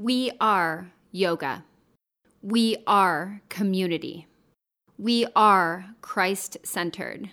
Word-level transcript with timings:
We 0.00 0.30
are 0.40 0.92
yoga. 1.10 1.64
We 2.40 2.76
are 2.86 3.42
community. 3.48 4.28
We 4.96 5.26
are 5.34 5.86
Christ 6.02 6.58
centered. 6.62 7.30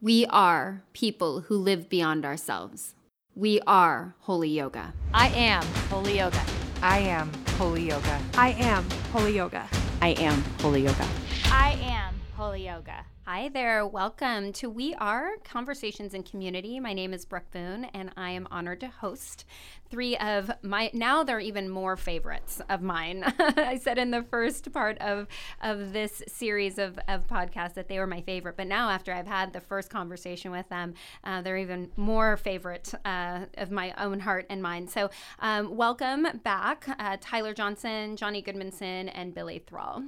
We 0.00 0.24
are 0.26 0.84
people 0.92 1.40
who 1.40 1.56
live 1.56 1.88
beyond 1.88 2.24
ourselves. 2.24 2.94
We 3.34 3.58
are 3.66 4.14
holy 4.20 4.50
yoga. 4.50 4.94
I 5.12 5.30
am 5.30 5.64
holy 5.90 6.18
yoga. 6.18 6.44
I 6.80 7.00
am 7.00 7.32
holy 7.58 7.88
yoga. 7.88 8.20
I 8.34 8.50
am 8.50 8.88
holy 9.10 9.34
yoga. 9.34 9.66
I 10.00 10.10
am 10.10 10.44
holy 10.60 10.84
yoga. 10.84 11.08
I 11.46 11.72
am 11.82 12.05
holy 12.36 12.66
yoga. 12.66 13.02
Hi 13.24 13.48
there. 13.48 13.86
Welcome 13.86 14.52
to 14.54 14.68
We 14.68 14.92
Are 14.96 15.38
Conversations 15.42 16.12
in 16.12 16.22
Community. 16.22 16.78
My 16.78 16.92
name 16.92 17.14
is 17.14 17.24
Brooke 17.24 17.50
Boon, 17.50 17.86
and 17.94 18.10
I 18.14 18.28
am 18.32 18.46
honored 18.50 18.80
to 18.80 18.88
host 18.88 19.46
three 19.90 20.18
of 20.18 20.50
my 20.60 20.90
now 20.92 21.24
they're 21.24 21.40
even 21.40 21.70
more 21.70 21.96
favorites 21.96 22.60
of 22.68 22.82
mine. 22.82 23.24
I 23.38 23.78
said 23.78 23.96
in 23.96 24.10
the 24.10 24.22
first 24.22 24.70
part 24.70 24.98
of 24.98 25.28
of 25.62 25.94
this 25.94 26.22
series 26.28 26.76
of, 26.76 26.98
of 27.08 27.26
podcasts 27.26 27.72
that 27.72 27.88
they 27.88 27.98
were 27.98 28.06
my 28.06 28.20
favorite, 28.20 28.58
but 28.58 28.66
now 28.66 28.90
after 28.90 29.14
I've 29.14 29.26
had 29.26 29.54
the 29.54 29.60
first 29.60 29.88
conversation 29.88 30.50
with 30.50 30.68
them, 30.68 30.92
uh, 31.24 31.40
they're 31.40 31.56
even 31.56 31.90
more 31.96 32.36
favorite 32.36 32.92
uh, 33.06 33.46
of 33.56 33.70
my 33.70 33.94
own 33.96 34.20
heart 34.20 34.44
and 34.50 34.62
mind. 34.62 34.90
So 34.90 35.08
um, 35.38 35.74
welcome 35.74 36.26
back, 36.44 36.86
uh, 36.98 37.16
Tyler 37.18 37.54
Johnson, 37.54 38.14
Jonnie 38.14 38.44
Goodmanson, 38.44 39.10
and 39.14 39.34
Billy 39.34 39.62
Thrall. 39.66 40.02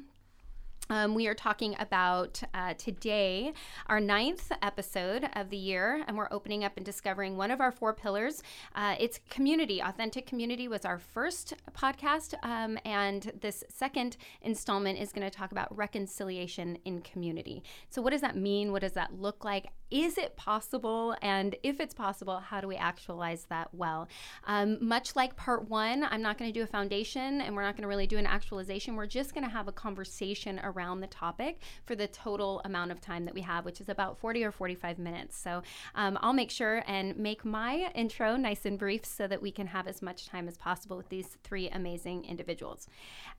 Um, 0.91 1.15
we 1.15 1.27
are 1.27 1.35
talking 1.35 1.77
about 1.79 2.43
uh, 2.55 2.73
today 2.79 3.53
our 3.89 4.01
ninth 4.01 4.51
episode 4.63 5.29
of 5.35 5.51
the 5.51 5.57
year, 5.57 6.03
and 6.07 6.17
we're 6.17 6.29
opening 6.31 6.65
up 6.65 6.73
and 6.79 6.87
discovering 6.87 7.37
one 7.37 7.51
of 7.51 7.61
our 7.61 7.71
four 7.71 7.93
pillars. 7.93 8.43
Uh, 8.75 8.95
it's 8.99 9.21
community. 9.29 9.83
Authentic 9.83 10.27
community 10.27 10.67
was 10.67 10.87
our 10.87 10.99
first 10.99 11.53
podcast, 11.77 12.35
um, 12.43 12.79
and 12.87 13.33
this 13.39 13.65
second 13.69 14.17
installment 14.41 14.99
is 14.99 15.13
going 15.13 15.29
to 15.29 15.37
talk 15.37 15.53
about 15.53 15.77
reconciliation 15.77 16.79
in 16.87 17.03
community. 17.03 17.63
So, 17.91 18.01
what 18.01 18.11
does 18.11 18.23
that 18.23 18.37
mean? 18.37 18.73
What 18.73 18.81
does 18.81 18.93
that 18.93 19.13
look 19.13 19.45
like? 19.45 19.67
Is 19.91 20.19
it 20.19 20.37
possible? 20.37 21.17
And 21.23 21.55
if 21.63 21.81
it's 21.81 21.95
possible, 21.95 22.41
how 22.41 22.61
do 22.61 22.69
we 22.69 22.77
actualize 22.77 23.47
that 23.49 23.73
well? 23.73 24.07
Um, 24.47 24.77
much 24.87 25.17
like 25.17 25.35
part 25.37 25.69
one, 25.69 26.05
I'm 26.05 26.21
not 26.21 26.37
going 26.37 26.53
to 26.53 26.59
do 26.59 26.63
a 26.63 26.67
foundation 26.67 27.41
and 27.41 27.57
we're 27.57 27.63
not 27.63 27.75
going 27.75 27.83
to 27.83 27.89
really 27.89 28.07
do 28.07 28.19
an 28.19 28.27
actualization. 28.27 28.97
We're 28.97 29.07
just 29.07 29.33
going 29.33 29.45
to 29.45 29.51
have 29.51 29.67
a 29.67 29.73
conversation 29.73 30.61
around 30.63 30.78
the 30.79 31.07
topic 31.07 31.61
for 31.85 31.95
the 31.95 32.07
total 32.07 32.61
amount 32.65 32.91
of 32.91 33.01
time 33.01 33.25
that 33.25 33.35
we 33.35 33.43
have, 33.43 33.65
which 33.65 33.81
is 33.81 33.89
about 33.89 34.19
40 34.19 34.45
or 34.45 34.53
45 34.53 34.99
minutes. 34.99 35.37
So 35.37 35.63
um, 35.95 36.19
I'll 36.21 36.33
make 36.33 36.51
sure 36.51 36.83
and 36.87 37.17
make 37.17 37.45
my 37.45 37.91
intro 37.95 38.37
nice 38.37 38.65
and 38.65 38.79
brief 38.79 39.05
so 39.05 39.27
that 39.27 39.43
we 39.43 39.51
can 39.51 39.67
have 39.69 39.87
as 39.87 40.03
much 40.03 40.27
time 40.27 40.49
as 40.49 40.57
possible 40.57 40.97
with 40.97 41.09
these 41.09 41.37
three 41.43 41.69
amazing 41.69 42.25
individuals. 42.25 42.89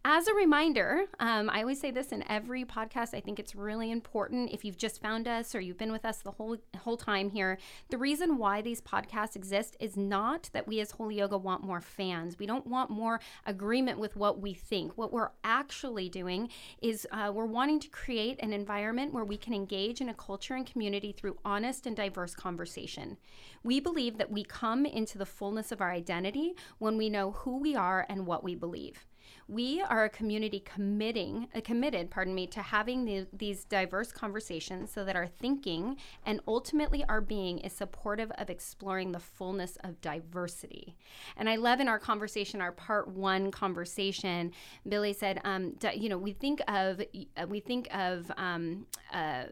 As 0.06 0.28
a 0.28 0.34
reminder, 0.34 1.06
um, 1.20 1.50
I 1.50 1.62
always 1.62 1.80
say 1.80 1.92
this 1.92 2.12
in 2.12 2.24
every 2.30 2.64
podcast. 2.64 3.14
I 3.14 3.20
think 3.20 3.40
it's 3.40 3.56
really 3.56 3.92
important 3.92 4.52
if 4.52 4.64
you've 4.64 4.78
just 4.78 5.02
found 5.02 5.28
us 5.28 5.54
or 5.54 5.60
you've 5.60 5.78
been 5.78 5.92
with 5.92 6.06
us 6.06 6.22
the 6.22 6.32
whole 6.32 6.58
whole 6.78 6.98
time 6.98 7.30
here. 7.30 7.58
The 7.90 7.98
reason 7.98 8.38
why 8.38 8.62
these 8.62 8.82
podcasts 8.82 9.36
exist 9.36 9.76
is 9.80 9.98
not 9.98 10.50
that 10.54 10.68
we 10.68 10.80
as 10.80 10.92
Holy 10.92 11.16
Yoga 11.16 11.38
want 11.38 11.64
more 11.64 11.82
fans. 11.82 12.40
We 12.40 12.46
don't 12.46 12.66
want 12.68 12.90
more 12.90 13.20
agreement 13.46 14.00
with 14.00 14.16
what 14.16 14.40
we 14.40 14.54
think. 14.54 14.98
What 14.98 15.12
we're 15.12 15.32
actually 15.44 16.10
doing 16.10 16.50
is 16.82 17.08
uh, 17.12 17.29
Uh, 17.30 17.32
we're 17.32 17.46
wanting 17.46 17.80
to 17.80 17.90
create 17.90 18.40
an 18.42 18.54
environment 18.54 19.14
where 19.14 19.26
we 19.26 19.38
can 19.38 19.54
engage 19.54 20.02
in 20.02 20.10
a 20.10 20.14
culture 20.14 20.56
and 20.56 20.66
community 20.66 21.12
through 21.12 21.38
honest 21.46 21.86
and 21.86 21.96
diverse 21.96 22.34
conversation. 22.34 23.18
We 23.64 23.80
believe 23.80 24.18
that 24.18 24.32
we 24.32 24.44
come 24.44 24.86
into 24.86 25.18
the 25.18 25.26
fullness 25.26 25.72
of 25.72 25.82
our 25.82 25.92
identity 25.92 26.56
when 26.80 26.98
we 26.98 27.10
know 27.10 27.32
who 27.32 27.60
we 27.60 27.76
are 27.76 28.06
and 28.10 28.26
what 28.26 28.44
we 28.44 28.56
believe. 28.56 29.06
We 29.50 29.82
are 29.82 30.04
a 30.04 30.10
community 30.10 30.60
committing, 30.60 31.48
uh, 31.56 31.62
committed, 31.62 32.12
pardon 32.12 32.36
me, 32.36 32.46
to 32.48 32.62
having 32.62 33.06
the, 33.06 33.26
these 33.34 33.64
diverse 33.64 34.12
conversations 34.12 34.92
so 34.92 35.04
that 35.04 35.16
our 35.16 35.26
thinking 35.26 35.98
and 36.24 36.40
ultimately 36.48 37.04
our 37.10 37.20
being 37.20 37.58
is 37.58 37.74
supportive 37.74 38.30
of 38.38 38.52
exploring 38.52 39.12
the 39.12 39.20
fullness 39.20 39.76
of 39.84 40.00
diversity. 40.02 40.96
And 41.36 41.50
I 41.50 41.56
love 41.56 41.80
in 41.80 41.88
our 41.88 41.98
conversation, 41.98 42.62
our 42.62 42.72
part 42.72 43.08
one 43.08 43.50
conversation, 43.50 44.52
Billy 44.88 45.14
said, 45.14 45.42
um, 45.44 45.74
you 45.96 46.10
know, 46.10 46.20
we 46.20 46.34
think 46.34 46.62
of 46.68 47.02
uh, 47.36 47.48
we 47.48 47.60
think 47.60 47.88
of 47.92 48.32
um, 48.38 48.86
uh, 49.12 49.46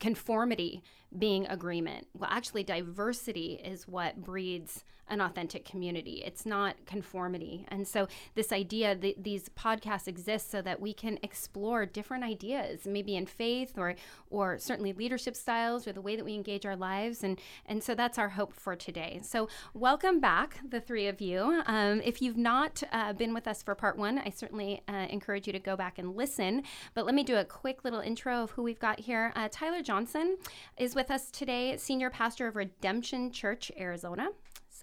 conformity 0.00 0.82
being 1.18 1.46
agreement. 1.48 2.06
Well, 2.16 2.30
actually, 2.32 2.64
diversity 2.64 3.60
is 3.62 3.86
what 3.86 4.24
breeds 4.24 4.84
an 5.08 5.20
authentic 5.20 5.64
community. 5.64 6.22
It's 6.24 6.46
not 6.46 6.76
conformity. 6.86 7.64
And 7.68 7.86
so, 7.86 8.08
this 8.34 8.52
idea 8.52 8.94
that 8.96 9.22
these 9.22 9.48
podcasts 9.50 10.08
exist 10.08 10.50
so 10.50 10.62
that 10.62 10.80
we 10.80 10.92
can 10.92 11.18
explore 11.22 11.86
different 11.86 12.24
ideas, 12.24 12.86
maybe 12.86 13.16
in 13.16 13.26
faith 13.26 13.74
or, 13.76 13.94
or 14.30 14.58
certainly 14.58 14.92
leadership 14.92 15.36
styles 15.36 15.86
or 15.86 15.92
the 15.92 16.00
way 16.00 16.16
that 16.16 16.24
we 16.24 16.34
engage 16.34 16.66
our 16.66 16.76
lives. 16.76 17.22
And, 17.22 17.38
and 17.66 17.82
so, 17.82 17.94
that's 17.94 18.18
our 18.18 18.30
hope 18.30 18.52
for 18.52 18.76
today. 18.76 19.20
So, 19.22 19.48
welcome 19.74 20.20
back, 20.20 20.60
the 20.68 20.80
three 20.80 21.06
of 21.06 21.20
you. 21.20 21.62
Um, 21.66 22.00
if 22.04 22.22
you've 22.22 22.36
not 22.36 22.82
uh, 22.92 23.12
been 23.12 23.34
with 23.34 23.46
us 23.46 23.62
for 23.62 23.74
part 23.74 23.98
one, 23.98 24.18
I 24.18 24.30
certainly 24.30 24.82
uh, 24.88 25.06
encourage 25.10 25.46
you 25.46 25.52
to 25.52 25.58
go 25.58 25.76
back 25.76 25.98
and 25.98 26.16
listen. 26.16 26.62
But 26.94 27.06
let 27.06 27.14
me 27.14 27.24
do 27.24 27.36
a 27.36 27.44
quick 27.44 27.84
little 27.84 28.00
intro 28.00 28.42
of 28.42 28.50
who 28.52 28.62
we've 28.62 28.80
got 28.80 29.00
here. 29.00 29.32
Uh, 29.36 29.48
Tyler 29.50 29.82
Johnson 29.82 30.36
is 30.76 30.94
with 30.94 31.10
us 31.10 31.30
today, 31.30 31.76
senior 31.76 32.10
pastor 32.10 32.46
of 32.46 32.56
Redemption 32.56 33.30
Church, 33.30 33.70
Arizona. 33.78 34.28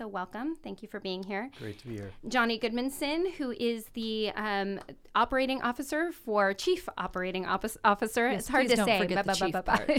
So, 0.01 0.07
welcome. 0.07 0.55
Thank 0.55 0.81
you 0.81 0.87
for 0.87 0.99
being 0.99 1.21
here. 1.21 1.51
Great 1.59 1.77
to 1.77 1.87
be 1.87 1.93
here. 1.93 2.11
Jonnie 2.27 2.59
Goodmanson, 2.59 3.33
who 3.33 3.51
is 3.51 3.85
the 3.93 4.31
um, 4.35 4.79
operating 5.13 5.61
officer 5.61 6.11
for 6.11 6.53
Chief 6.53 6.87
Operating 6.97 7.45
Officer. 7.45 8.31
Yes, 8.31 8.39
it's 8.39 8.47
hard 8.47 8.69
to 8.69 8.75
don't 8.77 8.85
say. 8.85 8.97
forget 8.99 9.25
the 9.25 9.33
chief 9.33 9.53
part. 9.63 9.91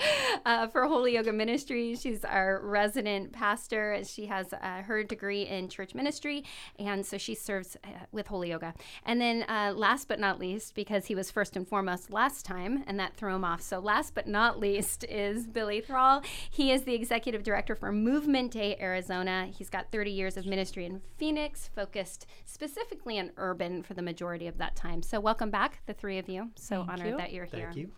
uh, 0.44 0.66
for 0.68 0.86
Holy 0.86 1.14
Yoga 1.14 1.32
Ministry, 1.32 1.94
she's 1.94 2.24
our 2.24 2.60
resident 2.62 3.32
pastor. 3.32 4.02
She 4.04 4.26
has 4.26 4.52
uh, 4.52 4.82
her 4.82 5.04
degree 5.04 5.46
in 5.46 5.68
church 5.68 5.94
ministry, 5.94 6.44
and 6.78 7.06
so 7.06 7.16
she 7.16 7.34
serves 7.34 7.76
uh, 7.84 7.88
with 8.12 8.26
Holy 8.26 8.50
Yoga. 8.50 8.74
And 9.04 9.20
then, 9.20 9.44
uh, 9.48 9.72
last 9.74 10.08
but 10.08 10.18
not 10.18 10.38
least, 10.38 10.74
because 10.74 11.06
he 11.06 11.14
was 11.14 11.30
first 11.30 11.56
and 11.56 11.66
foremost 11.66 12.12
last 12.12 12.44
time, 12.44 12.84
and 12.86 12.98
that 12.98 13.14
threw 13.14 13.34
him 13.34 13.44
off. 13.44 13.62
So, 13.62 13.78
last 13.78 14.14
but 14.14 14.26
not 14.26 14.58
least 14.58 15.04
is 15.08 15.46
Billy 15.46 15.80
Thrall. 15.80 16.22
He 16.50 16.72
is 16.72 16.82
the 16.82 16.94
executive 16.94 17.42
director 17.42 17.74
for 17.74 17.92
Movement 17.92 18.50
Day 18.50 18.76
Arizona. 18.80 19.29
He's 19.52 19.70
got 19.70 19.90
30 19.90 20.10
years 20.10 20.36
of 20.36 20.46
ministry 20.46 20.86
in 20.86 21.00
Phoenix, 21.16 21.70
focused 21.74 22.26
specifically 22.44 23.18
on 23.18 23.30
urban 23.36 23.82
for 23.82 23.94
the 23.94 24.02
majority 24.02 24.46
of 24.46 24.58
that 24.58 24.76
time. 24.76 25.02
So, 25.02 25.20
welcome 25.20 25.50
back, 25.50 25.80
the 25.86 25.92
three 25.92 26.18
of 26.18 26.28
you. 26.28 26.50
So 26.56 26.76
Thank 26.76 26.90
honored 26.90 27.06
you. 27.08 27.16
that 27.16 27.32
you're 27.32 27.44
here. 27.44 27.70
Thank 27.72 27.76
you. 27.76 27.90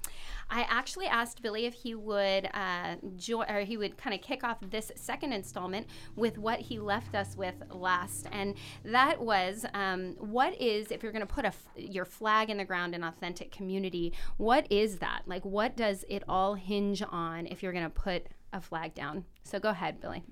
I 0.50 0.66
actually 0.68 1.06
asked 1.06 1.42
Billy 1.42 1.64
if 1.64 1.74
he 1.74 1.94
would 1.94 2.48
uh, 2.52 2.96
join, 3.16 3.50
or 3.50 3.60
he 3.60 3.76
would 3.76 3.96
kind 3.96 4.14
of 4.14 4.20
kick 4.20 4.44
off 4.44 4.58
this 4.60 4.92
second 4.96 5.32
installment 5.32 5.86
with 6.16 6.38
what 6.38 6.60
he 6.60 6.78
left 6.78 7.14
us 7.14 7.36
with 7.36 7.54
last, 7.70 8.26
and 8.32 8.54
that 8.84 9.20
was 9.20 9.64
um, 9.74 10.14
what 10.18 10.60
is 10.60 10.90
if 10.90 11.02
you're 11.02 11.12
going 11.12 11.26
to 11.26 11.34
put 11.34 11.44
a 11.44 11.48
f- 11.48 11.68
your 11.76 12.04
flag 12.04 12.50
in 12.50 12.58
the 12.58 12.64
ground 12.64 12.94
in 12.94 13.02
authentic 13.02 13.50
community, 13.50 14.12
what 14.36 14.70
is 14.70 14.98
that? 14.98 15.22
Like, 15.26 15.44
what 15.44 15.76
does 15.76 16.04
it 16.08 16.22
all 16.28 16.54
hinge 16.54 17.02
on 17.10 17.46
if 17.46 17.62
you're 17.62 17.72
going 17.72 17.84
to 17.84 17.90
put 17.90 18.26
a 18.52 18.60
flag 18.60 18.94
down? 18.94 19.24
So 19.44 19.58
go 19.58 19.70
ahead, 19.70 20.00
Billy. 20.00 20.22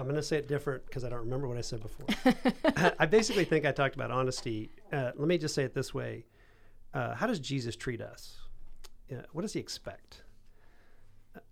I'm 0.00 0.06
going 0.06 0.16
to 0.16 0.22
say 0.22 0.36
it 0.38 0.48
different 0.48 0.84
because 0.86 1.04
I 1.04 1.08
don't 1.10 1.20
remember 1.20 1.46
what 1.46 1.58
I 1.58 1.60
said 1.60 1.80
before. 1.82 2.06
I 2.98 3.06
basically 3.06 3.44
think 3.44 3.66
I 3.66 3.72
talked 3.72 3.94
about 3.94 4.10
honesty. 4.10 4.70
Uh, 4.92 5.12
let 5.16 5.28
me 5.28 5.38
just 5.38 5.54
say 5.54 5.62
it 5.64 5.74
this 5.74 5.92
way 5.94 6.24
uh, 6.94 7.14
How 7.14 7.26
does 7.26 7.38
Jesus 7.38 7.76
treat 7.76 8.00
us? 8.00 8.38
Uh, 9.12 9.16
what 9.32 9.42
does 9.42 9.52
he 9.52 9.60
expect? 9.60 10.22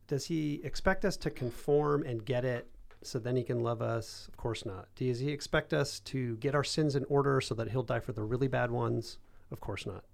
Does 0.06 0.24
he 0.26 0.60
expect 0.64 1.04
us 1.04 1.16
to 1.18 1.30
conform 1.30 2.02
and 2.04 2.24
get 2.24 2.44
it 2.44 2.68
so 3.02 3.18
then 3.18 3.36
he 3.36 3.42
can 3.42 3.60
love 3.60 3.82
us? 3.82 4.26
Of 4.28 4.36
course 4.36 4.64
not. 4.64 4.88
Does 4.96 5.18
he 5.18 5.30
expect 5.30 5.72
us 5.74 6.00
to 6.00 6.36
get 6.38 6.54
our 6.54 6.64
sins 6.64 6.96
in 6.96 7.04
order 7.04 7.40
so 7.40 7.54
that 7.54 7.70
he'll 7.70 7.82
die 7.82 8.00
for 8.00 8.12
the 8.12 8.22
really 8.24 8.48
bad 8.48 8.70
ones? 8.70 9.18
Of 9.50 9.60
course 9.60 9.86
not. 9.86 10.04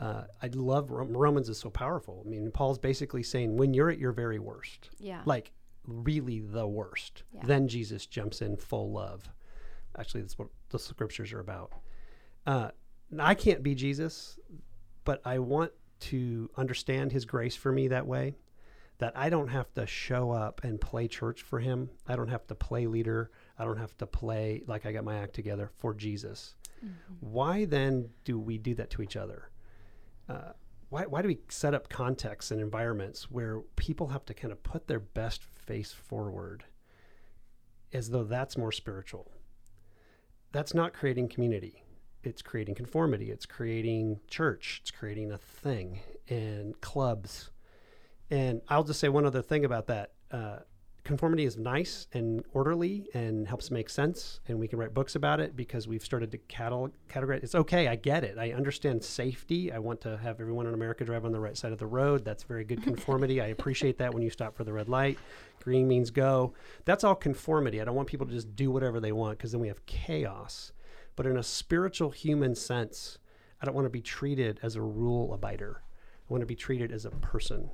Uh, 0.00 0.24
I 0.40 0.46
love 0.54 0.90
Romans 0.90 1.48
is 1.48 1.58
so 1.58 1.70
powerful. 1.70 2.22
I 2.24 2.28
mean, 2.28 2.50
Paul's 2.52 2.78
basically 2.78 3.22
saying 3.22 3.56
when 3.56 3.74
you're 3.74 3.90
at 3.90 3.98
your 3.98 4.12
very 4.12 4.38
worst, 4.38 4.90
Yeah. 4.98 5.22
like 5.26 5.52
really 5.88 6.40
the 6.40 6.66
worst, 6.66 7.22
Yeah. 7.32 7.42
then 7.44 7.66
Jesus 7.68 8.06
jumps 8.06 8.42
in 8.42 8.56
full 8.56 8.92
love. 8.92 9.28
Actually, 9.98 10.20
that's 10.20 10.38
what 10.38 10.48
the 10.70 10.78
scriptures 10.78 11.32
are 11.32 11.40
about. 11.40 11.72
Uh, 12.46 12.70
I 13.18 13.34
can't 13.34 13.62
be 13.62 13.74
Jesus, 13.74 14.38
but 15.04 15.20
I 15.24 15.38
want 15.38 15.72
to 16.00 16.50
understand 16.56 17.10
his 17.12 17.24
grace 17.24 17.56
for 17.56 17.72
me 17.72 17.88
that 17.88 18.06
way. 18.06 18.36
That 18.98 19.16
I 19.16 19.30
don't 19.30 19.48
have 19.48 19.72
to 19.74 19.86
show 19.86 20.32
up 20.32 20.62
and 20.64 20.80
play 20.80 21.06
church 21.08 21.42
for 21.42 21.60
him. 21.60 21.88
I 22.08 22.16
don't 22.16 22.28
have 22.28 22.46
to 22.48 22.54
play 22.54 22.86
leader. 22.88 23.30
I 23.58 23.64
don't 23.64 23.76
have 23.78 23.96
to 23.98 24.06
play 24.06 24.62
like 24.66 24.86
I 24.86 24.92
got 24.92 25.04
my 25.04 25.18
act 25.18 25.34
together 25.34 25.70
for 25.78 25.94
Jesus. 25.94 26.54
Why 27.20 27.64
then 27.64 28.10
do 28.24 28.38
we 28.38 28.58
do 28.58 28.74
that 28.74 28.90
to 28.90 29.02
each 29.02 29.16
other? 29.16 29.50
Uh, 30.28 30.52
why, 30.88 31.04
why 31.04 31.22
do 31.22 31.28
we 31.28 31.38
set 31.48 31.74
up 31.74 31.88
contexts 31.88 32.50
and 32.50 32.60
environments 32.60 33.30
where 33.30 33.60
people 33.76 34.08
have 34.08 34.24
to 34.26 34.34
kind 34.34 34.52
of 34.52 34.62
put 34.62 34.86
their 34.86 35.00
best 35.00 35.42
face 35.44 35.92
forward 35.92 36.64
as 37.92 38.10
though 38.10 38.24
that's 38.24 38.56
more 38.56 38.72
spiritual? 38.72 39.30
that's 40.52 40.74
not 40.74 40.92
creating 40.92 41.28
community. 41.28 41.82
It's 42.22 42.42
creating 42.42 42.74
conformity. 42.74 43.30
It's 43.30 43.46
creating 43.46 44.20
church. 44.28 44.80
It's 44.82 44.90
creating 44.90 45.30
a 45.30 45.38
thing 45.38 46.00
and 46.28 46.80
clubs. 46.80 47.50
And 48.30 48.60
I'll 48.68 48.84
just 48.84 49.00
say 49.00 49.08
one 49.08 49.24
other 49.24 49.42
thing 49.42 49.64
about 49.64 49.86
that. 49.86 50.12
Uh, 50.30 50.58
conformity 51.08 51.46
is 51.46 51.56
nice 51.56 52.06
and 52.12 52.44
orderly 52.52 53.08
and 53.14 53.48
helps 53.48 53.70
make 53.70 53.88
sense 53.88 54.40
and 54.46 54.58
we 54.58 54.68
can 54.68 54.78
write 54.78 54.92
books 54.92 55.14
about 55.14 55.40
it 55.40 55.56
because 55.56 55.88
we've 55.88 56.04
started 56.04 56.30
to 56.30 56.36
catalog, 56.36 56.92
categorize 57.08 57.42
it's 57.42 57.54
okay 57.54 57.88
i 57.88 57.96
get 57.96 58.24
it. 58.24 58.36
I 58.38 58.52
understand 58.52 59.02
safety. 59.02 59.72
I 59.72 59.78
want 59.78 60.02
to 60.02 60.18
have 60.18 60.38
everyone 60.38 60.66
in 60.66 60.74
america 60.74 61.06
drive 61.06 61.24
on 61.24 61.32
the 61.32 61.40
right 61.40 61.56
side 61.56 61.72
of 61.72 61.78
the 61.78 61.86
road. 61.86 62.26
That's 62.26 62.42
very 62.42 62.62
good 62.62 62.82
conformity. 62.90 63.40
I 63.40 63.46
appreciate 63.46 63.96
that 63.98 64.12
when 64.12 64.22
you 64.22 64.28
stop 64.28 64.54
for 64.54 64.64
the 64.64 64.72
red 64.74 64.90
light. 64.90 65.18
Green 65.64 65.88
means 65.88 66.10
go. 66.10 66.52
That's 66.84 67.04
all 67.04 67.14
conformity. 67.14 67.80
I 67.80 67.86
don't 67.86 67.94
want 67.94 68.08
people 68.08 68.26
to 68.26 68.32
just 68.32 68.54
do 68.54 68.70
whatever 68.70 69.00
they 69.00 69.12
want 69.12 69.38
because 69.38 69.52
then 69.52 69.62
we 69.62 69.68
have 69.68 69.86
chaos. 69.86 70.72
But 71.16 71.24
in 71.24 71.38
a 71.38 71.42
spiritual 71.42 72.10
human 72.10 72.54
sense 72.54 73.16
i 73.62 73.64
don't 73.64 73.74
want 73.74 73.86
to 73.86 73.90
be 73.90 74.02
treated 74.02 74.60
as 74.62 74.76
a 74.76 74.82
rule 74.82 75.34
abider. 75.34 75.76
I 75.76 76.28
want 76.28 76.42
to 76.42 76.46
be 76.46 76.54
treated 76.54 76.92
as 76.92 77.06
a 77.06 77.10
person 77.10 77.70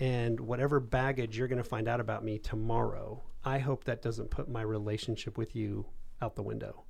and 0.00 0.40
whatever 0.40 0.80
baggage 0.80 1.38
you're 1.38 1.46
going 1.46 1.62
to 1.62 1.68
find 1.68 1.86
out 1.86 2.00
about 2.00 2.24
me 2.24 2.38
tomorrow, 2.38 3.22
I 3.44 3.58
hope 3.58 3.84
that 3.84 4.02
doesn't 4.02 4.30
put 4.30 4.48
my 4.48 4.62
relationship 4.62 5.38
with 5.38 5.54
you 5.54 5.86
out 6.20 6.34
the 6.34 6.42
window. 6.42 6.84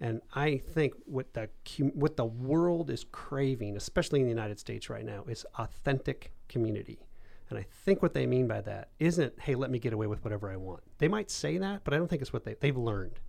And 0.00 0.20
I 0.34 0.58
think 0.58 0.94
what 1.04 1.34
the 1.34 1.48
what 1.94 2.16
the 2.16 2.24
world 2.24 2.90
is 2.90 3.04
craving, 3.12 3.76
especially 3.76 4.20
in 4.20 4.26
the 4.26 4.30
United 4.30 4.58
States 4.58 4.88
right 4.88 5.04
now, 5.04 5.24
is 5.28 5.44
authentic 5.58 6.32
community. 6.48 7.06
And 7.50 7.58
I 7.58 7.66
think 7.84 8.02
what 8.02 8.14
they 8.14 8.26
mean 8.26 8.48
by 8.48 8.60
that 8.62 8.88
isn't, 8.98 9.38
hey, 9.40 9.54
let 9.54 9.70
me 9.70 9.78
get 9.78 9.92
away 9.92 10.06
with 10.06 10.24
whatever 10.24 10.50
I 10.50 10.56
want. 10.56 10.82
They 10.98 11.08
might 11.08 11.30
say 11.30 11.58
that, 11.58 11.84
but 11.84 11.92
I 11.92 11.98
don't 11.98 12.08
think 12.08 12.22
it's 12.22 12.32
what 12.32 12.44
they, 12.44 12.56
they've 12.58 12.76
learned. 12.76 13.20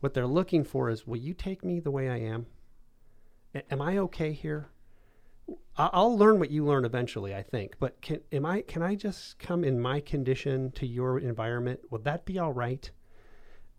What 0.00 0.14
they're 0.14 0.26
looking 0.26 0.64
for 0.64 0.88
is, 0.88 1.06
will 1.06 1.18
you 1.18 1.34
take 1.34 1.64
me 1.64 1.78
the 1.78 1.90
way 1.90 2.08
I 2.08 2.18
am? 2.18 2.46
A- 3.54 3.72
am 3.72 3.82
I 3.82 3.98
okay 3.98 4.32
here? 4.32 4.68
I'll 5.76 6.18
learn 6.18 6.40
what 6.40 6.50
you 6.50 6.64
learn 6.64 6.84
eventually, 6.84 7.34
I 7.34 7.42
think. 7.42 7.76
But 7.78 8.00
can 8.02 8.20
am 8.32 8.44
I 8.44 8.62
can 8.62 8.82
I 8.82 8.96
just 8.96 9.38
come 9.38 9.62
in 9.62 9.80
my 9.80 10.00
condition 10.00 10.72
to 10.72 10.86
your 10.86 11.18
environment? 11.18 11.80
Would 11.90 12.04
that 12.04 12.24
be 12.24 12.38
all 12.38 12.52
right? 12.52 12.90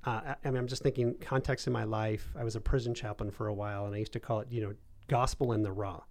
Uh, 0.06 0.36
I, 0.44 0.50
mean, 0.50 0.57
I'm 0.57 0.68
just 0.68 0.81
thinking 0.81 1.16
context 1.19 1.68
in 1.68 1.74
my 1.74 1.83
life. 1.83 2.33
I 2.39 2.45
was 2.45 2.56
a 2.56 2.62
prison 2.62 2.94
chaplain 2.94 3.31
for 3.31 3.48
a 3.48 3.54
while, 3.54 3.86
and 3.86 3.94
I 3.94 3.98
used 3.98 4.13
to 4.13 4.19
call 4.19 4.39
it, 4.39 4.48
you 4.50 4.62
know, 4.62 4.74
gospel 5.10 5.51
in 5.51 5.62
the 5.62 5.74
raw, 5.74 6.01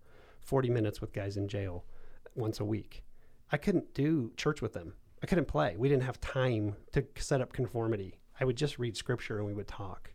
40 0.40 0.68
minutes 0.68 1.00
with 1.00 1.14
guys 1.14 1.38
in 1.38 1.48
jail 1.48 1.86
once 2.34 2.60
a 2.60 2.66
week. 2.66 3.02
I 3.50 3.56
couldn't 3.56 3.94
do 3.94 4.30
church 4.36 4.60
with 4.60 4.74
them. 4.74 4.92
I 5.22 5.26
couldn't 5.26 5.48
play. 5.48 5.74
We 5.78 5.88
didn't 5.88 6.02
have 6.02 6.20
time 6.20 6.76
to 6.92 7.06
set 7.16 7.40
up 7.40 7.54
conformity. 7.54 8.18
I 8.38 8.44
would 8.44 8.56
just 8.56 8.78
read 8.78 8.94
scripture 8.94 9.38
and 9.38 9.46
we 9.46 9.54
would 9.54 9.66
talk 9.66 10.12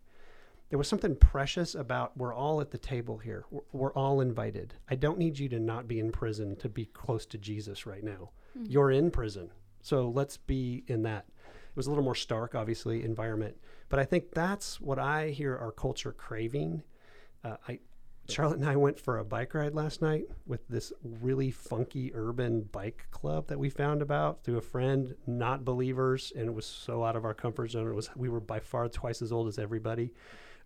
there 0.74 0.80
was 0.80 0.88
something 0.88 1.16
precious 1.16 1.76
about 1.76 2.18
we're 2.18 2.34
all 2.34 2.60
at 2.60 2.72
the 2.72 2.80
table 2.80 3.20
here. 3.20 3.46
We're, 3.52 3.62
we're, 3.74 3.94
all 3.94 4.22
invited. 4.22 4.74
I 4.90 4.96
don't 4.96 5.20
need 5.20 5.38
you 5.38 5.48
to 5.50 5.60
not 5.60 5.88
be 5.88 6.00
in 6.00 6.12
prison 6.12 6.56
to 6.56 6.68
be 6.68 6.86
close 6.86 7.28
to 7.28 7.38
Jesus 7.38 7.86
right 7.86 8.04
now. 8.04 8.32
Mm-hmm. 8.58 8.72
You're 8.72 8.90
in 8.90 9.12
prison. 9.12 9.52
So 9.84 10.10
let's 10.10 10.38
be 10.38 10.84
in 10.88 11.04
that. 11.04 11.26
It 11.46 11.76
was 11.76 11.86
a 11.86 11.92
little 11.92 12.04
more 12.04 12.16
stark, 12.16 12.56
obviously, 12.56 13.04
environment. 13.04 13.56
But 13.90 14.00
I 14.00 14.06
think 14.06 14.32
that's 14.32 14.82
what 14.82 14.98
I 14.98 15.30
hear 15.30 15.56
our 15.56 15.72
culture 15.72 16.12
craving. 16.12 16.82
Uh, 17.44 17.58
I, 17.68 17.78
Charlotte 18.28 18.58
and 18.58 18.68
I 18.68 18.76
went 18.76 19.00
for 19.00 19.20
a 19.20 19.24
bike 19.24 19.54
ride 19.54 19.76
last 19.76 20.02
night 20.02 20.26
with 20.48 20.68
this 20.70 20.92
really 21.22 21.52
funky 21.52 22.12
urban 22.16 22.62
bike 22.72 23.06
club 23.12 23.46
that 23.50 23.60
we 23.60 23.70
found 23.70 24.02
about 24.02 24.44
through 24.44 24.58
a 24.58 24.62
friend, 24.62 25.14
not 25.28 25.64
believers, 25.64 26.34
and 26.36 26.48
it 26.48 26.54
was 26.56 26.66
so 26.66 27.04
out 27.04 27.16
of 27.16 27.26
our 27.26 27.36
comfort 27.36 27.70
zone. 27.70 27.88
It 27.88 27.94
was 27.94 28.10
we 28.16 28.30
were 28.30 28.40
by 28.40 28.60
far 28.60 28.90
twice 28.90 29.22
as 29.22 29.32
old 29.32 29.48
as 29.48 29.60
everybody, 29.60 30.14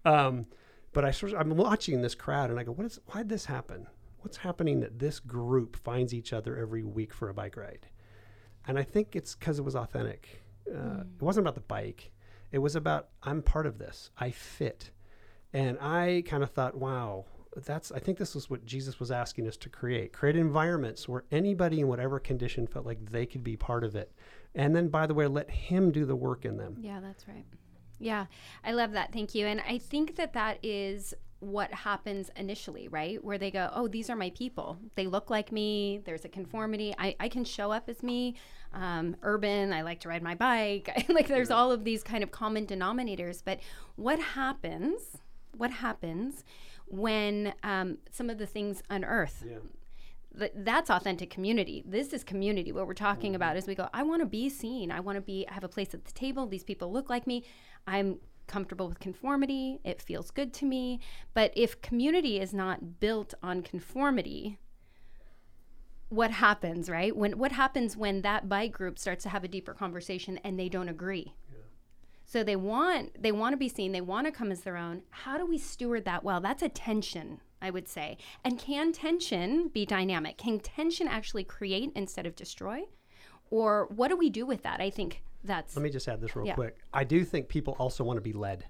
um, 0.08 0.46
but 0.94 1.06
I 1.06 1.12
sort 1.12 1.34
of, 1.34 1.40
I'm 1.40 1.56
watching 1.56 2.02
this 2.02 2.16
crowd 2.16 2.50
and 2.50 2.60
I 2.60 2.64
go, 2.64 2.72
what 2.72 2.86
is, 2.86 3.00
why 3.08 3.20
did 3.20 3.30
this 3.30 3.46
happen? 3.46 3.88
What's 4.20 4.38
happening 4.38 4.80
that 4.80 5.00
this 5.00 5.20
group 5.20 5.76
finds 5.76 6.14
each 6.14 6.34
other 6.34 6.58
every 6.58 6.84
week 6.84 7.14
for 7.14 7.30
a 7.30 7.34
bike 7.34 7.58
ride? 7.58 7.88
And 8.68 8.80
I 8.80 8.84
think 8.84 9.16
it's 9.16 9.36
because 9.36 9.60
it 9.60 9.64
was 9.64 9.76
authentic. 9.76 10.44
Uh, 10.70 10.78
mm. 10.78 11.02
It 11.02 11.22
wasn't 11.22 11.44
about 11.44 11.56
the 11.56 11.62
bike. 11.62 12.12
It 12.52 12.60
was 12.60 12.76
about, 12.76 13.10
I'm 13.24 13.42
part 13.42 13.66
of 13.66 13.78
this. 13.78 14.10
I 14.18 14.32
fit. 14.32 14.92
And 15.54 15.78
I 15.80 16.24
kind 16.26 16.44
of 16.44 16.52
thought, 16.52 16.76
wow, 16.76 17.26
that's, 17.66 17.92
I 17.92 18.00
think 18.00 18.18
this 18.18 18.36
was 18.36 18.50
what 18.50 18.66
Jesus 18.66 19.00
was 19.00 19.12
asking 19.12 19.48
us 19.48 19.58
to 19.58 19.70
create 19.70 20.14
create 20.14 20.36
environments 20.36 21.08
where 21.08 21.24
anybody 21.32 21.80
in 21.80 21.88
whatever 21.88 22.20
condition 22.20 22.68
felt 22.68 22.86
like 22.86 23.12
they 23.12 23.26
could 23.26 23.44
be 23.44 23.58
part 23.58 23.84
of 23.84 23.96
it. 23.96 24.12
And 24.56 24.76
then, 24.76 24.88
by 24.90 25.06
the 25.08 25.14
way, 25.14 25.28
let 25.28 25.50
Him 25.50 25.92
do 25.92 26.06
the 26.06 26.16
work 26.16 26.46
in 26.46 26.58
them. 26.58 26.78
Yeah, 26.80 27.00
that's 27.00 27.28
right. 27.28 27.46
Yeah, 28.00 28.26
I 28.64 28.72
love 28.74 28.92
that. 28.94 29.12
Thank 29.12 29.34
you. 29.36 29.48
And 29.48 29.62
I 29.68 29.78
think 29.78 30.16
that 30.16 30.34
that 30.34 30.60
is 30.64 31.14
what 31.40 31.72
happens 31.72 32.32
initially, 32.36 32.88
right? 32.88 33.24
Where 33.24 33.38
they 33.38 33.52
go, 33.52 33.70
oh, 33.74 33.88
these 33.88 34.10
are 34.10 34.16
my 34.16 34.32
people. 34.32 34.80
They 34.96 35.06
look 35.06 35.30
like 35.30 35.52
me. 35.52 36.02
There's 36.04 36.26
a 36.26 36.30
conformity. 36.30 36.96
I, 36.98 37.16
I 37.20 37.30
can 37.30 37.44
show 37.44 37.72
up 37.72 37.90
as 37.90 38.02
me. 38.02 38.36
Um, 38.74 39.16
urban. 39.22 39.72
I 39.72 39.82
like 39.82 40.00
to 40.02 40.10
ride 40.10 40.24
my 40.24 40.36
bike. 40.36 41.06
like 41.10 41.28
there's 41.28 41.52
all 41.52 41.72
of 41.72 41.84
these 41.84 42.04
kind 42.04 42.24
of 42.24 42.32
common 42.32 42.66
denominators. 42.66 43.42
But 43.44 43.60
what 43.96 44.20
happens? 44.20 45.18
What 45.56 45.72
happens 45.72 46.44
when 46.88 47.54
um, 47.64 48.00
some 48.12 48.30
of 48.30 48.38
the 48.38 48.48
things 48.48 48.82
unearth? 48.90 49.44
Yeah 49.48 49.58
that's 50.56 50.90
authentic 50.90 51.30
community. 51.30 51.84
This 51.86 52.14
is 52.14 52.24
community. 52.24 52.72
What 52.72 52.88
we're 52.88 52.94
talking 52.94 53.32
mm-hmm. 53.32 53.38
about 53.38 53.58
is 53.58 53.68
we 53.68 53.76
go, 53.76 53.90
I 53.94 54.04
want 54.04 54.22
to 54.22 54.26
be 54.26 54.50
seen. 54.50 54.92
I 54.92 55.00
want 55.00 55.16
to 55.16 55.22
be, 55.22 55.48
I 55.50 55.54
have 55.54 55.64
a 55.64 55.70
place 55.70 55.94
at 55.94 56.06
the 56.06 56.12
table. 56.12 56.46
These 56.46 56.64
people 56.64 56.92
look 56.92 57.10
like 57.10 57.28
me. 57.28 57.44
I'm 57.88 58.20
comfortable 58.48 58.88
with 58.88 59.00
conformity. 59.00 59.80
It 59.84 60.02
feels 60.02 60.32
good 60.32 60.54
to 60.56 60.66
me. 60.66 61.00
But 61.34 61.52
if 61.56 61.82
community 61.82 62.40
is 62.40 62.54
not 62.54 63.00
built 63.00 63.34
on 63.42 63.62
conformity, 63.62 64.60
what 66.10 66.32
happens, 66.32 66.90
right? 66.90 67.16
When 67.16 67.38
what 67.38 67.52
happens 67.52 67.98
when 67.98 68.22
that 68.22 68.48
bike 68.48 68.72
group 68.72 68.98
starts 68.98 69.24
to 69.24 69.30
have 69.30 69.44
a 69.44 69.50
deeper 69.50 69.74
conversation 69.74 70.40
and 70.44 70.58
they 70.60 70.70
don't 70.70 70.90
agree? 70.90 71.34
Yeah. 71.52 71.60
So 72.26 72.44
they 72.44 72.56
want 72.56 73.22
they 73.22 73.32
want 73.32 73.54
to 73.54 73.58
be 73.58 73.70
seen, 73.70 73.92
they 73.92 74.02
want 74.02 74.26
to 74.28 74.32
come 74.32 74.52
as 74.52 74.62
their 74.62 74.78
own. 74.78 75.04
How 75.10 75.38
do 75.38 75.46
we 75.46 75.58
steward 75.58 76.06
that 76.06 76.24
well? 76.24 76.40
That's 76.40 76.64
a 76.64 76.70
tension, 76.70 77.42
I 77.62 77.70
would 77.70 77.88
say. 77.90 78.18
And 78.44 78.58
can 78.58 78.94
tension 78.94 79.68
be 79.68 79.86
dynamic? 79.86 80.38
Can 80.38 80.60
tension 80.60 81.08
actually 81.08 81.44
create 81.44 81.92
instead 81.96 82.26
of 82.26 82.36
destroy? 82.36 82.84
Or 83.50 83.88
what 83.94 84.10
do 84.10 84.18
we 84.18 84.30
do 84.30 84.46
with 84.46 84.64
that? 84.64 84.82
I 84.82 84.90
think 84.90 85.24
that's 85.48 85.76
let 85.76 85.84
me 85.84 85.90
just 85.90 86.08
add 86.08 86.22
this 86.22 86.36
real 86.36 86.46
yeah. 86.46 86.54
quick. 86.54 86.78
I 86.94 87.04
do 87.04 87.24
think 87.24 87.48
people 87.48 87.76
also 87.80 88.04
want 88.04 88.18
to 88.18 88.22
be 88.22 88.34
led. 88.34 88.66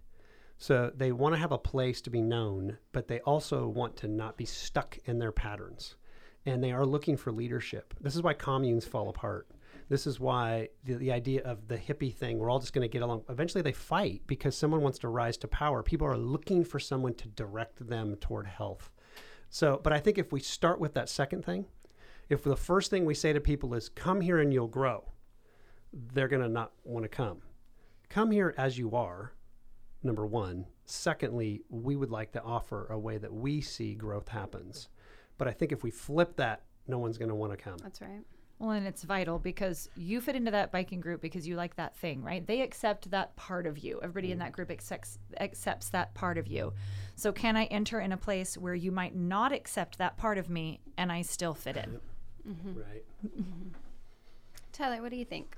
So 0.60 0.92
they 0.96 1.12
want 1.12 1.36
to 1.36 1.40
have 1.40 1.52
a 1.52 1.58
place 1.58 2.02
to 2.02 2.10
be 2.10 2.22
known 2.22 2.78
but 2.92 3.08
they 3.08 3.20
also 3.22 3.68
want 3.68 3.96
to 3.98 4.08
not 4.08 4.38
be 4.38 4.46
stuck 4.46 4.98
in 5.06 5.20
their 5.20 5.32
patterns. 5.32 5.96
And 6.46 6.64
they 6.64 6.72
are 6.72 6.86
looking 6.86 7.18
for 7.18 7.32
leadership. 7.32 7.94
This 8.00 8.16
is 8.16 8.24
why 8.24 8.34
communes 8.34 8.86
fall 8.86 9.10
apart. 9.10 9.50
This 9.90 10.08
is 10.08 10.20
why 10.20 10.70
the, 10.86 10.96
the 10.96 11.12
idea 11.12 11.44
of 11.44 11.68
the 11.68 11.78
hippie 11.78 12.14
thing 12.14 12.40
we're 12.40 12.50
all 12.50 12.60
just 12.60 12.74
going 12.74 12.88
to 12.88 12.92
get 12.92 13.02
along. 13.02 13.24
Eventually 13.30 13.62
they 13.62 13.74
fight 13.74 14.22
because 14.28 14.58
someone 14.58 14.82
wants 14.82 15.00
to 15.00 15.10
rise 15.10 15.38
to 15.38 15.48
power. 15.48 15.84
People 15.84 16.08
are 16.08 16.18
looking 16.18 16.64
for 16.64 16.80
someone 16.80 17.14
to 17.16 17.28
direct 17.30 17.88
them 17.88 18.16
toward 18.16 18.48
health. 18.48 18.92
So 19.50 19.80
but 19.84 19.94
i 19.94 20.00
think 20.00 20.18
if 20.18 20.32
we 20.32 20.40
start 20.40 20.80
with 20.80 20.94
that 20.94 21.10
second 21.10 21.44
thing 21.44 21.66
if 22.30 22.44
the 22.44 22.58
first 22.58 22.90
thing 22.90 23.06
we 23.06 23.14
say 23.14 23.34
to 23.34 23.40
people 23.40 23.74
is 23.74 23.90
come 23.90 24.22
here 24.22 24.40
and 24.40 24.54
you'll 24.54 24.68
grow 24.68 25.10
they're 26.14 26.28
going 26.28 26.42
to 26.42 26.50
not 26.50 26.72
want 26.84 27.04
to 27.04 27.10
come. 27.10 27.40
Come 28.10 28.32
here 28.32 28.54
as 28.58 28.78
you 28.78 28.96
are, 28.96 29.34
number 30.04 30.26
one. 30.26 30.66
Secondly, 30.86 31.62
we 31.70 31.96
would 31.96 32.12
like 32.12 32.32
to 32.32 32.42
offer 32.42 32.88
a 32.90 32.98
way 32.98 33.18
that 33.18 33.34
we 33.34 33.62
see 33.62 33.94
growth 33.94 34.30
happens. 34.30 34.88
But 35.38 35.48
I 35.48 35.52
think 35.52 35.72
if 35.72 35.84
we 35.84 35.92
flip 35.92 36.38
that, 36.38 36.64
no 36.88 36.98
one's 36.98 37.18
going 37.18 37.30
to 37.30 37.36
want 37.36 37.52
to 37.52 37.58
come. 37.58 37.78
That's 37.80 38.02
right. 38.02 38.24
Well, 38.60 38.72
and 38.72 38.88
it's 38.88 39.04
vital 39.04 39.38
because 39.38 39.88
you 39.96 40.20
fit 40.20 40.36
into 40.36 40.50
that 40.50 40.72
biking 40.72 41.00
group 41.00 41.22
because 41.22 41.48
you 41.48 41.56
like 41.56 41.76
that 41.76 41.96
thing, 41.96 42.24
right? 42.24 42.46
They 42.46 42.62
accept 42.62 43.12
that 43.12 43.36
part 43.36 43.68
of 43.68 43.78
you. 43.78 44.00
Everybody 44.02 44.30
mm. 44.30 44.32
in 44.32 44.40
that 44.40 44.52
group 44.52 44.72
accepts 44.72 45.20
accepts 45.40 45.90
that 45.90 46.16
part 46.16 46.40
of 46.40 46.48
you. 46.48 46.74
So, 47.16 47.32
can 47.32 47.56
I 47.56 47.66
enter 47.66 48.00
in 48.00 48.12
a 48.12 48.18
place 48.18 48.58
where 48.58 48.74
you 48.74 48.92
might 48.92 49.16
not 49.16 49.52
accept 49.52 50.00
that 50.00 50.18
part 50.18 50.40
of 50.40 50.50
me 50.50 50.80
and 50.98 51.12
I 51.12 51.22
still 51.22 51.54
fit 51.54 51.78
in? 51.78 52.00
Mm-hmm. 52.50 52.80
Right. 52.80 53.04
Mm-hmm. 53.28 53.68
Tyler, 54.74 55.02
what 55.04 55.12
do 55.12 55.18
you 55.18 55.26
think? 55.26 55.56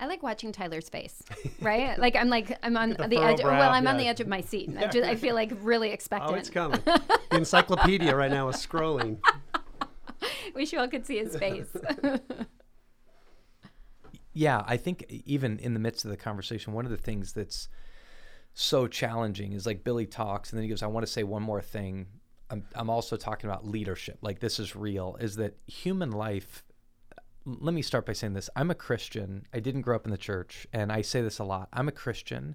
I 0.00 0.06
like 0.06 0.22
watching 0.22 0.50
Tyler's 0.50 0.88
face, 0.88 1.22
right? 1.60 1.98
like 1.98 2.16
I'm 2.16 2.30
like 2.30 2.58
I'm 2.62 2.76
on 2.76 2.90
the, 2.90 3.06
the 3.06 3.18
edge. 3.18 3.42
Brow, 3.42 3.58
well, 3.58 3.70
I'm 3.70 3.84
yeah. 3.84 3.90
on 3.90 3.96
the 3.98 4.08
edge 4.08 4.20
of 4.20 4.26
my 4.26 4.40
seat. 4.40 4.74
I, 4.78 4.86
just, 4.88 5.06
I 5.08 5.14
feel 5.14 5.34
like 5.34 5.52
really 5.60 5.90
expectant. 5.90 6.32
Oh, 6.32 6.34
it's 6.34 6.48
coming. 6.48 6.80
the 6.84 7.20
encyclopedia 7.32 8.16
right 8.16 8.30
now 8.30 8.48
is 8.48 8.56
scrolling. 8.56 9.18
Wish 10.54 10.72
you 10.72 10.80
all 10.80 10.88
could 10.88 11.06
see 11.06 11.18
his 11.18 11.36
face. 11.36 11.68
yeah, 14.32 14.64
I 14.66 14.78
think 14.78 15.04
even 15.26 15.58
in 15.58 15.74
the 15.74 15.80
midst 15.80 16.06
of 16.06 16.10
the 16.10 16.16
conversation, 16.16 16.72
one 16.72 16.86
of 16.86 16.90
the 16.90 16.96
things 16.96 17.34
that's 17.34 17.68
so 18.54 18.86
challenging 18.86 19.52
is 19.52 19.66
like 19.66 19.84
Billy 19.84 20.06
talks, 20.06 20.50
and 20.50 20.56
then 20.56 20.62
he 20.62 20.70
goes, 20.70 20.82
"I 20.82 20.86
want 20.86 21.04
to 21.06 21.12
say 21.12 21.24
one 21.24 21.42
more 21.42 21.60
thing." 21.60 22.06
I'm, 22.48 22.64
I'm 22.74 22.90
also 22.90 23.16
talking 23.16 23.48
about 23.48 23.66
leadership. 23.66 24.18
Like 24.22 24.40
this 24.40 24.58
is 24.58 24.74
real. 24.74 25.16
Is 25.20 25.36
that 25.36 25.58
human 25.66 26.10
life 26.10 26.64
let 27.60 27.74
me 27.74 27.82
start 27.82 28.06
by 28.06 28.12
saying 28.12 28.34
this. 28.34 28.48
I'm 28.56 28.70
a 28.70 28.74
Christian. 28.74 29.46
I 29.52 29.60
didn't 29.60 29.82
grow 29.82 29.96
up 29.96 30.04
in 30.04 30.10
the 30.10 30.18
church, 30.18 30.66
and 30.72 30.92
I 30.92 31.02
say 31.02 31.20
this 31.22 31.38
a 31.38 31.44
lot. 31.44 31.68
I'm 31.72 31.88
a 31.88 31.92
Christian, 31.92 32.54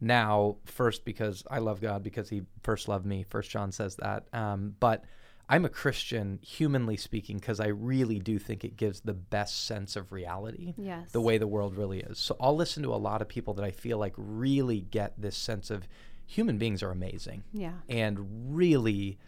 now 0.00 0.56
first 0.64 1.04
because 1.04 1.44
I 1.50 1.58
love 1.58 1.80
God 1.80 2.02
because 2.02 2.28
He 2.30 2.42
first 2.62 2.88
loved 2.88 3.06
me. 3.06 3.22
First 3.28 3.50
John 3.50 3.72
says 3.72 3.96
that. 3.96 4.26
Um, 4.32 4.74
but 4.80 5.04
I'm 5.48 5.64
a 5.64 5.68
Christian, 5.68 6.38
humanly 6.42 6.96
speaking, 6.96 7.38
because 7.38 7.60
I 7.60 7.66
really 7.66 8.18
do 8.18 8.38
think 8.38 8.64
it 8.64 8.76
gives 8.76 9.00
the 9.00 9.12
best 9.14 9.66
sense 9.66 9.94
of 9.94 10.10
reality. 10.12 10.74
Yes. 10.76 11.12
The 11.12 11.20
way 11.20 11.36
the 11.38 11.46
world 11.46 11.76
really 11.76 12.00
is. 12.00 12.18
So 12.18 12.36
I'll 12.40 12.56
listen 12.56 12.82
to 12.84 12.94
a 12.94 12.96
lot 12.96 13.20
of 13.22 13.28
people 13.28 13.52
that 13.54 13.64
I 13.64 13.70
feel 13.70 13.98
like 13.98 14.14
really 14.16 14.80
get 14.80 15.12
this 15.20 15.36
sense 15.36 15.70
of 15.70 15.86
human 16.26 16.56
beings 16.56 16.82
are 16.82 16.90
amazing 16.90 17.44
Yeah. 17.52 17.74
and 17.90 18.56
really 18.56 19.18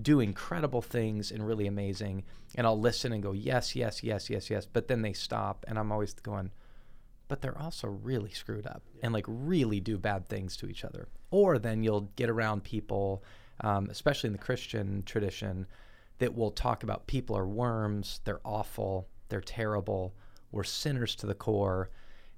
do 0.00 0.20
incredible 0.20 0.82
things 0.82 1.30
and 1.30 1.46
really 1.46 1.66
amazing. 1.66 2.24
And 2.54 2.66
I'll 2.66 2.78
listen 2.78 3.12
and 3.12 3.22
go, 3.22 3.32
yes, 3.32 3.76
yes, 3.76 4.02
yes, 4.02 4.28
yes, 4.28 4.50
yes. 4.50 4.66
But 4.66 4.88
then 4.88 5.02
they 5.02 5.12
stop, 5.12 5.64
and 5.68 5.78
I'm 5.78 5.92
always 5.92 6.14
going, 6.14 6.50
but 7.28 7.40
they're 7.40 7.58
also 7.58 7.88
really 7.88 8.30
screwed 8.30 8.66
up 8.66 8.82
and 9.02 9.12
like 9.12 9.24
really 9.26 9.80
do 9.80 9.98
bad 9.98 10.28
things 10.28 10.56
to 10.58 10.66
each 10.66 10.84
other. 10.84 11.08
Or 11.30 11.58
then 11.58 11.82
you'll 11.82 12.08
get 12.16 12.30
around 12.30 12.64
people, 12.64 13.24
um, 13.60 13.88
especially 13.90 14.28
in 14.28 14.32
the 14.34 14.38
Christian 14.38 15.02
tradition, 15.04 15.66
that 16.18 16.34
will 16.34 16.50
talk 16.50 16.82
about 16.82 17.06
people 17.06 17.36
are 17.36 17.46
worms, 17.46 18.20
they're 18.24 18.40
awful, 18.44 19.08
they're 19.28 19.40
terrible, 19.40 20.14
we're 20.52 20.64
sinners 20.64 21.16
to 21.16 21.26
the 21.26 21.34
core. 21.34 21.90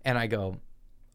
And 0.05 0.17
I 0.17 0.27
go, 0.29 0.61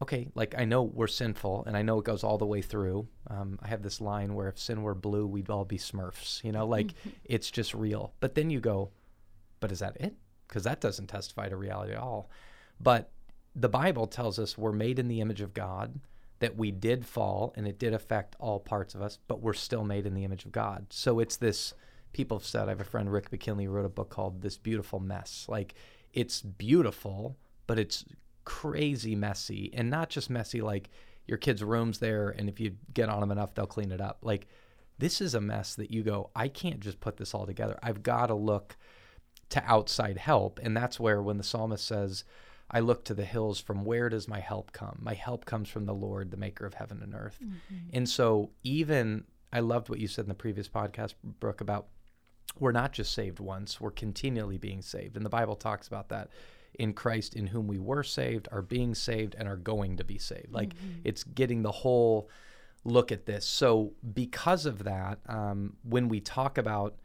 okay, 0.02 0.28
like 0.34 0.54
I 0.58 0.64
know 0.64 0.82
we're 0.82 1.06
sinful 1.06 1.64
and 1.66 1.76
I 1.76 1.82
know 1.82 1.98
it 1.98 2.04
goes 2.04 2.24
all 2.24 2.36
the 2.36 2.46
way 2.46 2.60
through. 2.60 3.06
Um, 3.28 3.58
I 3.62 3.68
have 3.68 3.82
this 3.82 4.00
line 4.00 4.34
where 4.34 4.48
if 4.48 4.58
sin 4.58 4.82
were 4.82 4.94
blue, 4.94 5.26
we'd 5.26 5.48
all 5.48 5.64
be 5.64 5.78
smurfs, 5.78 6.42
you 6.42 6.52
know, 6.52 6.66
like 6.66 6.92
it's 7.24 7.50
just 7.50 7.72
real. 7.72 8.12
But 8.20 8.34
then 8.34 8.50
you 8.50 8.60
go, 8.60 8.90
but 9.60 9.70
is 9.72 9.78
that 9.78 9.96
it? 10.00 10.14
Because 10.48 10.64
that 10.64 10.80
doesn't 10.80 11.06
testify 11.06 11.48
to 11.48 11.56
reality 11.56 11.92
at 11.92 11.98
all. 11.98 12.28
But 12.80 13.10
the 13.54 13.68
Bible 13.68 14.06
tells 14.06 14.38
us 14.38 14.58
we're 14.58 14.72
made 14.72 14.98
in 14.98 15.08
the 15.08 15.20
image 15.20 15.40
of 15.40 15.54
God, 15.54 16.00
that 16.40 16.56
we 16.56 16.72
did 16.72 17.06
fall 17.06 17.54
and 17.56 17.68
it 17.68 17.78
did 17.78 17.94
affect 17.94 18.34
all 18.40 18.58
parts 18.58 18.96
of 18.96 19.02
us, 19.02 19.16
but 19.28 19.40
we're 19.40 19.52
still 19.52 19.84
made 19.84 20.04
in 20.04 20.14
the 20.14 20.24
image 20.24 20.44
of 20.44 20.50
God. 20.50 20.86
So 20.90 21.20
it's 21.20 21.36
this, 21.36 21.74
people 22.12 22.38
have 22.38 22.46
said, 22.46 22.66
I 22.66 22.70
have 22.70 22.80
a 22.80 22.84
friend, 22.84 23.12
Rick 23.12 23.30
McKinley, 23.30 23.68
wrote 23.68 23.86
a 23.86 23.88
book 23.88 24.10
called 24.10 24.42
This 24.42 24.58
Beautiful 24.58 24.98
Mess. 24.98 25.46
Like 25.48 25.76
it's 26.12 26.42
beautiful, 26.42 27.36
but 27.68 27.78
it's 27.78 28.04
crazy 28.44 29.14
messy 29.14 29.70
and 29.74 29.90
not 29.90 30.10
just 30.10 30.30
messy 30.30 30.60
like 30.60 30.90
your 31.26 31.38
kid's 31.38 31.62
room's 31.62 31.98
there 31.98 32.30
and 32.30 32.48
if 32.48 32.58
you 32.58 32.76
get 32.92 33.08
on 33.08 33.20
them 33.20 33.30
enough, 33.30 33.54
they'll 33.54 33.66
clean 33.66 33.92
it 33.92 34.00
up. 34.00 34.18
Like 34.22 34.46
this 34.98 35.20
is 35.20 35.34
a 35.34 35.40
mess 35.40 35.74
that 35.76 35.90
you 35.90 36.02
go, 36.02 36.30
I 36.34 36.48
can't 36.48 36.80
just 36.80 37.00
put 37.00 37.16
this 37.16 37.34
all 37.34 37.46
together. 37.46 37.78
I've 37.82 38.02
got 38.02 38.26
to 38.26 38.34
look 38.34 38.76
to 39.50 39.62
outside 39.66 40.16
help. 40.16 40.60
And 40.62 40.76
that's 40.76 40.98
where 40.98 41.22
when 41.22 41.36
the 41.36 41.42
psalmist 41.44 41.86
says, 41.86 42.24
I 42.70 42.80
look 42.80 43.04
to 43.04 43.14
the 43.14 43.24
hills, 43.24 43.60
from 43.60 43.84
where 43.84 44.08
does 44.08 44.26
my 44.26 44.40
help 44.40 44.72
come? 44.72 44.98
My 45.02 45.12
help 45.12 45.44
comes 45.44 45.68
from 45.68 45.84
the 45.84 45.94
Lord, 45.94 46.30
the 46.30 46.38
maker 46.38 46.64
of 46.64 46.74
heaven 46.74 47.00
and 47.02 47.14
earth. 47.14 47.38
Mm-hmm. 47.42 47.90
And 47.92 48.08
so, 48.08 48.50
even 48.62 49.24
I 49.52 49.60
loved 49.60 49.90
what 49.90 49.98
you 49.98 50.08
said 50.08 50.24
in 50.24 50.30
the 50.30 50.34
previous 50.34 50.68
podcast, 50.68 51.14
Brooke, 51.22 51.60
about 51.60 51.88
we're 52.58 52.72
not 52.72 52.92
just 52.92 53.12
saved 53.12 53.40
once, 53.40 53.80
we're 53.80 53.90
continually 53.90 54.56
being 54.56 54.80
saved. 54.80 55.16
And 55.16 55.24
the 55.24 55.30
Bible 55.30 55.56
talks 55.56 55.86
about 55.86 56.08
that 56.08 56.30
in 56.74 56.92
Christ, 56.94 57.34
in 57.34 57.46
whom 57.48 57.66
we 57.66 57.78
were 57.78 58.02
saved, 58.02 58.48
are 58.50 58.62
being 58.62 58.94
saved, 58.94 59.34
and 59.38 59.48
are 59.48 59.56
going 59.56 59.96
to 59.96 60.04
be 60.04 60.18
saved. 60.18 60.52
Like 60.52 60.72
it's 61.04 61.24
getting 61.24 61.62
the 61.62 61.72
whole 61.72 62.28
look 62.84 63.12
at 63.12 63.26
this. 63.26 63.46
So, 63.46 63.92
because 64.12 64.66
of 64.66 64.84
that, 64.84 65.18
um, 65.26 65.76
when 65.84 66.08
we 66.08 66.20
talk 66.20 66.58
about 66.58 66.96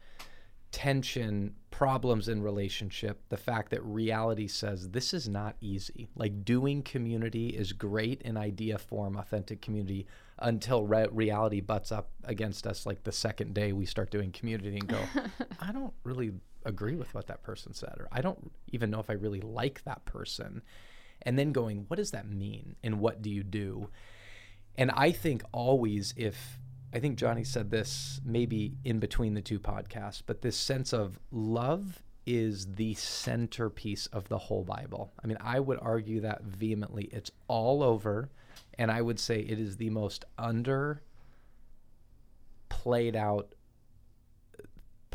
tension, 0.72 1.54
problems 1.70 2.28
in 2.28 2.42
relationship, 2.42 3.20
the 3.28 3.36
fact 3.36 3.70
that 3.70 3.84
reality 3.84 4.48
says 4.48 4.90
this 4.90 5.14
is 5.14 5.28
not 5.28 5.56
easy. 5.60 6.08
Like 6.14 6.44
doing 6.44 6.82
community 6.82 7.48
is 7.48 7.72
great 7.72 8.22
in 8.22 8.36
idea 8.36 8.78
form, 8.78 9.16
authentic 9.16 9.62
community, 9.62 10.06
until 10.40 10.84
re- 10.84 11.08
reality 11.10 11.60
butts 11.60 11.92
up 11.92 12.10
against 12.24 12.66
us. 12.66 12.84
Like 12.84 13.04
the 13.04 13.12
second 13.12 13.54
day 13.54 13.72
we 13.72 13.86
start 13.86 14.10
doing 14.10 14.32
community 14.32 14.76
and 14.76 14.88
go, 14.88 15.00
I 15.60 15.72
don't 15.72 15.94
really 16.04 16.32
agree 16.68 16.94
with 16.94 17.14
what 17.14 17.26
that 17.26 17.42
person 17.42 17.74
said, 17.74 17.94
or 17.98 18.08
I 18.12 18.20
don't 18.20 18.52
even 18.68 18.90
know 18.90 19.00
if 19.00 19.10
I 19.10 19.14
really 19.14 19.40
like 19.40 19.82
that 19.84 20.04
person. 20.04 20.62
And 21.22 21.36
then 21.36 21.50
going, 21.50 21.86
what 21.88 21.96
does 21.96 22.12
that 22.12 22.28
mean? 22.28 22.76
And 22.84 23.00
what 23.00 23.22
do 23.22 23.30
you 23.30 23.42
do? 23.42 23.88
And 24.76 24.92
I 24.92 25.10
think 25.10 25.42
always 25.52 26.14
if 26.16 26.60
I 26.92 27.00
think 27.00 27.18
Jonnie 27.18 27.46
said 27.46 27.70
this 27.70 28.20
maybe 28.24 28.76
in 28.84 28.98
between 28.98 29.34
the 29.34 29.42
two 29.42 29.58
podcasts, 29.58 30.22
but 30.24 30.42
this 30.42 30.56
sense 30.56 30.92
of 30.92 31.18
love 31.30 32.02
is 32.24 32.74
the 32.74 32.94
centerpiece 32.94 34.06
of 34.06 34.28
the 34.28 34.38
whole 34.38 34.62
Bible. 34.62 35.12
I 35.22 35.26
mean, 35.26 35.38
I 35.40 35.60
would 35.60 35.78
argue 35.82 36.20
that 36.20 36.44
vehemently. 36.44 37.08
It's 37.12 37.30
all 37.48 37.82
over, 37.82 38.30
and 38.78 38.90
I 38.90 39.02
would 39.02 39.18
say 39.18 39.40
it 39.40 39.58
is 39.58 39.76
the 39.76 39.90
most 39.90 40.24
under 40.38 41.02
played 42.68 43.16
out 43.16 43.54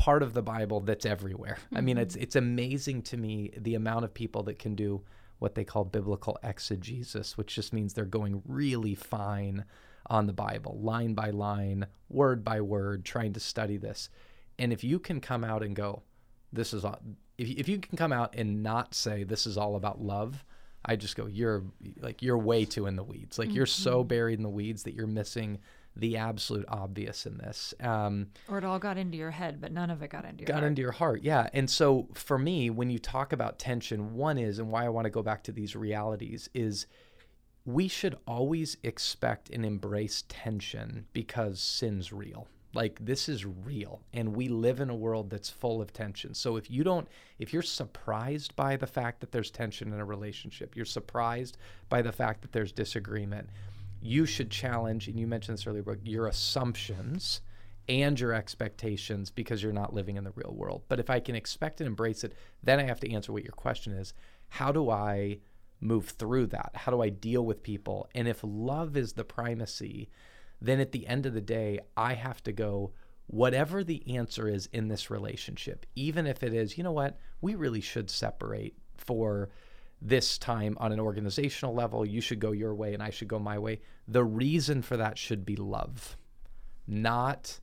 part 0.04 0.22
of 0.22 0.34
the 0.34 0.42
Bible 0.42 0.80
that's 0.80 1.06
everywhere. 1.06 1.56
I 1.74 1.80
mean, 1.80 1.96
it's 1.96 2.14
mm-hmm. 2.14 2.24
it's 2.24 2.36
amazing 2.36 3.00
to 3.04 3.16
me 3.16 3.52
the 3.56 3.74
amount 3.74 4.04
of 4.04 4.12
people 4.12 4.42
that 4.42 4.58
can 4.58 4.74
do 4.74 5.02
what 5.38 5.54
they 5.54 5.64
call 5.64 5.82
biblical 5.82 6.38
exegesis, 6.42 7.38
which 7.38 7.54
just 7.54 7.72
means 7.72 7.94
they're 7.94 8.04
going 8.04 8.42
really 8.46 8.94
fine 8.94 9.64
on 10.08 10.26
the 10.26 10.34
Bible, 10.34 10.78
line 10.82 11.14
by 11.14 11.30
line, 11.30 11.86
word 12.10 12.44
by 12.44 12.60
word, 12.60 13.06
trying 13.06 13.32
to 13.32 13.40
study 13.40 13.78
this. 13.78 14.10
And 14.58 14.74
if 14.74 14.84
you 14.84 14.98
can 14.98 15.22
come 15.22 15.42
out 15.42 15.62
and 15.62 15.74
go, 15.74 16.02
this 16.52 16.74
is 16.74 16.84
all, 16.84 17.00
if, 17.38 17.48
if 17.48 17.66
you 17.66 17.78
can 17.78 17.96
come 17.96 18.12
out 18.12 18.34
and 18.36 18.62
not 18.62 18.92
say 18.94 19.24
this 19.24 19.46
is 19.46 19.56
all 19.56 19.74
about 19.74 20.02
love, 20.02 20.44
I 20.84 20.96
just 20.96 21.16
go, 21.16 21.24
you're 21.24 21.62
like, 21.98 22.20
you're 22.20 22.36
way 22.36 22.66
too 22.66 22.84
in 22.84 22.96
the 22.96 23.02
weeds. 23.02 23.38
Like 23.38 23.54
you're 23.54 23.64
so 23.64 24.00
mm-hmm. 24.00 24.08
buried 24.08 24.38
in 24.38 24.42
the 24.42 24.50
weeds 24.50 24.82
that 24.82 24.92
you're 24.92 25.06
missing 25.06 25.60
the 25.96 26.16
absolute 26.16 26.64
obvious 26.68 27.24
in 27.26 27.38
this. 27.38 27.72
Um, 27.80 28.28
Or 28.48 28.58
it 28.58 28.64
all 28.64 28.78
got 28.78 28.98
into 28.98 29.16
your 29.16 29.30
head, 29.30 29.60
but 29.60 29.70
none 29.72 29.90
of 29.90 30.02
it 30.02 30.08
got 30.10 30.24
into 30.24 30.40
your 30.42 30.46
got 30.46 30.54
heart. 30.54 30.66
into 30.66 30.82
your 30.82 30.92
heart 30.92 31.22
yeah 31.22 31.48
and 31.52 31.68
so 31.70 32.08
for 32.14 32.38
me 32.38 32.68
when 32.70 32.90
you 32.90 32.98
talk 32.98 33.32
about 33.32 33.58
tension 33.58 34.14
one 34.14 34.36
is 34.38 34.58
and 34.58 34.70
why 34.70 34.84
i 34.84 34.88
want 34.88 35.04
to 35.04 35.10
go 35.10 35.22
back 35.22 35.42
to 35.44 35.52
these 35.52 35.76
realities 35.76 36.48
is 36.54 36.86
we 37.64 37.88
should 37.88 38.16
always 38.26 38.76
expect 38.82 39.48
and 39.50 39.64
embrace 39.64 40.24
tension 40.28 41.06
because 41.12 41.60
sin's 41.60 42.12
real 42.12 42.46
like 42.74 42.98
this 43.00 43.28
is 43.28 43.46
real 43.46 44.02
and 44.12 44.34
we 44.34 44.48
live 44.48 44.80
in 44.80 44.90
a 44.90 44.94
world 44.94 45.30
that's 45.30 45.48
full 45.48 45.80
of 45.80 45.92
tension 45.92 46.34
so 46.34 46.56
if 46.56 46.68
you 46.70 46.82
don't 46.82 47.06
if 47.38 47.52
you're 47.52 47.62
surprised 47.62 48.54
by 48.56 48.76
the 48.76 48.86
fact 48.86 49.20
that 49.20 49.30
there's 49.32 49.50
tension 49.50 49.92
in 49.92 50.00
a 50.00 50.04
relationship 50.04 50.74
you're 50.76 50.84
surprised 50.84 51.56
by 51.88 52.02
the 52.02 52.12
fact 52.12 52.42
that 52.42 52.52
there's 52.52 52.72
disagreement 52.72 53.48
you 54.04 54.26
should 54.26 54.50
challenge 54.50 55.08
and 55.08 55.18
you 55.18 55.26
mentioned 55.26 55.56
this 55.56 55.66
earlier 55.66 55.82
your 56.04 56.26
assumptions 56.26 57.40
and 57.88 58.20
your 58.20 58.34
expectations 58.34 59.30
because 59.30 59.62
you're 59.62 59.72
not 59.72 59.94
living 59.94 60.16
in 60.16 60.24
the 60.24 60.32
real 60.34 60.52
world. 60.54 60.82
But 60.88 61.00
if 61.00 61.08
I 61.08 61.20
can 61.20 61.34
expect 61.34 61.80
and 61.80 61.88
embrace 61.88 62.22
it, 62.22 62.34
then 62.62 62.78
I 62.78 62.82
have 62.82 63.00
to 63.00 63.10
answer 63.10 63.32
what 63.32 63.44
your 63.44 63.52
question 63.52 63.94
is. 63.94 64.12
How 64.48 64.72
do 64.72 64.90
I 64.90 65.38
move 65.80 66.10
through 66.10 66.48
that? 66.48 66.72
How 66.74 66.92
do 66.92 67.00
I 67.00 67.08
deal 67.08 67.46
with 67.46 67.62
people? 67.62 68.06
And 68.14 68.28
if 68.28 68.40
love 68.42 68.94
is 68.94 69.14
the 69.14 69.24
primacy, 69.24 70.10
then 70.60 70.80
at 70.80 70.92
the 70.92 71.06
end 71.06 71.24
of 71.24 71.32
the 71.32 71.40
day, 71.40 71.80
I 71.96 72.12
have 72.12 72.42
to 72.44 72.52
go, 72.52 72.92
whatever 73.26 73.82
the 73.82 74.16
answer 74.16 74.48
is 74.48 74.68
in 74.72 74.88
this 74.88 75.10
relationship, 75.10 75.86
even 75.94 76.26
if 76.26 76.42
it 76.42 76.52
is, 76.52 76.76
you 76.76 76.84
know 76.84 76.92
what, 76.92 77.18
we 77.40 77.54
really 77.54 77.80
should 77.80 78.10
separate 78.10 78.76
for 78.96 79.48
this 80.04 80.36
time 80.36 80.76
on 80.78 80.92
an 80.92 81.00
organizational 81.00 81.74
level, 81.74 82.04
you 82.04 82.20
should 82.20 82.38
go 82.38 82.52
your 82.52 82.74
way 82.74 82.92
and 82.92 83.02
I 83.02 83.08
should 83.08 83.26
go 83.26 83.38
my 83.38 83.58
way. 83.58 83.80
The 84.06 84.22
reason 84.22 84.82
for 84.82 84.98
that 84.98 85.16
should 85.16 85.46
be 85.46 85.56
love, 85.56 86.18
not 86.86 87.58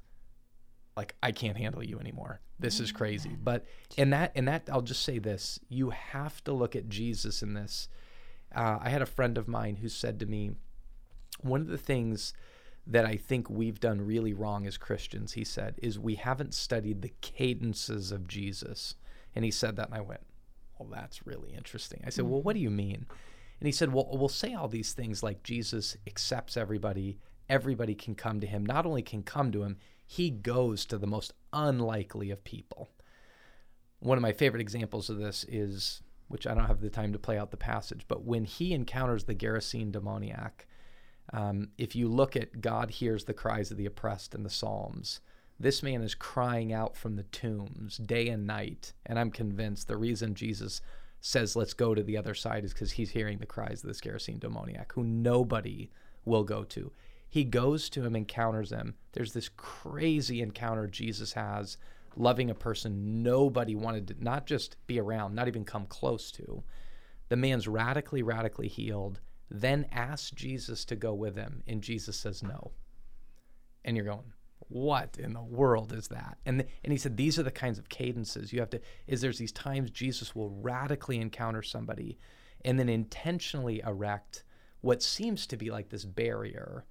like 0.98 1.16
I 1.22 1.32
can't 1.32 1.56
handle 1.56 1.84
you 1.84 2.00
anymore. 2.00 2.42
This 2.60 2.80
is 2.80 2.92
crazy. 2.92 3.38
But 3.42 3.66
in 3.96 4.10
that, 4.10 4.32
in 4.36 4.46
that, 4.46 4.70
I'll 4.72 4.82
just 4.82 5.04
say 5.04 5.20
this: 5.20 5.60
you 5.70 5.92
have 5.92 6.44
to 6.44 6.52
look 6.52 6.76
at 6.76 6.90
Jesus 6.90 7.42
in 7.42 7.54
this. 7.54 7.88
Uh, 8.54 8.80
I 8.82 8.90
had 8.90 9.02
a 9.02 9.08
friend 9.08 9.38
of 9.38 9.48
mine 9.48 9.78
who 9.78 9.88
said 9.88 10.20
to 10.20 10.26
me, 10.26 10.52
one 11.42 11.62
of 11.62 11.68
the 11.68 11.78
things 11.78 12.34
that 12.86 13.06
I 13.06 13.16
think 13.16 13.50
we've 13.50 13.80
done 13.80 14.02
really 14.02 14.34
wrong 14.34 14.68
as 14.68 14.78
Christians, 14.78 15.34
he 15.34 15.44
said, 15.44 15.76
is 15.82 16.00
we 16.00 16.16
haven't 16.16 16.54
studied 16.54 17.02
the 17.02 17.14
cadences 17.22 18.12
of 18.12 18.28
Jesus. 18.28 18.96
And 19.36 19.46
he 19.46 19.52
said 19.52 19.76
that, 19.76 19.88
and 19.88 19.96
I 19.96 20.02
went, 20.02 20.22
well, 20.82 21.00
that's 21.00 21.26
really 21.26 21.54
interesting. 21.54 22.02
I 22.06 22.10
said, 22.10 22.26
well, 22.26 22.42
what 22.42 22.54
do 22.54 22.60
you 22.60 22.70
mean? 22.70 23.06
And 23.60 23.68
he 23.68 23.72
said, 23.72 23.94
well, 23.94 24.10
we'll 24.12 24.30
say 24.30 24.54
all 24.54 24.68
these 24.68 24.94
things 24.94 25.22
like 25.22 25.44
Jesus 25.44 25.96
accepts 26.08 26.58
everybody, 26.58 27.20
everybody 27.48 27.94
can 27.94 28.16
come 28.16 28.40
to 28.40 28.48
him. 28.48 28.66
Not 28.66 28.86
only 28.86 29.04
can 29.04 29.24
come 29.24 29.52
to 29.52 29.64
him, 29.64 29.78
he 30.06 30.30
goes 30.30 30.86
to 30.86 30.98
the 30.98 31.08
most 31.08 31.34
unlikely 31.54 32.32
of 32.32 32.44
people. 32.44 32.90
One 34.00 34.18
of 34.18 34.24
my 34.24 34.34
favorite 34.34 34.62
examples 34.62 35.10
of 35.10 35.18
this 35.18 35.46
is, 35.48 36.02
which 36.28 36.48
I 36.48 36.56
don't 36.56 36.66
have 36.66 36.82
the 36.82 36.90
time 36.90 37.14
to 37.14 37.20
play 37.20 37.38
out 37.38 37.52
the 37.52 37.58
passage, 37.58 38.06
but 38.08 38.26
when 38.26 38.46
he 38.46 38.74
encounters 38.74 39.26
the 39.26 39.36
Gerasene 39.36 39.92
demoniac, 39.92 40.66
um, 41.34 41.70
if 41.78 41.96
you 41.96 42.08
look 42.08 42.36
at 42.36 42.62
God 42.62 42.90
hears 42.90 43.26
the 43.26 43.34
cries 43.34 43.70
of 43.70 43.78
the 43.78 43.86
oppressed 43.86 44.34
in 44.34 44.44
the 44.44 44.50
Psalms, 44.50 45.20
this 45.62 45.84
man 45.84 46.02
is 46.02 46.16
crying 46.16 46.74
out 46.74 46.98
from 46.98 47.16
the 47.16 47.24
tombs 47.24 47.98
day 47.98 48.30
and 48.30 48.48
night. 48.48 48.94
And 49.06 49.20
I'm 49.20 49.32
convinced 49.32 49.88
the 49.88 49.98
reason 49.98 50.34
Jesus 50.34 50.82
says, 51.20 51.56
let's 51.56 51.74
go 51.74 51.94
to 51.94 52.02
the 52.02 52.18
other 52.18 52.34
side 52.34 52.66
is 52.66 52.74
because 52.74 52.94
he's 52.94 53.12
hearing 53.12 53.38
the 53.38 53.46
cries 53.46 53.84
of 53.84 53.88
this 53.88 54.02
Gerasene 54.02 54.40
demoniac, 54.40 54.92
who 54.94 55.04
nobody 55.04 55.92
will 56.26 56.44
go 56.44 56.64
to. 56.64 56.92
He 57.30 57.44
goes 57.44 57.90
to 57.92 58.04
him, 58.04 58.16
encounters 58.16 58.72
him. 58.72 58.96
There's 59.14 59.34
this 59.34 59.50
crazy 59.50 60.42
encounter 60.42 60.88
Jesus 60.88 61.34
has, 61.34 61.78
loving 62.16 62.50
a 62.50 62.56
person 62.56 63.22
nobody 63.22 63.76
wanted 63.76 64.08
to 64.08 64.16
not 64.20 64.48
just 64.48 64.76
be 64.88 65.00
around, 65.00 65.36
not 65.36 65.48
even 65.48 65.64
come 65.64 65.86
close 65.86 66.32
to. 66.32 66.64
The 67.30 67.38
man's 67.38 67.68
radically, 67.68 68.24
radically 68.24 68.68
healed, 68.68 69.20
then 69.50 69.86
asks 69.92 70.32
Jesus 70.32 70.84
to 70.86 70.96
go 70.96 71.14
with 71.14 71.36
him, 71.36 71.62
and 71.68 71.82
Jesus 71.82 72.18
says 72.18 72.42
no. 72.42 72.72
And 73.86 73.96
you're 73.96 74.06
going, 74.06 74.34
what 74.72 75.18
in 75.20 75.34
the 75.34 75.42
world 75.42 75.92
is 75.92 76.08
that? 76.08 76.38
And 76.46 76.66
and 76.84 76.92
he 76.92 76.98
said 76.98 77.18
these 77.18 77.38
are 77.38 77.44
the 77.44 77.52
kinds 77.52 77.78
of 77.78 77.90
cadences 77.90 78.54
you 78.54 78.60
have 78.60 78.70
to. 78.72 78.82
Is 79.08 79.22
there's 79.22 79.38
these 79.38 79.52
times 79.52 79.92
Jesus 79.92 80.36
will 80.36 80.50
radically 80.50 81.20
encounter 81.20 81.62
somebody, 81.62 82.18
and 82.64 82.80
then 82.80 82.90
intentionally 82.90 83.82
erect 83.86 84.44
what 84.82 85.04
seems 85.04 85.46
to 85.48 85.58
be 85.58 85.70
like 85.70 85.90
this 85.90 86.06
barrier, 86.06 86.86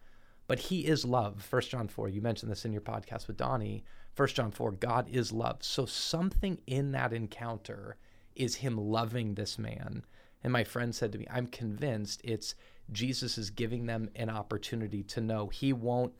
but 0.46 0.58
He 0.58 0.86
is 0.86 1.04
love. 1.04 1.42
First 1.42 1.70
John 1.70 1.88
four. 1.88 2.08
You 2.08 2.20
mentioned 2.20 2.50
this 2.52 2.64
in 2.64 2.72
your 2.72 2.82
podcast 2.82 3.26
with 3.26 3.36
Donnie. 3.36 3.84
First 4.14 4.36
John 4.36 4.50
four. 4.50 4.72
God 4.72 5.08
is 5.08 5.32
love. 5.32 5.58
So 5.60 5.86
something 5.86 6.58
in 6.66 6.92
that 6.92 7.12
encounter 7.12 7.96
is 8.36 8.56
Him 8.56 8.76
loving 8.76 9.34
this 9.34 9.58
man. 9.58 10.04
And 10.42 10.52
my 10.52 10.64
friend 10.64 10.94
said 10.94 11.12
to 11.12 11.18
me, 11.18 11.26
I'm 11.30 11.46
convinced 11.46 12.20
it's 12.24 12.54
Jesus 12.92 13.38
is 13.38 13.50
giving 13.50 13.86
them 13.86 14.10
an 14.16 14.30
opportunity 14.30 15.02
to 15.04 15.20
know 15.20 15.48
He 15.48 15.72
won't 15.72 16.12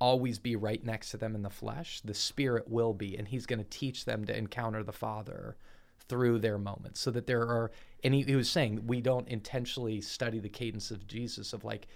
always 0.00 0.38
be 0.38 0.56
right 0.56 0.84
next 0.84 1.10
to 1.10 1.16
them 1.16 1.34
in 1.34 1.42
the 1.42 1.50
flesh. 1.50 2.00
The 2.00 2.14
Spirit 2.14 2.68
will 2.68 2.94
be, 2.94 3.16
and 3.16 3.28
He's 3.28 3.46
going 3.46 3.58
to 3.58 3.68
teach 3.68 4.04
them 4.04 4.24
to 4.24 4.36
encounter 4.36 4.82
the 4.82 4.92
Father 4.92 5.56
through 6.10 6.40
their 6.40 6.58
moments 6.58 6.98
so 6.98 7.08
that 7.12 7.28
there 7.28 7.42
are 7.42 7.70
and 8.02 8.12
he, 8.12 8.22
he 8.22 8.34
was 8.34 8.50
saying 8.50 8.84
we 8.84 9.00
don't 9.00 9.28
intentionally 9.28 10.00
study 10.00 10.40
the 10.40 10.48
cadence 10.48 10.90
of 10.90 11.06
jesus 11.06 11.52
of 11.52 11.62
like 11.62 11.86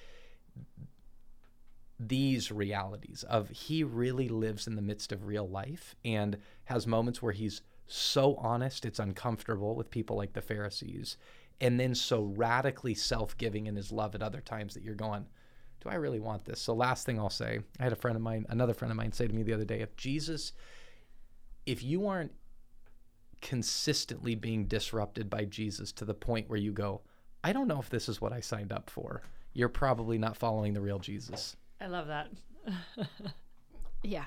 these 1.99 2.53
realities 2.53 3.25
of 3.29 3.49
he 3.49 3.83
really 3.83 4.29
lives 4.29 4.69
in 4.69 4.77
the 4.77 4.83
midst 4.83 5.11
of 5.11 5.27
real 5.27 5.49
life 5.49 5.97
and 6.05 6.37
has 6.67 6.87
moments 6.87 7.21
where 7.21 7.33
he's 7.33 7.61
so 7.89 8.37
honest 8.37 8.85
it's 8.85 9.01
uncomfortable 9.01 9.75
with 9.75 9.91
people 9.91 10.17
like 10.17 10.33
the 10.33 10.41
pharisees 10.41 11.17
and 11.61 11.81
then 11.81 11.93
so 11.93 12.23
radically 12.37 12.95
self-giving 12.95 13.67
in 13.67 13.75
his 13.75 13.91
love 13.91 14.15
at 14.15 14.23
other 14.23 14.41
times 14.41 14.75
that 14.75 14.85
you're 14.85 14.95
going 14.95 15.27
do 15.85 15.91
i 15.91 15.95
really 15.95 16.21
want 16.21 16.45
this 16.45 16.61
so 16.61 16.75
last 16.75 17.07
thing 17.07 17.19
i'll 17.19 17.31
say 17.31 17.61
i 17.79 17.83
had 17.85 17.93
a 17.93 17.97
friend 17.97 18.17
of 18.17 18.23
mine 18.23 18.45
another 18.49 18.75
friend 18.75 18.91
of 18.91 18.97
mine 18.97 19.13
say 19.13 19.27
to 19.27 19.35
me 19.35 19.43
the 19.43 19.53
other 19.53 19.65
day 19.65 19.81
if 19.81 19.95
jesus 19.97 20.53
if 21.67 21.83
you 21.83 22.07
aren't 22.07 22.33
consistently 23.45 24.35
being 24.35 24.65
disrupted 24.65 25.29
by 25.29 25.45
Jesus 25.45 25.93
to 25.93 26.05
the 26.07 26.15
point 26.15 26.49
where 26.49 26.59
you 26.59 26.73
go, 26.73 27.03
I 27.45 27.53
don't 27.53 27.69
know 27.69 27.79
if 27.79 27.91
this 27.91 28.09
is 28.09 28.21
what 28.21 28.33
I 28.33 28.41
signed 28.41 28.73
up 28.73 28.89
for. 28.89 29.23
You're 29.53 29.69
probably 29.69 30.17
not 30.17 30.37
following 30.37 30.73
the 30.73 30.81
real 30.81 30.99
Jesus. 30.99 31.55
I 31.81 31.87
love 31.87 32.09
that. 32.09 32.29
Yeah. 34.07 34.27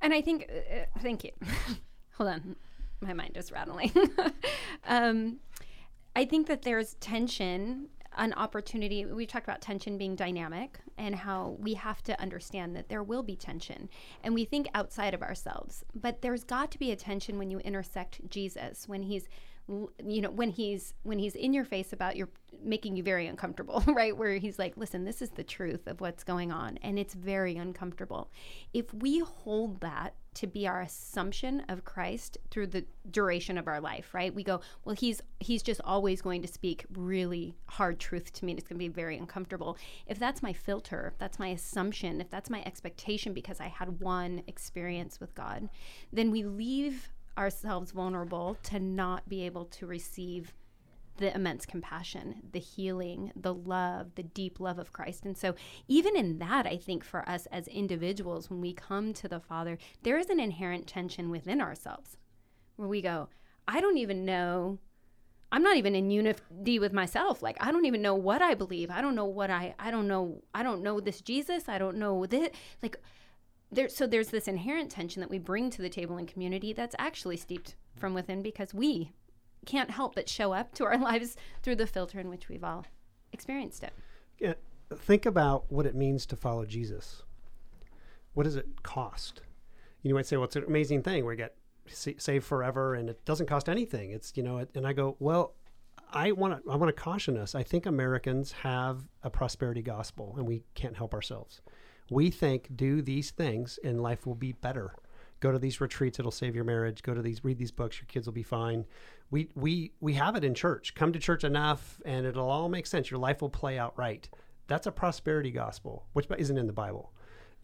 And 0.00 0.12
I 0.12 0.20
think, 0.20 0.50
uh, 0.50 0.80
uh, 0.80 0.84
thank 1.00 1.22
you. 1.22 1.30
Hold 2.16 2.30
on. 2.30 2.56
My 3.00 3.12
mind 3.12 3.36
is 3.36 3.52
rattling. 3.52 3.92
um, 4.88 5.38
I 6.16 6.24
think 6.24 6.48
that 6.48 6.62
there's 6.62 6.94
tension, 6.94 7.86
an 8.16 8.32
opportunity. 8.34 9.04
We've 9.04 9.28
talked 9.28 9.46
about 9.46 9.60
tension 9.60 9.98
being 9.98 10.16
dynamic 10.16 10.78
and 10.98 11.14
how 11.14 11.56
we 11.58 11.74
have 11.74 12.02
to 12.04 12.20
understand 12.20 12.76
that 12.76 12.88
there 12.88 13.02
will 13.02 13.22
be 13.22 13.36
tension. 13.36 13.88
And 14.22 14.34
we 14.34 14.44
think 14.44 14.68
outside 14.74 15.14
of 15.14 15.22
ourselves. 15.22 15.84
But 15.94 16.22
there's 16.22 16.44
got 16.44 16.70
to 16.72 16.78
be 16.78 16.90
a 16.90 16.96
tension 16.96 17.38
when 17.38 17.50
you 17.50 17.58
intersect 17.58 18.28
Jesus, 18.28 18.88
when 18.88 19.02
he's 19.02 19.28
you 20.04 20.20
know 20.20 20.30
when 20.30 20.50
he's 20.50 20.92
when 21.04 21.20
he's 21.20 21.36
in 21.36 21.54
your 21.54 21.64
face 21.64 21.92
about 21.92 22.16
your 22.16 22.28
making 22.64 22.96
you 22.96 23.02
very 23.02 23.28
uncomfortable 23.28 23.82
right 23.94 24.16
where 24.16 24.36
he's 24.36 24.58
like 24.58 24.76
listen 24.76 25.04
this 25.04 25.22
is 25.22 25.30
the 25.30 25.44
truth 25.44 25.86
of 25.86 26.00
what's 26.00 26.24
going 26.24 26.50
on 26.50 26.76
and 26.82 26.98
it's 26.98 27.14
very 27.14 27.56
uncomfortable 27.56 28.28
if 28.74 28.92
we 28.92 29.20
hold 29.20 29.80
that 29.80 30.14
to 30.34 30.46
be 30.46 30.66
our 30.66 30.80
assumption 30.82 31.62
of 31.68 31.84
Christ 31.84 32.38
through 32.50 32.68
the 32.68 32.84
duration 33.10 33.58
of 33.58 33.68
our 33.68 33.80
life 33.80 34.14
right? 34.14 34.34
We 34.34 34.44
go 34.44 34.60
well 34.84 34.94
he's 34.94 35.20
he's 35.40 35.62
just 35.62 35.80
always 35.84 36.22
going 36.22 36.42
to 36.42 36.48
speak 36.48 36.84
really 36.94 37.54
hard 37.66 37.98
truth 37.98 38.32
to 38.34 38.44
me 38.44 38.52
and 38.52 38.58
it's 38.58 38.68
going 38.68 38.78
to 38.78 38.84
be 38.84 38.88
very 38.88 39.16
uncomfortable. 39.16 39.76
If 40.06 40.18
that's 40.18 40.42
my 40.42 40.52
filter 40.52 41.10
if 41.12 41.18
that's 41.18 41.38
my 41.38 41.48
assumption 41.48 42.20
if 42.20 42.30
that's 42.30 42.50
my 42.50 42.62
expectation 42.64 43.32
because 43.32 43.60
I 43.60 43.68
had 43.68 44.00
one 44.00 44.42
experience 44.46 45.20
with 45.20 45.34
God 45.34 45.68
then 46.12 46.30
we 46.30 46.44
leave 46.44 47.10
ourselves 47.38 47.92
vulnerable 47.92 48.56
to 48.62 48.78
not 48.78 49.28
be 49.28 49.44
able 49.46 49.64
to 49.64 49.86
receive 49.86 50.52
the 51.22 51.34
immense 51.34 51.64
compassion, 51.64 52.42
the 52.52 52.58
healing, 52.58 53.32
the 53.36 53.54
love, 53.54 54.16
the 54.16 54.24
deep 54.24 54.58
love 54.58 54.80
of 54.80 54.92
Christ. 54.92 55.24
And 55.24 55.38
so, 55.38 55.54
even 55.86 56.16
in 56.16 56.38
that, 56.38 56.66
I 56.66 56.76
think 56.76 57.04
for 57.04 57.26
us 57.28 57.46
as 57.46 57.68
individuals, 57.68 58.50
when 58.50 58.60
we 58.60 58.74
come 58.74 59.12
to 59.14 59.28
the 59.28 59.38
Father, 59.38 59.78
there 60.02 60.18
is 60.18 60.28
an 60.30 60.40
inherent 60.40 60.88
tension 60.88 61.30
within 61.30 61.60
ourselves 61.60 62.16
where 62.74 62.88
we 62.88 63.00
go, 63.00 63.28
I 63.68 63.80
don't 63.80 63.98
even 63.98 64.24
know. 64.24 64.78
I'm 65.52 65.62
not 65.62 65.76
even 65.76 65.94
in 65.94 66.10
unity 66.10 66.80
with 66.80 66.92
myself. 66.92 67.40
Like 67.40 67.56
I 67.60 67.70
don't 67.70 67.84
even 67.84 68.02
know 68.02 68.16
what 68.16 68.42
I 68.42 68.54
believe. 68.54 68.90
I 68.90 69.00
don't 69.00 69.14
know 69.14 69.26
what 69.26 69.50
I 69.50 69.74
I 69.78 69.90
don't 69.90 70.08
know 70.08 70.42
I 70.54 70.62
don't 70.62 70.82
know 70.82 70.98
this 70.98 71.20
Jesus. 71.20 71.68
I 71.68 71.78
don't 71.78 71.98
know 71.98 72.26
this 72.26 72.50
like 72.82 72.96
there, 73.70 73.88
so 73.88 74.06
there's 74.06 74.28
this 74.28 74.48
inherent 74.48 74.90
tension 74.90 75.20
that 75.20 75.30
we 75.30 75.38
bring 75.38 75.70
to 75.70 75.82
the 75.82 75.88
table 75.88 76.16
in 76.16 76.26
community 76.26 76.72
that's 76.72 76.96
actually 76.98 77.36
steeped 77.36 77.76
from 77.94 78.12
within 78.12 78.42
because 78.42 78.74
we 78.74 79.12
can't 79.66 79.90
help 79.90 80.14
but 80.14 80.28
show 80.28 80.52
up 80.52 80.74
to 80.74 80.84
our 80.84 80.98
lives 80.98 81.36
through 81.62 81.76
the 81.76 81.86
filter 81.86 82.20
in 82.20 82.28
which 82.28 82.48
we've 82.48 82.64
all 82.64 82.86
experienced 83.32 83.82
it. 83.82 83.92
Yeah, 84.38 84.54
think 84.94 85.26
about 85.26 85.70
what 85.70 85.86
it 85.86 85.94
means 85.94 86.26
to 86.26 86.36
follow 86.36 86.64
Jesus. 86.64 87.22
What 88.34 88.44
does 88.44 88.56
it 88.56 88.82
cost? 88.82 89.42
You 90.02 90.14
might 90.14 90.26
say, 90.26 90.36
well, 90.36 90.44
it's 90.44 90.56
an 90.56 90.64
amazing 90.64 91.02
thing 91.02 91.24
you 91.24 91.36
get 91.36 91.56
saved 91.86 92.44
forever 92.44 92.94
and 92.94 93.08
it 93.08 93.24
doesn't 93.24 93.46
cost 93.46 93.68
anything. 93.68 94.10
It's, 94.10 94.32
you 94.36 94.42
know, 94.42 94.66
and 94.74 94.86
I 94.86 94.92
go, 94.92 95.16
well, 95.18 95.54
I 96.12 96.32
want 96.32 96.62
to 96.64 96.70
I 96.70 96.76
want 96.76 96.94
to 96.94 97.00
caution 97.02 97.38
us. 97.38 97.54
I 97.54 97.62
think 97.62 97.86
Americans 97.86 98.52
have 98.52 99.04
a 99.22 99.30
prosperity 99.30 99.82
gospel 99.82 100.34
and 100.36 100.46
we 100.46 100.64
can't 100.74 100.96
help 100.96 101.14
ourselves 101.14 101.62
we 102.12 102.30
think 102.30 102.68
do 102.76 103.02
these 103.02 103.30
things 103.30 103.78
and 103.82 104.02
life 104.02 104.26
will 104.26 104.34
be 104.34 104.52
better 104.52 104.94
go 105.40 105.50
to 105.50 105.58
these 105.58 105.80
retreats 105.80 106.18
it'll 106.18 106.30
save 106.30 106.54
your 106.54 106.64
marriage 106.64 107.02
go 107.02 107.14
to 107.14 107.22
these 107.22 107.42
read 107.44 107.58
these 107.58 107.70
books 107.70 107.98
your 107.98 108.06
kids 108.06 108.26
will 108.26 108.32
be 108.32 108.42
fine 108.42 108.84
we 109.32 109.48
we 109.54 109.92
we 109.98 110.12
have 110.12 110.36
it 110.36 110.44
in 110.44 110.54
church. 110.54 110.94
Come 110.94 111.12
to 111.14 111.18
church 111.18 111.42
enough 111.42 112.00
and 112.04 112.24
it'll 112.26 112.48
all 112.48 112.68
make 112.68 112.86
sense. 112.86 113.10
Your 113.10 113.18
life 113.18 113.40
will 113.40 113.48
play 113.48 113.78
out 113.78 113.98
right. 113.98 114.28
That's 114.68 114.86
a 114.86 114.92
prosperity 114.92 115.50
gospel 115.50 116.06
which 116.12 116.26
isn't 116.38 116.56
in 116.56 116.68
the 116.68 116.72
bible. 116.72 117.12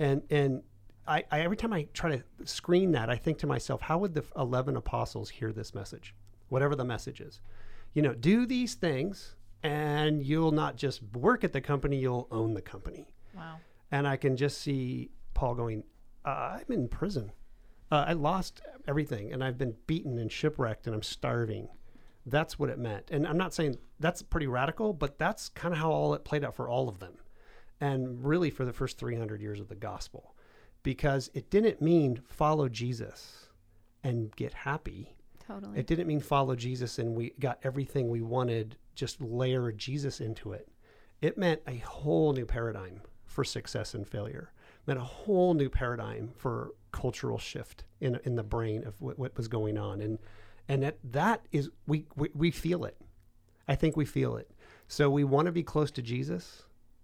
And 0.01 0.23
and 0.31 0.63
I, 1.07 1.25
I 1.31 1.41
every 1.41 1.57
time 1.57 1.73
i 1.73 1.85
try 1.95 2.17
to 2.17 2.23
screen 2.45 2.93
that 2.93 3.09
i 3.09 3.17
think 3.17 3.39
to 3.39 3.47
myself 3.47 3.81
how 3.81 3.97
would 3.97 4.13
the 4.13 4.23
11 4.37 4.77
apostles 4.77 5.31
hear 5.31 5.53
this 5.53 5.75
message? 5.75 6.15
Whatever 6.49 6.75
the 6.75 6.85
message 6.85 7.21
is. 7.21 7.41
You 7.93 8.03
know 8.03 8.15
do 8.15 8.47
these 8.47 8.75
things 8.75 9.37
and 9.63 10.25
you'll 10.25 10.53
not 10.53 10.77
just 10.77 11.03
work 11.15 11.45
at 11.45 11.53
the 11.53 11.61
company 11.61 11.99
you'll 11.99 12.29
own 12.31 12.55
the 12.55 12.63
company. 12.63 13.09
Wow. 13.37 13.57
And 13.91 14.09
I 14.09 14.17
can 14.17 14.37
just 14.37 14.61
see 14.61 15.11
Paul 15.35 15.55
going, 15.55 15.85
uh, 16.25 16.59
I'm 16.59 16.73
in 16.73 16.89
prison. 16.89 17.33
Uh, 17.91 18.05
I 18.09 18.13
lost 18.13 18.61
everything 18.87 19.33
and 19.33 19.43
I've 19.43 19.59
been 19.59 19.75
beaten 19.87 20.19
and 20.19 20.31
shipwrecked 20.31 20.87
and 20.87 20.95
I'm 20.95 21.03
starving. 21.03 21.69
That's 22.27 22.59
what 22.59 22.71
it 22.71 22.79
meant. 22.79 23.11
And 23.11 23.27
I'm 23.27 23.39
not 23.39 23.55
saying 23.55 23.79
that's 24.01 24.23
pretty 24.23 24.47
radical, 24.47 24.93
but 24.93 25.19
that's 25.19 25.49
kind 25.49 25.73
of 25.73 25.81
how 25.81 25.91
all 25.91 26.15
it 26.15 26.25
played 26.25 26.45
out 26.45 26.55
for 26.55 26.69
all 26.69 26.89
of 26.89 26.99
them. 26.99 27.15
And 27.81 28.25
really 28.25 28.51
for 28.51 28.65
the 28.65 28.73
first 28.73 28.99
300 28.99 29.41
years 29.41 29.61
of 29.61 29.69
the 29.69 29.75
gospel, 29.75 30.35
because 30.83 31.31
it 31.33 31.51
didn't 31.51 31.81
mean 31.81 32.21
follow 32.27 32.69
Jesus 32.69 33.47
and 34.03 34.35
get 34.37 34.53
happy. 34.53 35.17
Totally. 35.47 35.79
It 35.79 35.87
didn't 35.87 36.07
mean 36.07 36.21
follow 36.21 36.55
Jesus 36.55 36.99
and 36.99 37.15
we 37.15 37.35
got 37.41 37.59
everything 37.63 38.09
we 38.09 38.21
wanted, 38.21 38.77
just 38.95 39.21
layer 39.21 39.73
Jesus 39.73 40.21
into 40.21 40.53
it. 40.53 40.69
It 41.21 41.39
meant 41.39 41.63
a 41.67 41.77
whole 41.79 42.33
new 42.33 42.47
paradigm 42.47 43.01
for 43.27 43.45
success 43.45 43.95
and 43.95 44.07
failure. 44.07 44.53
Meant 44.87 44.99
a 44.99 45.05
whole 45.05 45.55
new 45.55 45.69
paradigm 45.69 46.31
for 46.37 46.73
cultural 46.93 47.39
shift 47.39 47.85
in 48.01 48.19
in 48.25 48.37
the 48.37 48.43
brain 48.43 48.87
of 48.87 49.01
what, 49.01 49.19
what 49.19 49.37
was 49.37 49.49
going 49.49 49.77
on, 49.77 50.01
and 50.01 50.19
and 50.69 50.83
that 50.83 50.99
that 51.05 51.47
is 51.53 51.71
we, 51.87 52.07
we 52.17 52.31
we 52.35 52.51
feel 52.51 52.85
it. 52.85 52.97
I 53.67 53.75
think 53.75 53.97
we 53.97 54.05
feel 54.05 54.37
it. 54.37 54.51
So 54.87 55.11
we 55.11 55.25
want 55.25 55.47
to 55.47 55.53
be 55.53 55.63
close 55.63 55.91
to 55.93 56.03
Jesus, 56.03 56.63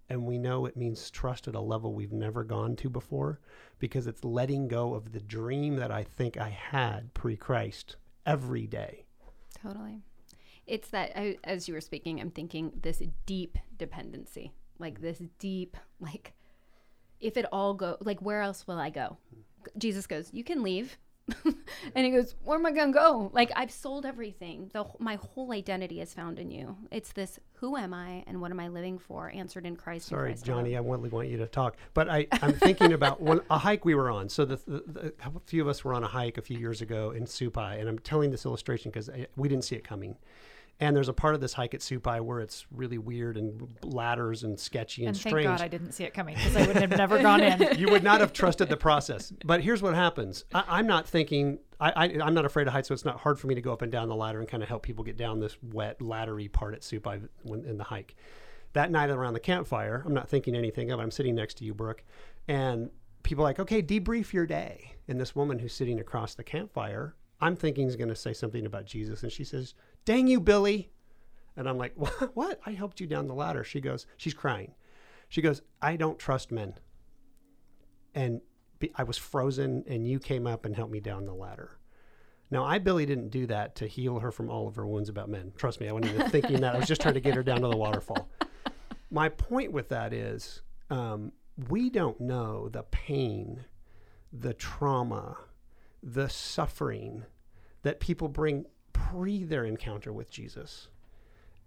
and 0.09 0.25
we 0.25 0.39
know 0.39 0.65
it 0.65 0.75
means 0.75 1.11
trust 1.11 1.47
at 1.47 1.55
a 1.55 1.61
level 1.61 1.93
we've 1.93 2.11
never 2.11 2.43
gone 2.43 2.75
to 2.77 2.89
before, 2.89 3.39
because 3.77 4.07
it's 4.07 4.23
letting 4.23 4.67
go 4.67 4.95
of 4.95 5.11
the 5.11 5.19
dream 5.19 5.75
that 5.75 5.91
I 5.91 6.03
think 6.03 6.37
I 6.37 6.49
had 6.49 7.13
pre 7.13 7.37
Christ 7.37 7.97
every 8.25 8.65
day. 8.65 9.05
Totally. 9.61 10.01
It's 10.65 10.89
that, 10.89 11.11
I, 11.15 11.37
as 11.43 11.67
you 11.67 11.75
were 11.75 11.81
speaking, 11.81 12.19
I'm 12.19 12.31
thinking 12.31 12.71
this 12.81 13.03
deep 13.27 13.59
dependency 13.77 14.51
like 14.79 15.01
this 15.01 15.21
deep 15.39 15.77
like 15.99 16.33
if 17.25 17.37
it 17.37 17.45
all 17.51 17.73
go 17.73 17.97
like 18.01 18.21
where 18.21 18.41
else 18.41 18.67
will 18.67 18.77
i 18.77 18.89
go 18.89 19.17
jesus 19.77 20.07
goes 20.07 20.29
you 20.33 20.43
can 20.43 20.63
leave 20.63 20.97
and 21.95 22.05
he 22.05 22.11
goes, 22.11 22.35
Where 22.43 22.57
am 22.57 22.65
I 22.65 22.71
going 22.71 22.93
to 22.93 22.99
go? 22.99 23.31
Like, 23.33 23.51
I've 23.55 23.71
sold 23.71 24.05
everything. 24.05 24.69
The, 24.73 24.85
my 24.99 25.15
whole 25.15 25.51
identity 25.51 25.99
is 26.01 26.13
found 26.13 26.37
in 26.37 26.51
you. 26.51 26.77
It's 26.91 27.13
this 27.13 27.39
who 27.53 27.77
am 27.77 27.93
I 27.93 28.23
and 28.27 28.41
what 28.41 28.51
am 28.51 28.59
I 28.59 28.67
living 28.67 28.99
for? 28.99 29.31
Answered 29.33 29.65
in 29.65 29.75
Christ. 29.75 30.07
Sorry, 30.07 30.31
Christ 30.31 30.45
Jonnie, 30.45 30.73
alone. 30.73 30.75
I 30.75 30.91
really 30.91 31.09
want 31.09 31.29
you 31.29 31.37
to 31.37 31.47
talk. 31.47 31.77
But 31.93 32.09
I, 32.09 32.27
I'm 32.31 32.53
thinking 32.53 32.93
about 32.93 33.21
one 33.21 33.41
a 33.49 33.57
hike 33.57 33.85
we 33.85 33.95
were 33.95 34.11
on. 34.11 34.29
So 34.29 34.45
the, 34.45 34.57
the, 34.67 34.83
the 34.85 35.13
a 35.23 35.39
few 35.45 35.61
of 35.61 35.67
us 35.67 35.83
were 35.83 35.93
on 35.93 36.03
a 36.03 36.07
hike 36.07 36.37
a 36.37 36.41
few 36.41 36.59
years 36.59 36.81
ago 36.81 37.11
in 37.11 37.25
Supai, 37.25 37.79
and 37.79 37.89
I'm 37.89 37.99
telling 37.99 38.29
this 38.29 38.45
illustration 38.45 38.91
because 38.91 39.09
uh, 39.09 39.25
we 39.35 39.49
didn't 39.49 39.63
see 39.63 39.75
it 39.75 39.83
coming. 39.83 40.17
And 40.79 40.95
there's 40.95 41.07
a 41.07 41.13
part 41.13 41.35
of 41.35 41.41
this 41.41 41.53
hike 41.53 41.73
at 41.73 41.79
Supai 41.79 42.19
where 42.19 42.41
it's 42.41 42.65
really 42.69 42.97
weird 42.97 43.37
and 43.37 43.77
ladders 43.81 44.43
and 44.43 44.59
sketchy 44.59 45.03
and, 45.03 45.09
And 45.09 45.17
thank 45.17 45.31
strange. 45.31 45.47
God 45.47 45.61
I 45.61 45.69
didn't 45.69 45.93
see 45.93 46.03
it 46.03 46.13
coming 46.13 46.35
because 46.35 46.55
I 46.55 46.67
would 46.67 46.75
have 46.75 46.89
never 46.89 47.21
gone 47.21 47.41
in. 47.41 47.77
you 47.79 47.87
would 47.89 48.03
not 48.03 48.19
have 48.19 48.33
trusted 48.33 48.67
the 48.67 48.75
process. 48.75 49.31
But 49.45 49.61
here's 49.61 49.81
what 49.81 49.95
happens. 49.95 50.43
I, 50.53 50.63
I'm 50.67 50.87
not 50.87 51.07
thinking. 51.07 51.59
I, 51.79 51.91
I, 51.91 52.03
I'm 52.21 52.33
not 52.33 52.45
afraid 52.45 52.67
of 52.67 52.73
heights, 52.73 52.89
so 52.89 52.93
it's 52.93 53.05
not 53.05 53.19
hard 53.19 53.39
for 53.39 53.47
me 53.47 53.55
to 53.55 53.61
go 53.61 53.71
up 53.71 53.81
and 53.81 53.91
down 53.91 54.09
the 54.09 54.15
ladder 54.15 54.39
and 54.39 54.47
kind 54.47 54.63
of 54.63 54.67
help 54.67 54.83
people 54.83 55.03
get 55.03 55.17
down 55.17 55.39
this 55.39 55.57
wet 55.61 55.99
laddery 55.99 56.51
part 56.51 56.73
at 56.73 56.81
Supai 56.81 57.21
when, 57.43 57.63
in 57.63 57.77
the 57.77 57.83
hike. 57.85 58.15
That 58.73 58.91
night 58.91 59.09
around 59.09 59.33
the 59.33 59.39
campfire, 59.39 60.03
I'm 60.05 60.13
not 60.13 60.27
thinking 60.27 60.55
anything 60.55 60.91
of. 60.91 60.99
it. 60.99 61.03
I'm 61.03 61.11
sitting 61.11 61.35
next 61.35 61.53
to 61.59 61.63
you, 61.63 61.73
Brooke, 61.73 62.03
and 62.49 62.89
people 63.23 63.43
are 63.43 63.47
like, 63.47 63.59
okay, 63.59 63.81
debrief 63.81 64.31
your 64.31 64.45
day. 64.45 64.93
And 65.07 65.19
this 65.19 65.35
woman 65.35 65.59
who's 65.59 65.73
sitting 65.73 65.99
across 65.99 66.35
the 66.35 66.43
campfire, 66.43 67.15
I'm 67.41 67.55
thinking 67.55 67.87
is 67.87 67.95
going 67.95 68.09
to 68.09 68.15
say 68.15 68.33
something 68.33 68.65
about 68.65 68.85
Jesus, 68.85 69.23
and 69.23 69.31
she 69.31 69.43
says, 69.43 69.73
"Dang 70.05 70.27
you, 70.27 70.39
Billy." 70.39 70.91
And 71.57 71.69
I'm 71.69 71.77
like, 71.77 71.93
what? 72.33 72.59
I 72.65 72.71
helped 72.71 72.99
you 72.99 73.07
down 73.07 73.27
the 73.27 73.33
ladder. 73.33 73.63
She 73.63 73.81
goes, 73.81 74.05
she's 74.17 74.33
crying. 74.33 74.73
She 75.29 75.41
goes, 75.41 75.61
I 75.81 75.95
don't 75.95 76.19
trust 76.19 76.51
men. 76.51 76.75
And 78.13 78.41
I 78.95 79.03
was 79.03 79.17
frozen, 79.17 79.83
and 79.87 80.07
you 80.07 80.19
came 80.19 80.45
up 80.47 80.65
and 80.65 80.75
helped 80.75 80.91
me 80.91 80.99
down 80.99 81.25
the 81.25 81.33
ladder. 81.33 81.77
Now, 82.51 82.63
I, 82.63 82.77
Billy, 82.77 83.05
didn't 83.05 83.29
do 83.29 83.47
that 83.47 83.75
to 83.77 83.87
heal 83.87 84.19
her 84.19 84.31
from 84.31 84.49
all 84.49 84.67
of 84.67 84.75
her 84.75 84.85
wounds 84.85 85.09
about 85.09 85.29
men. 85.29 85.51
Trust 85.57 85.81
me, 85.81 85.89
I 85.89 85.91
wasn't 85.91 86.13
even 86.13 86.29
thinking 86.29 86.61
that. 86.61 86.75
I 86.75 86.77
was 86.77 86.87
just 86.87 87.01
trying 87.01 87.15
to 87.15 87.19
get 87.19 87.33
her 87.33 87.43
down 87.43 87.61
to 87.61 87.67
the 87.67 87.75
waterfall. 87.75 88.29
My 89.11 89.29
point 89.29 89.71
with 89.71 89.89
that 89.89 90.13
is 90.13 90.61
um, 90.89 91.31
we 91.69 91.89
don't 91.89 92.19
know 92.21 92.69
the 92.69 92.83
pain, 92.83 93.65
the 94.31 94.53
trauma, 94.53 95.37
the 96.03 96.29
suffering 96.29 97.23
that 97.81 97.99
people 97.99 98.27
bring 98.27 98.65
pre 98.95 99.43
their 99.43 99.65
encounter 99.65 100.13
with 100.13 100.31
Jesus. 100.31 100.87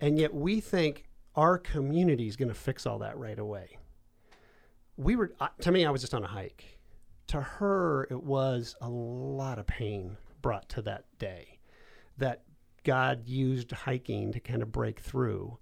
And 0.00 0.18
yet 0.18 0.32
we 0.32 0.60
think 0.60 1.04
our 1.34 1.58
community 1.58 2.26
is 2.26 2.36
going 2.36 2.48
to 2.48 2.54
fix 2.54 2.86
all 2.86 2.98
that 3.00 3.18
right 3.18 3.38
away. 3.38 3.76
We 4.96 5.14
were, 5.14 5.32
to 5.60 5.70
me, 5.70 5.84
I 5.84 5.90
was 5.90 6.00
just 6.00 6.14
on 6.14 6.24
a 6.24 6.28
hike. 6.28 6.78
To 7.28 7.40
her, 7.40 8.08
it 8.10 8.22
was 8.22 8.74
a 8.80 8.88
lot 8.88 9.58
of 9.58 9.66
pain 9.66 10.16
brought 10.40 10.68
to 10.70 10.82
that 10.82 11.04
day 11.18 11.58
that 12.16 12.44
God 12.82 13.28
used 13.28 13.70
hiking 13.70 14.32
to 14.32 14.40
kind 14.40 14.62
of 14.62 14.72
break 14.72 14.98
through. 14.98 15.58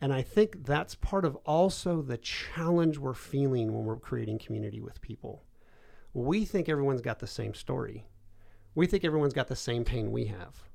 And 0.00 0.12
I 0.12 0.22
think 0.22 0.64
that's 0.64 0.94
part 0.94 1.24
of 1.24 1.34
also 1.44 2.00
the 2.00 2.18
challenge 2.18 2.98
we're 2.98 3.14
feeling 3.14 3.74
when 3.74 3.84
we're 3.84 3.96
creating 3.96 4.38
community 4.38 4.80
with 4.80 5.00
people. 5.00 5.42
We 6.14 6.44
think 6.44 6.68
everyone's 6.68 7.02
got 7.02 7.18
the 7.18 7.26
same 7.26 7.54
story. 7.54 8.06
We 8.76 8.86
think 8.86 9.04
everyone's 9.04 9.34
got 9.34 9.48
the 9.48 9.56
same 9.56 9.84
pain 9.84 10.12
we 10.12 10.26
have 10.26 10.67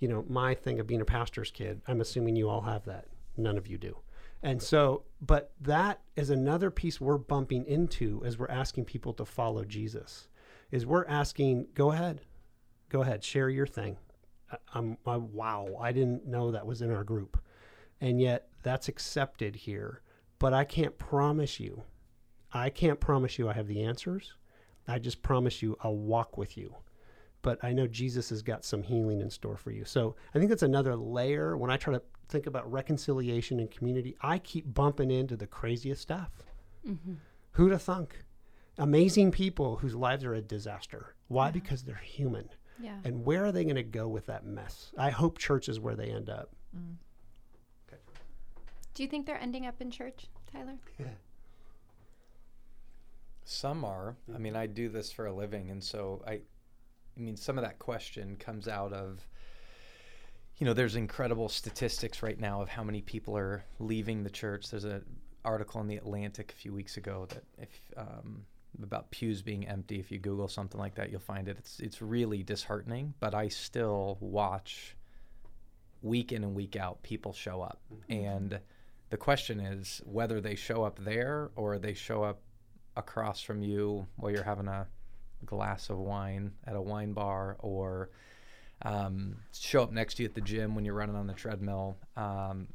you 0.00 0.08
know, 0.08 0.24
my 0.28 0.54
thing 0.54 0.80
of 0.80 0.86
being 0.86 1.02
a 1.02 1.06
pastor's 1.06 1.50
kid, 1.50 1.82
I'm 1.86 2.00
assuming 2.00 2.34
you 2.34 2.48
all 2.48 2.62
have 2.62 2.84
that. 2.86 3.06
None 3.36 3.56
of 3.56 3.68
you 3.68 3.78
do. 3.78 3.98
And 4.42 4.62
so, 4.62 5.04
but 5.20 5.52
that 5.60 6.00
is 6.16 6.30
another 6.30 6.70
piece 6.70 7.00
we're 7.00 7.18
bumping 7.18 7.66
into 7.66 8.22
as 8.24 8.38
we're 8.38 8.48
asking 8.48 8.86
people 8.86 9.12
to 9.14 9.26
follow 9.26 9.64
Jesus. 9.64 10.28
Is 10.70 10.86
we're 10.86 11.04
asking, 11.06 11.66
go 11.74 11.92
ahead, 11.92 12.22
go 12.88 13.02
ahead, 13.02 13.22
share 13.22 13.50
your 13.50 13.66
thing. 13.66 13.98
I'm, 14.74 14.96
I, 15.06 15.18
wow, 15.18 15.76
I 15.80 15.92
didn't 15.92 16.26
know 16.26 16.50
that 16.50 16.66
was 16.66 16.80
in 16.80 16.90
our 16.90 17.04
group, 17.04 17.40
and 18.00 18.20
yet 18.20 18.48
that's 18.62 18.88
accepted 18.88 19.54
here. 19.54 20.00
But 20.38 20.54
I 20.54 20.64
can't 20.64 20.96
promise 20.96 21.60
you, 21.60 21.82
I 22.52 22.70
can't 22.70 22.98
promise 22.98 23.38
you 23.38 23.48
I 23.48 23.52
have 23.52 23.66
the 23.66 23.82
answers. 23.82 24.32
I 24.88 24.98
just 24.98 25.22
promise 25.22 25.60
you 25.60 25.76
I'll 25.82 25.96
walk 25.96 26.38
with 26.38 26.56
you 26.56 26.74
but 27.42 27.58
I 27.62 27.72
know 27.72 27.86
Jesus 27.86 28.30
has 28.30 28.42
got 28.42 28.64
some 28.64 28.82
healing 28.82 29.20
in 29.20 29.30
store 29.30 29.56
for 29.56 29.70
you. 29.70 29.84
So 29.84 30.16
I 30.34 30.38
think 30.38 30.50
that's 30.50 30.62
another 30.62 30.96
layer. 30.96 31.56
When 31.56 31.70
I 31.70 31.76
try 31.76 31.94
to 31.94 32.02
think 32.28 32.46
about 32.46 32.70
reconciliation 32.70 33.60
and 33.60 33.70
community, 33.70 34.16
I 34.20 34.38
keep 34.38 34.72
bumping 34.72 35.10
into 35.10 35.36
the 35.36 35.46
craziest 35.46 36.02
stuff. 36.02 36.30
Mm-hmm. 36.86 37.14
Who'd 37.52 37.72
have 37.72 37.82
thunk? 37.82 38.24
Amazing 38.78 39.32
people 39.32 39.76
whose 39.76 39.94
lives 39.94 40.24
are 40.24 40.34
a 40.34 40.40
disaster. 40.40 41.14
Why? 41.28 41.50
Because 41.50 41.82
they're 41.82 41.96
human. 41.96 42.48
Yeah. 42.80 42.96
And 43.04 43.24
where 43.24 43.44
are 43.44 43.52
they 43.52 43.64
going 43.64 43.76
to 43.76 43.82
go 43.82 44.08
with 44.08 44.26
that 44.26 44.46
mess? 44.46 44.92
I 44.96 45.10
hope 45.10 45.38
church 45.38 45.68
is 45.68 45.78
where 45.78 45.94
they 45.94 46.06
end 46.06 46.30
up. 46.30 46.50
Mm. 46.76 46.96
Do 48.94 49.02
you 49.02 49.08
think 49.08 49.26
they're 49.26 49.40
ending 49.40 49.66
up 49.66 49.80
in 49.80 49.90
church, 49.90 50.26
Tyler? 50.52 50.76
Yeah. 50.98 51.06
Some 53.44 53.84
are. 53.84 54.16
I 54.34 54.38
mean, 54.38 54.56
I 54.56 54.66
do 54.66 54.88
this 54.88 55.10
for 55.10 55.26
a 55.26 55.32
living, 55.32 55.70
and 55.70 55.82
so 55.82 56.22
I, 56.26 56.40
I 57.16 57.20
mean, 57.20 57.36
some 57.36 57.58
of 57.58 57.64
that 57.64 57.78
question 57.78 58.36
comes 58.36 58.68
out 58.68 58.92
of, 58.92 59.26
you 60.58 60.66
know, 60.66 60.72
there's 60.72 60.96
incredible 60.96 61.48
statistics 61.48 62.22
right 62.22 62.38
now 62.38 62.62
of 62.62 62.68
how 62.68 62.84
many 62.84 63.02
people 63.02 63.36
are 63.36 63.64
leaving 63.78 64.22
the 64.22 64.30
church. 64.30 64.70
There's 64.70 64.84
an 64.84 65.04
article 65.44 65.80
in 65.80 65.88
the 65.88 65.96
Atlantic 65.96 66.52
a 66.52 66.56
few 66.56 66.72
weeks 66.72 66.96
ago 66.96 67.26
that 67.30 67.44
if 67.58 67.80
um, 67.96 68.44
about 68.82 69.10
pews 69.10 69.42
being 69.42 69.66
empty. 69.66 69.98
If 69.98 70.10
you 70.10 70.18
Google 70.18 70.48
something 70.48 70.80
like 70.80 70.94
that, 70.96 71.10
you'll 71.10 71.20
find 71.20 71.48
it. 71.48 71.56
It's 71.58 71.80
it's 71.80 72.02
really 72.02 72.42
disheartening. 72.42 73.14
But 73.20 73.34
I 73.34 73.48
still 73.48 74.16
watch 74.20 74.96
week 76.02 76.32
in 76.32 76.44
and 76.44 76.54
week 76.54 76.76
out 76.76 77.02
people 77.02 77.32
show 77.32 77.60
up, 77.60 77.80
and 78.08 78.58
the 79.10 79.16
question 79.16 79.60
is 79.60 80.00
whether 80.04 80.40
they 80.40 80.54
show 80.54 80.84
up 80.84 80.98
there 81.04 81.50
or 81.56 81.78
they 81.78 81.94
show 81.94 82.22
up 82.22 82.40
across 82.96 83.40
from 83.40 83.62
you 83.62 84.06
while 84.16 84.30
you're 84.30 84.42
having 84.42 84.68
a 84.68 84.86
glass 85.46 85.90
of 85.90 85.98
wine 85.98 86.52
at 86.66 86.76
a 86.76 86.80
wine 86.80 87.12
bar 87.12 87.56
or 87.60 88.10
um, 88.82 89.36
show 89.52 89.82
up 89.82 89.92
next 89.92 90.14
to 90.14 90.22
you 90.22 90.28
at 90.28 90.34
the 90.34 90.40
gym 90.40 90.74
when 90.74 90.84
you're 90.84 90.94
running 90.94 91.16
on 91.16 91.26
the 91.26 91.34
treadmill. 91.34 91.96
Um, 92.16 92.68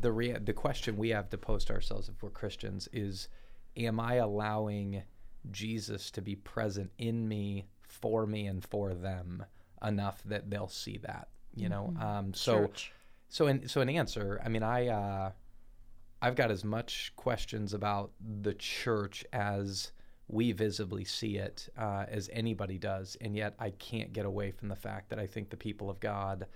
the 0.00 0.10
rea- 0.10 0.38
the 0.38 0.52
question 0.52 0.96
we 0.96 1.10
have 1.10 1.30
to 1.30 1.38
post 1.38 1.70
ourselves 1.70 2.08
if 2.08 2.22
we're 2.22 2.30
Christians 2.30 2.88
is, 2.92 3.28
am 3.76 4.00
I 4.00 4.14
allowing 4.14 5.02
Jesus 5.50 6.10
to 6.12 6.22
be 6.22 6.36
present 6.36 6.90
in 6.98 7.28
me, 7.28 7.66
for 7.82 8.26
me, 8.26 8.46
and 8.46 8.64
for 8.64 8.94
them 8.94 9.44
enough 9.82 10.22
that 10.24 10.50
they'll 10.50 10.68
see 10.68 10.98
that? 10.98 11.28
You 11.54 11.68
know, 11.68 11.94
um, 12.00 12.34
so 12.34 12.70
so 13.28 13.46
in 13.46 13.68
so 13.68 13.80
an 13.80 13.88
answer. 13.88 14.40
I 14.44 14.48
mean, 14.48 14.64
I 14.64 14.88
uh, 14.88 15.30
I've 16.20 16.34
got 16.34 16.50
as 16.50 16.64
much 16.64 17.12
questions 17.16 17.74
about 17.74 18.10
the 18.42 18.54
church 18.54 19.24
as 19.32 19.92
we 20.28 20.52
visibly 20.52 21.04
see 21.04 21.36
it 21.36 21.68
uh, 21.78 22.06
as 22.08 22.30
anybody 22.32 22.78
does, 22.78 23.16
and 23.20 23.36
yet 23.36 23.54
I 23.58 23.70
can't 23.70 24.12
get 24.12 24.24
away 24.24 24.50
from 24.50 24.68
the 24.68 24.76
fact 24.76 25.10
that 25.10 25.18
I 25.18 25.26
think 25.26 25.50
the 25.50 25.56
people 25.56 25.90
of 25.90 26.00
God 26.00 26.46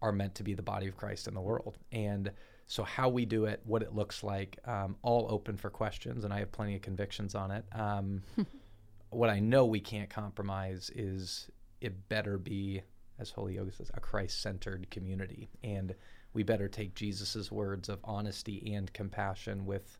are 0.00 0.12
meant 0.12 0.34
to 0.36 0.42
be 0.42 0.54
the 0.54 0.62
body 0.62 0.86
of 0.86 0.96
Christ 0.96 1.26
in 1.26 1.34
the 1.34 1.40
world, 1.40 1.78
and 1.90 2.30
so 2.66 2.82
how 2.82 3.08
we 3.08 3.24
do 3.24 3.46
it, 3.46 3.62
what 3.64 3.82
it 3.82 3.94
looks 3.94 4.22
like, 4.22 4.58
um, 4.66 4.96
all 5.02 5.26
open 5.30 5.56
for 5.56 5.70
questions, 5.70 6.24
and 6.24 6.34
I 6.34 6.38
have 6.40 6.52
plenty 6.52 6.76
of 6.76 6.82
convictions 6.82 7.34
on 7.34 7.50
it. 7.50 7.64
Um, 7.72 8.22
what 9.10 9.30
I 9.30 9.40
know 9.40 9.64
we 9.64 9.80
can't 9.80 10.10
compromise 10.10 10.90
is 10.94 11.48
it 11.80 12.08
better 12.10 12.36
be, 12.36 12.82
as 13.18 13.30
Holy 13.30 13.54
Yoga 13.54 13.72
says, 13.72 13.90
a 13.94 14.00
Christ-centered 14.00 14.90
community, 14.90 15.48
and 15.64 15.94
we 16.34 16.42
better 16.42 16.68
take 16.68 16.94
Jesus's 16.94 17.50
words 17.50 17.88
of 17.88 18.00
honesty 18.04 18.74
and 18.74 18.92
compassion 18.92 19.64
with 19.64 19.96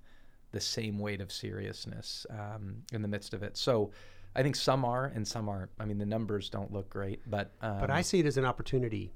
the 0.52 0.60
same 0.60 0.98
weight 0.98 1.20
of 1.20 1.30
seriousness 1.30 2.26
um, 2.30 2.82
in 2.92 3.02
the 3.02 3.08
midst 3.08 3.34
of 3.34 3.42
it. 3.42 3.56
So. 3.56 3.90
I 4.36 4.42
think 4.42 4.56
some 4.56 4.84
are 4.84 5.06
and 5.06 5.26
some 5.26 5.48
aren't. 5.48 5.70
I 5.80 5.84
mean, 5.84 5.98
the 5.98 6.06
numbers 6.06 6.48
don't 6.48 6.70
look 6.70 6.90
great, 6.90 7.22
but 7.28 7.50
um, 7.60 7.80
But 7.80 7.90
I 7.90 8.02
see 8.02 8.20
it 8.20 8.26
as 8.26 8.36
an 8.36 8.44
opportunity. 8.44 9.10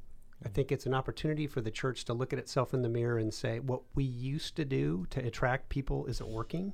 I 0.45 0.49
think 0.49 0.73
it's 0.73 0.87
an 0.87 0.95
opportunity 0.95 1.47
for 1.47 1.61
the 1.61 1.71
church 1.71 2.05
to 2.07 2.15
look 2.15 2.33
at 2.33 2.39
itself 2.39 2.75
in 2.75 2.83
the 2.83 2.89
mirror 2.89 3.19
and 3.19 3.33
say, 3.33 3.61
what 3.61 3.83
we 3.95 4.03
used 4.03 4.57
to 4.57 4.65
do 4.65 5.07
to 5.11 5.25
attract 5.25 5.69
people 5.69 6.07
isn't 6.07 6.29
working. 6.29 6.73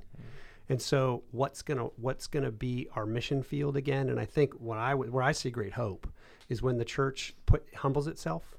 And 0.69 0.81
so, 0.81 1.23
what's 1.31 1.61
gonna 1.61 1.89
what's 1.97 2.27
gonna 2.27 2.51
be 2.51 2.87
our 2.95 3.05
mission 3.05 3.43
field 3.43 3.75
again? 3.75 4.09
And 4.09 4.19
I 4.19 4.25
think 4.25 4.53
what 4.53 4.77
I 4.77 4.95
where 4.95 5.23
I 5.23 5.31
see 5.31 5.49
great 5.49 5.73
hope 5.73 6.07
is 6.47 6.61
when 6.61 6.77
the 6.77 6.85
church 6.85 7.35
put 7.45 7.67
humbles 7.75 8.07
itself 8.07 8.55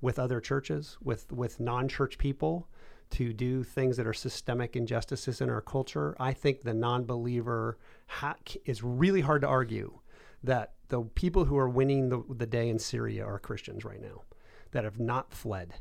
with 0.00 0.18
other 0.18 0.40
churches, 0.40 0.96
with 1.02 1.30
with 1.32 1.60
non-church 1.60 2.16
people, 2.18 2.68
to 3.10 3.32
do 3.32 3.62
things 3.62 3.96
that 3.96 4.06
are 4.06 4.12
systemic 4.14 4.76
injustices 4.76 5.40
in 5.40 5.50
our 5.50 5.60
culture. 5.60 6.16
I 6.20 6.32
think 6.32 6.62
the 6.62 6.74
non-believer 6.74 7.78
ha- 8.06 8.36
is 8.64 8.82
really 8.82 9.20
hard 9.22 9.42
to 9.42 9.48
argue 9.48 10.00
that 10.44 10.74
the 10.88 11.02
people 11.02 11.44
who 11.44 11.56
are 11.56 11.68
winning 11.68 12.08
the, 12.08 12.22
the 12.36 12.46
day 12.46 12.68
in 12.68 12.78
Syria 12.78 13.24
are 13.24 13.38
Christians 13.38 13.84
right 13.84 14.00
now 14.00 14.22
that 14.70 14.84
have 14.84 15.00
not 15.00 15.32
fled. 15.32 15.74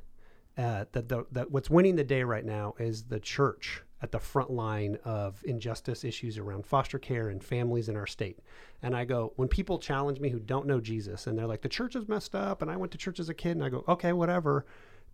uh, 0.58 0.86
that 0.92 1.08
the, 1.08 1.26
that 1.32 1.52
what's 1.52 1.70
winning 1.70 1.96
the 1.96 2.04
day 2.04 2.24
right 2.24 2.46
now 2.46 2.74
is 2.80 3.04
the 3.04 3.20
church 3.20 3.84
at 4.02 4.12
the 4.12 4.20
front 4.20 4.52
line 4.52 4.98
of 5.06 5.42
injustice 5.46 6.04
issues 6.04 6.38
around 6.38 6.66
foster 6.66 7.00
care 7.00 7.30
and 7.30 7.44
families 7.44 7.90
in 7.90 7.96
our 7.96 8.08
state. 8.08 8.40
And 8.82 8.96
I 8.96 9.06
go, 9.06 9.34
when 9.38 9.48
people 9.48 9.80
challenge 9.80 10.20
me 10.20 10.30
who 10.30 10.40
don't 10.40 10.68
know 10.68 10.80
Jesus 10.80 11.28
and 11.28 11.38
they're 11.38 11.48
like, 11.48 11.62
the 11.62 11.70
church 11.70 11.96
is 11.96 12.08
messed 12.08 12.36
up 12.36 12.62
and 12.62 12.70
I 12.70 12.78
went 12.78 12.92
to 12.92 12.98
church 12.98 13.20
as 13.20 13.30
a 13.30 13.34
kid, 13.34 13.52
and 13.52 13.63
I 13.63 13.70
go, 13.70 13.84
okay, 13.88 14.13
whatever. 14.13 14.66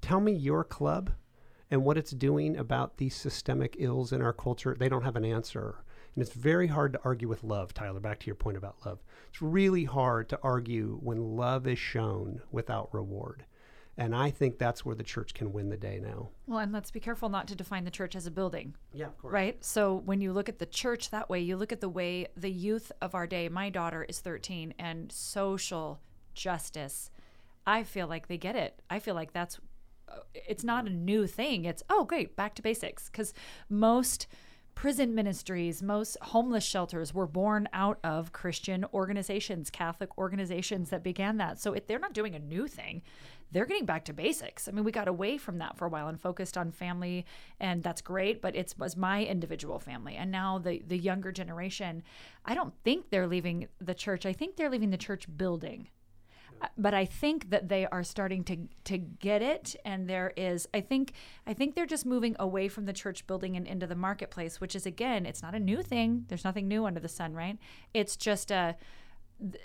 Tell 0.01 0.19
me 0.19 0.33
your 0.33 0.63
club 0.65 1.11
and 1.71 1.83
what 1.83 1.97
it's 1.97 2.11
doing 2.11 2.57
about 2.57 2.97
these 2.97 3.15
systemic 3.15 3.75
ills 3.79 4.11
in 4.11 4.21
our 4.21 4.33
culture. 4.33 4.75
They 4.77 4.89
don't 4.89 5.03
have 5.03 5.15
an 5.15 5.25
answer. 5.25 5.83
And 6.15 6.21
it's 6.21 6.33
very 6.33 6.67
hard 6.67 6.93
to 6.93 6.99
argue 7.03 7.27
with 7.27 7.43
love, 7.43 7.73
Tyler, 7.73 7.99
back 7.99 8.19
to 8.19 8.27
your 8.27 8.35
point 8.35 8.57
about 8.57 8.85
love. 8.85 8.99
It's 9.29 9.41
really 9.41 9.85
hard 9.85 10.29
to 10.29 10.39
argue 10.43 10.99
when 11.01 11.35
love 11.35 11.65
is 11.65 11.79
shown 11.79 12.41
without 12.51 12.93
reward. 12.93 13.45
And 13.97 14.15
I 14.15 14.31
think 14.31 14.57
that's 14.57 14.83
where 14.83 14.95
the 14.95 15.03
church 15.03 15.33
can 15.35 15.53
win 15.53 15.69
the 15.69 15.77
day 15.77 15.99
now. 16.01 16.29
Well, 16.47 16.59
and 16.59 16.71
let's 16.71 16.89
be 16.89 16.99
careful 16.99 17.29
not 17.29 17.47
to 17.49 17.55
define 17.55 17.83
the 17.83 17.91
church 17.91 18.15
as 18.15 18.25
a 18.25 18.31
building. 18.31 18.75
Yeah, 18.91 19.07
of 19.07 19.17
course. 19.19 19.31
Right? 19.31 19.63
So 19.63 20.01
when 20.05 20.19
you 20.19 20.33
look 20.33 20.49
at 20.49 20.57
the 20.57 20.65
church 20.65 21.11
that 21.11 21.29
way, 21.29 21.39
you 21.41 21.57
look 21.57 21.71
at 21.71 21.81
the 21.81 21.89
way 21.89 22.27
the 22.35 22.51
youth 22.51 22.91
of 23.01 23.13
our 23.13 23.27
day, 23.27 23.49
my 23.49 23.69
daughter 23.69 24.03
is 24.03 24.19
13, 24.19 24.73
and 24.79 25.11
social 25.11 25.99
justice, 26.33 27.11
I 27.67 27.83
feel 27.83 28.07
like 28.07 28.27
they 28.27 28.37
get 28.37 28.55
it. 28.55 28.81
I 28.89 28.97
feel 28.97 29.13
like 29.13 29.31
that's, 29.31 29.59
it's 30.33 30.63
not 30.63 30.87
a 30.87 30.91
new 30.91 31.27
thing. 31.27 31.65
It's, 31.65 31.83
oh, 31.89 32.03
great, 32.05 32.35
back 32.35 32.55
to 32.55 32.61
basics. 32.61 33.09
Because 33.09 33.33
most 33.69 34.27
prison 34.75 35.13
ministries, 35.13 35.83
most 35.83 36.17
homeless 36.21 36.63
shelters 36.63 37.13
were 37.13 37.27
born 37.27 37.69
out 37.73 37.99
of 38.03 38.31
Christian 38.31 38.85
organizations, 38.93 39.69
Catholic 39.69 40.17
organizations 40.17 40.89
that 40.89 41.03
began 41.03 41.37
that. 41.37 41.59
So 41.59 41.73
if 41.73 41.87
they're 41.87 41.99
not 41.99 42.13
doing 42.13 42.35
a 42.35 42.39
new 42.39 42.67
thing, 42.67 43.03
they're 43.51 43.65
getting 43.65 43.85
back 43.85 44.05
to 44.05 44.13
basics. 44.13 44.67
I 44.67 44.71
mean, 44.71 44.83
we 44.83 44.91
got 44.91 45.07
away 45.07 45.37
from 45.37 45.59
that 45.59 45.77
for 45.77 45.85
a 45.85 45.89
while 45.89 46.07
and 46.07 46.19
focused 46.19 46.57
on 46.57 46.71
family, 46.71 47.25
and 47.59 47.83
that's 47.83 48.01
great. 48.01 48.41
But 48.41 48.55
it 48.55 48.73
was 48.79 48.97
my 48.97 49.23
individual 49.23 49.79
family, 49.79 50.15
and 50.15 50.31
now 50.31 50.57
the 50.57 50.81
the 50.87 50.97
younger 50.97 51.31
generation. 51.31 52.01
I 52.45 52.55
don't 52.55 52.73
think 52.83 53.09
they're 53.09 53.27
leaving 53.27 53.67
the 53.79 53.93
church. 53.93 54.25
I 54.25 54.33
think 54.33 54.55
they're 54.55 54.71
leaving 54.71 54.89
the 54.89 54.97
church 54.97 55.27
building 55.37 55.89
but 56.77 56.93
I 56.93 57.05
think 57.05 57.49
that 57.49 57.69
they 57.69 57.85
are 57.87 58.03
starting 58.03 58.43
to 58.45 58.57
to 58.85 58.97
get 58.97 59.41
it, 59.41 59.75
and 59.85 60.09
there 60.09 60.33
is. 60.37 60.67
I 60.73 60.81
think 60.81 61.13
I 61.45 61.53
think 61.53 61.75
they're 61.75 61.85
just 61.85 62.05
moving 62.05 62.35
away 62.39 62.67
from 62.67 62.85
the 62.85 62.93
church 62.93 63.25
building 63.27 63.55
and 63.55 63.67
into 63.67 63.87
the 63.87 63.95
marketplace, 63.95 64.61
which 64.61 64.75
is 64.75 64.85
again, 64.85 65.25
it's 65.25 65.41
not 65.41 65.55
a 65.55 65.59
new 65.59 65.81
thing. 65.81 66.25
There's 66.27 66.43
nothing 66.43 66.67
new 66.67 66.85
under 66.85 66.99
the 66.99 67.09
sun, 67.09 67.33
right? 67.33 67.57
It's 67.93 68.15
just 68.15 68.51
a 68.51 68.75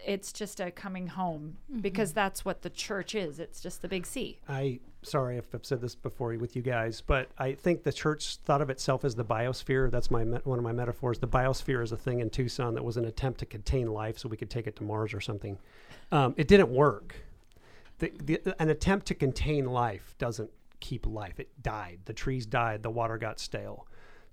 it's 0.04 0.32
just 0.32 0.60
a 0.60 0.70
coming 0.70 1.06
home 1.06 1.58
because 1.80 2.12
that's 2.12 2.44
what 2.44 2.62
the 2.62 2.70
church 2.70 3.14
is. 3.14 3.38
It's 3.38 3.60
just 3.60 3.82
the 3.82 3.88
big 3.88 4.06
C. 4.06 4.38
I 4.48 4.80
sorry 5.02 5.38
if 5.38 5.54
I've 5.54 5.64
said 5.64 5.80
this 5.80 5.94
before 5.94 6.36
with 6.36 6.56
you 6.56 6.62
guys, 6.62 7.00
but 7.00 7.28
I 7.38 7.52
think 7.52 7.84
the 7.84 7.92
church 7.92 8.36
thought 8.36 8.60
of 8.60 8.70
itself 8.70 9.04
as 9.04 9.14
the 9.14 9.24
biosphere. 9.24 9.90
That's 9.90 10.10
my 10.10 10.24
me- 10.24 10.40
one 10.44 10.58
of 10.58 10.64
my 10.64 10.72
metaphors. 10.72 11.18
The 11.18 11.28
biosphere 11.28 11.82
is 11.82 11.92
a 11.92 11.96
thing 11.96 12.20
in 12.20 12.30
Tucson 12.30 12.74
that 12.74 12.84
was 12.84 12.96
an 12.96 13.04
attempt 13.04 13.40
to 13.40 13.46
contain 13.46 13.86
life, 13.86 14.18
so 14.18 14.28
we 14.28 14.36
could 14.36 14.50
take 14.50 14.66
it 14.66 14.76
to 14.76 14.82
Mars 14.82 15.14
or 15.14 15.20
something. 15.20 15.58
Um, 16.10 16.34
it 16.36 16.48
didn't 16.48 16.70
work. 16.70 17.14
The, 17.98 18.12
the, 18.22 18.62
an 18.62 18.70
attempt 18.70 19.06
to 19.06 19.14
contain 19.14 19.66
life 19.66 20.14
doesn't 20.18 20.50
keep 20.80 21.06
life. 21.06 21.40
It 21.40 21.50
died. 21.62 22.00
The 22.04 22.12
trees 22.12 22.46
died. 22.46 22.82
The 22.82 22.90
water 22.90 23.18
got 23.18 23.40
stale. 23.40 23.86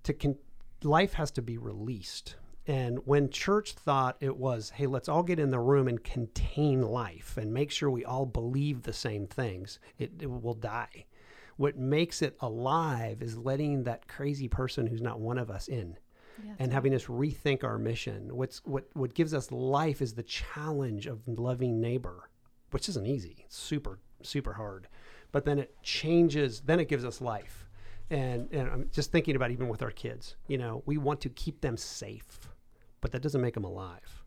To 0.03 0.13
con- 0.13 0.37
life 0.83 1.13
has 1.13 1.31
to 1.31 1.41
be 1.41 1.57
released. 1.57 2.35
And 2.67 2.99
when 3.05 3.29
church 3.29 3.73
thought 3.73 4.17
it 4.19 4.37
was, 4.37 4.71
hey, 4.71 4.87
let's 4.87 5.07
all 5.07 5.23
get 5.23 5.39
in 5.39 5.51
the 5.51 5.59
room 5.59 5.87
and 5.87 6.03
contain 6.03 6.81
life 6.81 7.37
and 7.37 7.53
make 7.53 7.71
sure 7.71 7.91
we 7.91 8.05
all 8.05 8.25
believe 8.25 8.81
the 8.81 8.93
same 8.93 9.27
things, 9.27 9.79
it, 9.99 10.11
it 10.19 10.29
will 10.29 10.55
die. 10.55 11.05
What 11.57 11.77
makes 11.77 12.21
it 12.21 12.35
alive 12.39 13.21
is 13.21 13.37
letting 13.37 13.83
that 13.83 14.07
crazy 14.07 14.47
person 14.47 14.87
who's 14.87 15.01
not 15.01 15.19
one 15.19 15.37
of 15.37 15.51
us 15.51 15.67
in 15.67 15.97
and 16.59 16.73
having 16.73 16.93
us 16.93 17.05
rethink 17.05 17.63
our 17.63 17.77
mission. 17.77 18.35
What's 18.35 18.61
what 18.65 18.89
what 18.93 19.13
gives 19.13 19.33
us 19.33 19.51
life 19.51 20.01
is 20.01 20.13
the 20.13 20.23
challenge 20.23 21.07
of 21.07 21.27
loving 21.27 21.79
neighbor, 21.79 22.29
which 22.71 22.89
isn't 22.89 23.05
easy. 23.05 23.43
It's 23.45 23.57
super 23.57 23.99
super 24.21 24.53
hard. 24.53 24.87
But 25.31 25.45
then 25.45 25.59
it 25.59 25.75
changes, 25.81 26.61
then 26.61 26.79
it 26.79 26.87
gives 26.87 27.05
us 27.05 27.21
life. 27.21 27.69
And 28.09 28.51
and 28.51 28.69
I'm 28.69 28.89
just 28.91 29.11
thinking 29.11 29.35
about 29.35 29.51
even 29.51 29.67
with 29.67 29.81
our 29.81 29.91
kids, 29.91 30.35
you 30.47 30.57
know, 30.57 30.83
we 30.85 30.97
want 30.97 31.21
to 31.21 31.29
keep 31.29 31.61
them 31.61 31.77
safe, 31.77 32.39
but 33.05 33.11
that 33.11 33.21
doesn't 33.21 33.41
make 33.41 33.53
them 33.53 33.65
alive. 33.65 34.23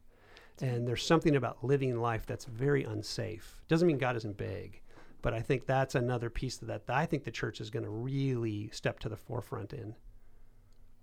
And 0.60 0.86
there's 0.86 1.04
something 1.04 1.34
about 1.34 1.64
living 1.64 2.00
life 2.00 2.26
that's 2.26 2.44
very 2.44 2.84
unsafe. 2.84 3.60
Doesn't 3.66 3.88
mean 3.88 3.98
God 3.98 4.14
isn't 4.14 4.36
big, 4.36 4.80
but 5.20 5.34
I 5.34 5.40
think 5.40 5.66
that's 5.66 5.96
another 5.96 6.30
piece 6.30 6.62
of 6.62 6.68
that, 6.68 6.86
that 6.86 6.96
I 6.96 7.04
think 7.04 7.24
the 7.24 7.32
church 7.32 7.60
is 7.60 7.70
going 7.70 7.82
to 7.82 7.90
really 7.90 8.70
step 8.72 9.00
to 9.00 9.08
the 9.08 9.16
forefront 9.16 9.72
in. 9.72 9.96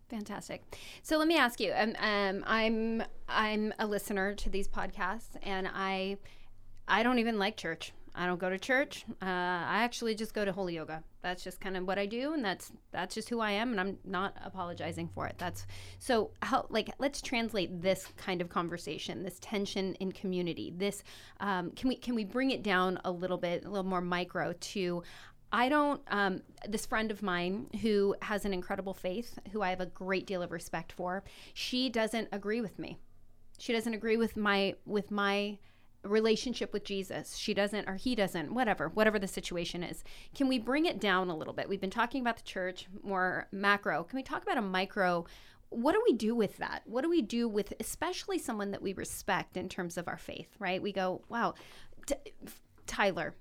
Fantastic. 0.07 0.63
So 1.03 1.17
let 1.17 1.27
me 1.27 1.35
ask 1.35 1.59
you. 1.59 1.73
Um, 1.75 1.97
um, 1.99 2.45
I'm 2.47 3.03
I'm 3.27 3.73
a 3.77 3.85
listener 3.85 4.35
to 4.35 4.49
these 4.49 4.69
podcasts, 4.69 5.35
and 5.43 5.67
I 5.67 6.15
I 6.87 7.03
don't 7.03 7.19
even 7.19 7.37
like 7.37 7.57
church. 7.57 7.91
I 8.15 8.25
don't 8.25 8.39
go 8.39 8.49
to 8.49 8.57
church. 8.57 9.03
Uh, 9.21 9.25
I 9.25 9.83
actually 9.83 10.15
just 10.15 10.33
go 10.33 10.45
to 10.45 10.53
holy 10.53 10.75
yoga. 10.75 11.03
That's 11.25 11.43
just 11.43 11.59
kind 11.59 11.75
of 11.75 11.87
what 11.87 11.97
I 11.97 12.05
do, 12.05 12.33
and 12.33 12.45
that's 12.45 12.71
that's 12.91 13.15
just 13.15 13.29
who 13.29 13.39
I 13.39 13.49
am, 13.49 13.71
and 13.71 13.81
I'm 13.81 13.97
not 14.05 14.37
apologizing 14.45 15.07
for 15.07 15.25
it. 15.25 15.33
That's 15.39 15.65
so 15.97 16.29
how 16.43 16.67
like 16.69 16.91
let's 16.99 17.19
translate 17.19 17.81
this 17.81 18.05
kind 18.15 18.41
of 18.41 18.49
conversation, 18.49 19.23
this 19.23 19.39
tension 19.41 19.95
in 19.95 20.11
community. 20.11 20.71
This 20.77 21.03
um, 21.39 21.71
can 21.71 21.89
we 21.89 21.95
can 21.95 22.13
we 22.13 22.25
bring 22.25 22.51
it 22.51 22.61
down 22.61 22.99
a 23.03 23.11
little 23.11 23.39
bit, 23.39 23.65
a 23.65 23.69
little 23.69 23.89
more 23.89 24.01
micro 24.01 24.53
to 24.53 25.01
I 25.51 25.67
don't, 25.67 26.01
um, 26.09 26.41
this 26.67 26.85
friend 26.85 27.09
of 27.09 27.23
mine 27.23 27.71
who 27.81 28.15
has 28.21 28.45
an 28.45 28.53
incredible 28.53 28.93
faith, 28.93 29.39
who 29.51 29.63
I 29.63 29.71
have 29.71 29.81
a 29.81 29.85
great 29.87 30.27
deal 30.27 30.43
of 30.43 30.51
respect 30.51 30.91
for, 30.91 31.23
she 31.53 31.89
doesn't 31.89 32.27
agree 32.31 32.61
with 32.61 32.77
me. 32.77 32.99
She 33.57 33.73
doesn't 33.73 33.93
agree 33.93 34.17
with 34.17 34.35
my, 34.35 34.75
with 34.85 35.09
my, 35.09 35.57
relationship 36.05 36.71
with 36.73 36.83
Jesus. 36.83 37.35
She 37.35 37.53
doesn't, 37.53 37.89
or 37.89 37.95
he 37.95 38.15
doesn't, 38.15 38.53
whatever, 38.53 38.89
whatever 38.89 39.19
the 39.19 39.27
situation 39.27 39.83
is. 39.83 40.03
Can 40.33 40.47
we 40.47 40.59
bring 40.59 40.85
it 40.85 40.99
down 40.99 41.29
a 41.29 41.35
little 41.35 41.53
bit? 41.53 41.67
We've 41.67 41.81
been 41.81 41.89
talking 41.89 42.21
about 42.21 42.37
the 42.37 42.43
church 42.43 42.87
more 43.03 43.47
macro. 43.51 44.03
Can 44.03 44.17
we 44.17 44.23
talk 44.23 44.43
about 44.43 44.57
a 44.57 44.61
micro? 44.61 45.25
What 45.69 45.93
do 45.93 46.01
we 46.05 46.13
do 46.13 46.35
with 46.35 46.57
that? 46.57 46.83
What 46.85 47.01
do 47.01 47.09
we 47.09 47.21
do 47.21 47.47
with, 47.47 47.73
especially 47.79 48.37
someone 48.37 48.71
that 48.71 48.81
we 48.81 48.93
respect 48.93 49.57
in 49.57 49.67
terms 49.67 49.97
of 49.97 50.07
our 50.07 50.17
faith, 50.17 50.49
right? 50.59 50.81
We 50.81 50.91
go, 50.91 51.21
wow, 51.27 51.55
T- 52.05 52.15
Tyler, 52.87 53.35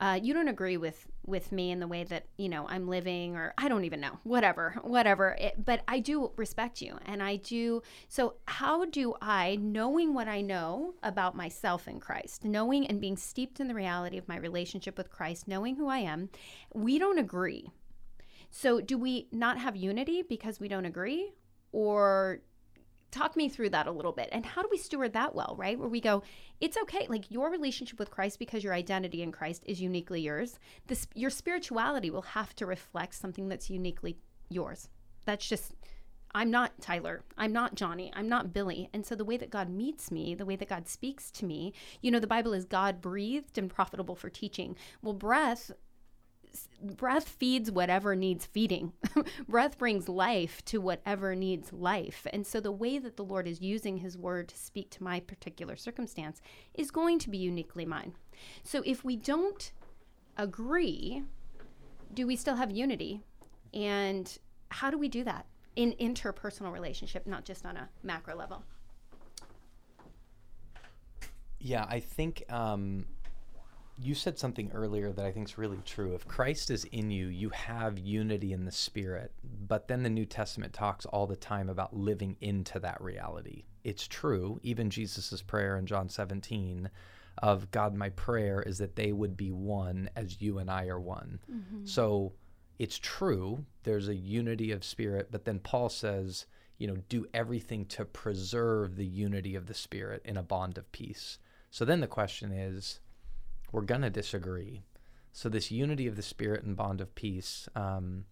uh, 0.00 0.18
you 0.20 0.32
don't 0.32 0.48
agree 0.48 0.76
with 0.76 1.06
with 1.28 1.52
me 1.52 1.70
in 1.70 1.80
the 1.80 1.86
way 1.86 2.04
that 2.04 2.26
you 2.36 2.48
know 2.48 2.66
I'm 2.68 2.88
living, 2.88 3.36
or 3.36 3.54
I 3.58 3.68
don't 3.68 3.84
even 3.84 4.00
know, 4.00 4.18
whatever, 4.24 4.76
whatever. 4.82 5.36
It, 5.38 5.64
but 5.64 5.82
I 5.86 6.00
do 6.00 6.32
respect 6.36 6.80
you, 6.80 6.98
and 7.06 7.22
I 7.22 7.36
do. 7.36 7.82
So 8.08 8.34
how 8.46 8.84
do 8.86 9.14
I, 9.20 9.56
knowing 9.60 10.14
what 10.14 10.28
I 10.28 10.40
know 10.40 10.94
about 11.02 11.36
myself 11.36 11.86
in 11.86 12.00
Christ, 12.00 12.44
knowing 12.44 12.86
and 12.86 13.00
being 13.00 13.16
steeped 13.16 13.60
in 13.60 13.68
the 13.68 13.74
reality 13.74 14.18
of 14.18 14.28
my 14.28 14.36
relationship 14.36 14.96
with 14.96 15.10
Christ, 15.10 15.46
knowing 15.46 15.76
who 15.76 15.88
I 15.88 15.98
am, 15.98 16.30
we 16.74 16.98
don't 16.98 17.18
agree. 17.18 17.70
So 18.50 18.80
do 18.80 18.96
we 18.96 19.28
not 19.30 19.58
have 19.58 19.76
unity 19.76 20.22
because 20.22 20.58
we 20.58 20.68
don't 20.68 20.86
agree, 20.86 21.32
or 21.72 22.40
talk 23.10 23.36
me 23.36 23.48
through 23.48 23.70
that 23.70 23.86
a 23.86 23.92
little 23.92 24.12
bit. 24.12 24.28
And 24.32 24.44
how 24.44 24.62
do 24.62 24.68
we 24.70 24.78
steward 24.78 25.12
that 25.14 25.34
well 25.34 25.54
right? 25.58 25.78
Where 25.78 25.88
we 25.88 26.00
go 26.00 26.22
it's 26.60 26.76
okay 26.76 27.06
like 27.08 27.30
your 27.30 27.50
relationship 27.50 27.98
with 27.98 28.10
christ 28.10 28.38
because 28.38 28.64
your 28.64 28.74
identity 28.74 29.22
in 29.22 29.30
christ 29.30 29.62
is 29.66 29.80
uniquely 29.80 30.20
yours 30.20 30.58
this 30.88 31.06
your 31.14 31.30
spirituality 31.30 32.10
will 32.10 32.22
have 32.22 32.54
to 32.56 32.66
reflect 32.66 33.14
something 33.14 33.48
that's 33.48 33.70
uniquely 33.70 34.16
yours. 34.48 34.88
That's 35.24 35.46
just 35.46 35.74
i'm 36.34 36.50
not 36.50 36.78
tyler 36.78 37.24
i'm 37.38 37.52
not 37.52 37.74
jonnie 37.74 38.10
i'm 38.12 38.28
not 38.28 38.52
billy. 38.52 38.90
And 38.92 39.04
so 39.04 39.14
the 39.14 39.24
way 39.24 39.36
that 39.36 39.50
god 39.50 39.68
meets 39.70 40.10
me 40.10 40.34
the 40.34 40.44
way 40.44 40.56
that 40.56 40.68
god 40.68 40.88
speaks 40.88 41.30
to 41.32 41.46
me 41.46 41.72
you 42.02 42.10
know 42.10 42.20
the 42.20 42.26
bible 42.26 42.52
is 42.52 42.64
god 42.64 43.00
breathed 43.00 43.58
and 43.58 43.70
profitable 43.70 44.14
for 44.14 44.30
teaching. 44.30 44.76
Well 45.02 45.14
breath 45.14 45.70
breath 46.82 47.28
feeds 47.28 47.70
whatever 47.70 48.14
needs 48.14 48.46
feeding. 48.46 48.92
breath 49.48 49.78
brings 49.78 50.08
life 50.08 50.64
to 50.66 50.78
whatever 50.78 51.34
needs 51.34 51.72
life. 51.72 52.26
And 52.32 52.46
so 52.46 52.60
the 52.60 52.72
way 52.72 52.98
that 52.98 53.16
the 53.16 53.24
Lord 53.24 53.46
is 53.46 53.60
using 53.60 53.98
his 53.98 54.16
word 54.16 54.48
to 54.48 54.56
speak 54.56 54.90
to 54.90 55.02
my 55.02 55.20
particular 55.20 55.76
circumstance 55.76 56.40
is 56.74 56.90
going 56.90 57.18
to 57.20 57.30
be 57.30 57.38
uniquely 57.38 57.84
mine. 57.84 58.14
So 58.62 58.82
if 58.84 59.04
we 59.04 59.16
don't 59.16 59.72
agree, 60.36 61.22
do 62.14 62.26
we 62.26 62.36
still 62.36 62.56
have 62.56 62.70
unity? 62.70 63.22
And 63.74 64.38
how 64.70 64.90
do 64.90 64.98
we 64.98 65.08
do 65.08 65.24
that 65.24 65.46
in 65.76 65.92
interpersonal 66.00 66.72
relationship, 66.72 67.26
not 67.26 67.44
just 67.44 67.66
on 67.66 67.76
a 67.76 67.88
macro 68.02 68.36
level? 68.36 68.62
Yeah, 71.60 71.86
I 71.88 72.00
think 72.00 72.44
um, 72.48 73.06
you 74.00 74.14
said 74.14 74.38
something 74.38 74.70
earlier 74.72 75.12
that 75.12 75.24
I 75.24 75.32
think 75.32 75.48
is 75.48 75.58
really 75.58 75.80
true. 75.84 76.14
If 76.14 76.26
Christ 76.28 76.70
is 76.70 76.84
in 76.84 77.10
you, 77.10 77.26
you 77.26 77.50
have 77.50 77.98
unity 77.98 78.52
in 78.52 78.64
the 78.64 78.72
Spirit. 78.72 79.32
But 79.66 79.88
then 79.88 80.02
the 80.02 80.10
New 80.10 80.24
Testament 80.24 80.72
talks 80.72 81.04
all 81.06 81.26
the 81.26 81.36
time 81.36 81.68
about 81.68 81.96
living 81.96 82.36
into 82.40 82.78
that 82.80 83.00
reality. 83.00 83.64
It's 83.82 84.06
true. 84.06 84.60
Even 84.62 84.90
Jesus' 84.90 85.42
prayer 85.42 85.76
in 85.76 85.86
John 85.86 86.08
17 86.08 86.90
of 87.42 87.70
God, 87.70 87.94
my 87.94 88.10
prayer 88.10 88.62
is 88.62 88.78
that 88.78 88.96
they 88.96 89.12
would 89.12 89.36
be 89.36 89.50
one 89.50 90.10
as 90.14 90.40
you 90.40 90.58
and 90.58 90.70
I 90.70 90.86
are 90.86 91.00
one. 91.00 91.40
Mm-hmm. 91.50 91.84
So 91.86 92.34
it's 92.78 92.98
true, 92.98 93.64
there's 93.82 94.08
a 94.08 94.14
unity 94.14 94.70
of 94.70 94.84
spirit, 94.84 95.28
but 95.30 95.44
then 95.44 95.58
Paul 95.58 95.88
says, 95.88 96.46
you 96.78 96.86
know, 96.86 96.96
do 97.08 97.26
everything 97.34 97.84
to 97.86 98.04
preserve 98.04 98.94
the 98.94 99.06
unity 99.06 99.56
of 99.56 99.66
the 99.66 99.74
spirit 99.74 100.22
in 100.24 100.36
a 100.36 100.42
bond 100.42 100.78
of 100.78 100.90
peace. 100.92 101.38
So 101.70 101.84
then 101.84 102.00
the 102.00 102.06
question 102.06 102.52
is, 102.52 103.00
we're 103.72 103.82
going 103.82 104.02
to 104.02 104.10
disagree. 104.10 104.82
So 105.32 105.48
this 105.48 105.70
unity 105.70 106.06
of 106.06 106.16
the 106.16 106.22
spirit 106.22 106.64
and 106.64 106.76
bond 106.76 107.00
of 107.00 107.14
peace, 107.14 107.68
um, 107.74 108.24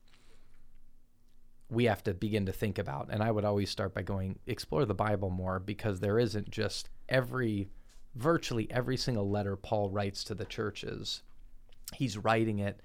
we 1.68 1.84
have 1.84 2.02
to 2.04 2.14
begin 2.14 2.46
to 2.46 2.52
think 2.52 2.78
about. 2.78 3.08
And 3.10 3.22
I 3.22 3.30
would 3.30 3.44
always 3.44 3.70
start 3.70 3.94
by 3.94 4.02
going 4.02 4.38
explore 4.46 4.84
the 4.84 4.94
Bible 4.94 5.30
more 5.30 5.58
because 5.58 6.00
there 6.00 6.18
isn't 6.18 6.50
just 6.50 6.88
every, 7.08 7.68
virtually 8.14 8.70
every 8.70 8.96
single 8.96 9.28
letter 9.28 9.56
Paul 9.56 9.90
writes 9.90 10.24
to 10.24 10.34
the 10.34 10.44
churches. 10.44 11.22
He's 11.94 12.18
writing 12.18 12.58
it 12.60 12.80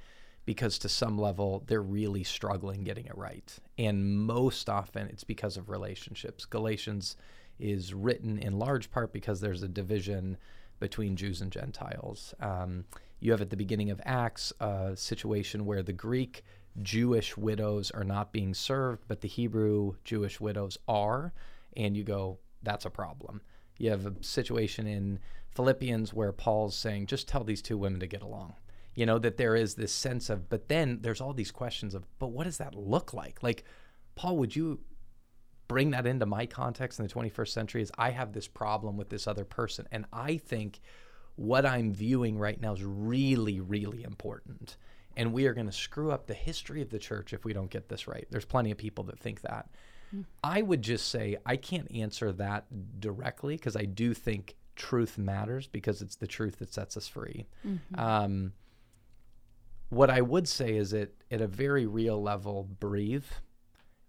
because 0.45 0.79
to 0.79 0.89
some 0.89 1.17
level 1.17 1.63
they're 1.67 1.81
really 1.81 2.23
struggling 2.23 2.83
getting 2.83 3.05
it 3.05 3.17
right. 3.17 3.55
And 3.77 4.19
most 4.19 4.69
often 4.69 5.07
it's 5.07 5.23
because 5.23 5.57
of 5.57 5.69
relationships. 5.69 6.45
Galatians 6.45 7.15
is 7.59 7.93
written 7.93 8.39
in 8.39 8.57
large 8.57 8.89
part 8.89 9.13
because 9.13 9.39
there's 9.39 9.63
a 9.63 9.67
division 9.67 10.37
between 10.81 11.15
Jews 11.15 11.39
and 11.39 11.49
Gentiles. 11.49 12.33
Um, 12.41 12.83
you 13.21 13.31
have 13.31 13.39
at 13.39 13.49
the 13.49 13.55
beginning 13.55 13.91
of 13.91 14.01
Acts 14.03 14.51
a 14.59 14.97
situation 14.97 15.65
where 15.65 15.83
the 15.83 15.93
Greek 15.93 16.43
Jewish 16.81 17.37
widows 17.37 17.91
are 17.91 18.03
not 18.03 18.33
being 18.33 18.53
served, 18.53 19.03
but 19.07 19.21
the 19.21 19.29
Hebrew 19.29 19.93
Jewish 20.03 20.41
widows 20.41 20.77
are. 20.89 21.31
And 21.77 21.95
you 21.95 22.03
go, 22.03 22.39
that's 22.63 22.85
a 22.85 22.89
problem. 22.89 23.41
You 23.77 23.91
have 23.91 24.05
a 24.05 24.15
situation 24.21 24.87
in 24.87 25.19
Philippians 25.51 26.13
where 26.13 26.31
Paul's 26.31 26.75
saying, 26.75 27.05
just 27.05 27.27
tell 27.27 27.43
these 27.43 27.61
two 27.61 27.77
women 27.77 27.99
to 28.01 28.07
get 28.07 28.21
along. 28.21 28.55
You 28.95 29.05
know, 29.05 29.19
that 29.19 29.37
there 29.37 29.55
is 29.55 29.75
this 29.75 29.93
sense 29.93 30.29
of, 30.29 30.49
but 30.49 30.67
then 30.67 30.99
there's 31.01 31.21
all 31.21 31.33
these 31.33 31.51
questions 31.51 31.93
of, 31.93 32.05
but 32.19 32.31
what 32.31 32.43
does 32.43 32.57
that 32.57 32.75
look 32.75 33.13
like? 33.13 33.41
Like, 33.41 33.63
Paul, 34.15 34.37
would 34.37 34.55
you 34.55 34.79
bring 35.71 35.91
that 35.91 36.05
into 36.05 36.25
my 36.25 36.45
context 36.45 36.99
in 36.99 37.07
the 37.07 37.13
21st 37.13 37.47
century? 37.47 37.81
Is 37.81 37.91
I 37.97 38.11
have 38.11 38.33
this 38.33 38.47
problem 38.47 38.97
with 38.97 39.09
this 39.09 39.27
other 39.27 39.45
person. 39.45 39.87
And 39.91 40.05
I 40.11 40.37
think 40.37 40.81
what 41.35 41.65
I'm 41.65 41.93
viewing 41.93 42.37
right 42.37 42.59
now 42.59 42.73
is 42.73 42.83
really, 42.83 43.59
really 43.59 44.03
important. 44.03 44.77
And 45.15 45.33
we 45.33 45.45
are 45.47 45.53
going 45.53 45.67
to 45.67 45.73
screw 45.73 46.11
up 46.11 46.27
the 46.27 46.33
history 46.33 46.81
of 46.81 46.89
the 46.89 46.99
church 46.99 47.33
if 47.33 47.45
we 47.45 47.53
don't 47.53 47.69
get 47.69 47.89
this 47.89 48.07
right. 48.07 48.27
There's 48.29 48.45
plenty 48.45 48.71
of 48.71 48.77
people 48.77 49.05
that 49.05 49.19
think 49.19 49.41
that. 49.41 49.69
I 50.43 50.61
would 50.61 50.81
just 50.81 51.07
say 51.07 51.37
I 51.45 51.55
can't 51.55 51.89
answer 51.93 52.31
that 52.33 52.65
directly 52.99 53.55
because 53.55 53.75
I 53.77 53.85
do 53.85 54.13
think 54.13 54.55
truth 54.75 55.17
matters 55.17 55.67
because 55.67 56.01
it's 56.01 56.17
the 56.17 56.27
truth 56.27 56.59
that 56.59 56.73
sets 56.73 56.97
us 56.97 57.07
free. 57.07 57.47
Um, 57.97 58.53
what 59.89 60.09
I 60.09 60.21
would 60.21 60.47
say 60.47 60.75
is 60.75 60.91
that 60.91 61.13
at 61.29 61.41
a 61.41 61.47
very 61.47 61.85
real 61.85 62.21
level, 62.21 62.63
breathe 62.63 63.25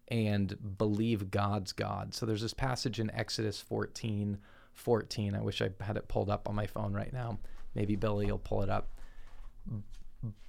and 0.08 0.76
believe 0.78 1.30
God's 1.30 1.72
God. 1.72 2.14
So 2.14 2.26
there's 2.26 2.42
this 2.42 2.54
passage 2.54 3.00
in 3.00 3.10
Exodus 3.10 3.60
14 3.60 4.38
14. 4.74 5.34
I 5.34 5.40
wish 5.40 5.60
I 5.60 5.70
had 5.80 5.96
it 5.96 6.08
pulled 6.08 6.30
up 6.30 6.48
on 6.48 6.54
my 6.54 6.66
phone 6.66 6.92
right 6.92 7.12
now. 7.12 7.38
Maybe 7.74 7.96
Billy 7.96 8.30
will 8.30 8.38
pull 8.38 8.62
it 8.62 8.70
up. 8.70 8.88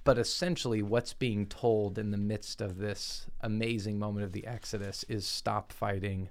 But 0.04 0.18
essentially, 0.18 0.82
what's 0.82 1.12
being 1.12 1.46
told 1.46 1.98
in 1.98 2.10
the 2.10 2.18
midst 2.18 2.60
of 2.60 2.78
this 2.78 3.26
amazing 3.40 3.98
moment 3.98 4.24
of 4.24 4.32
the 4.32 4.46
Exodus 4.46 5.04
is 5.08 5.26
stop 5.26 5.72
fighting. 5.72 6.28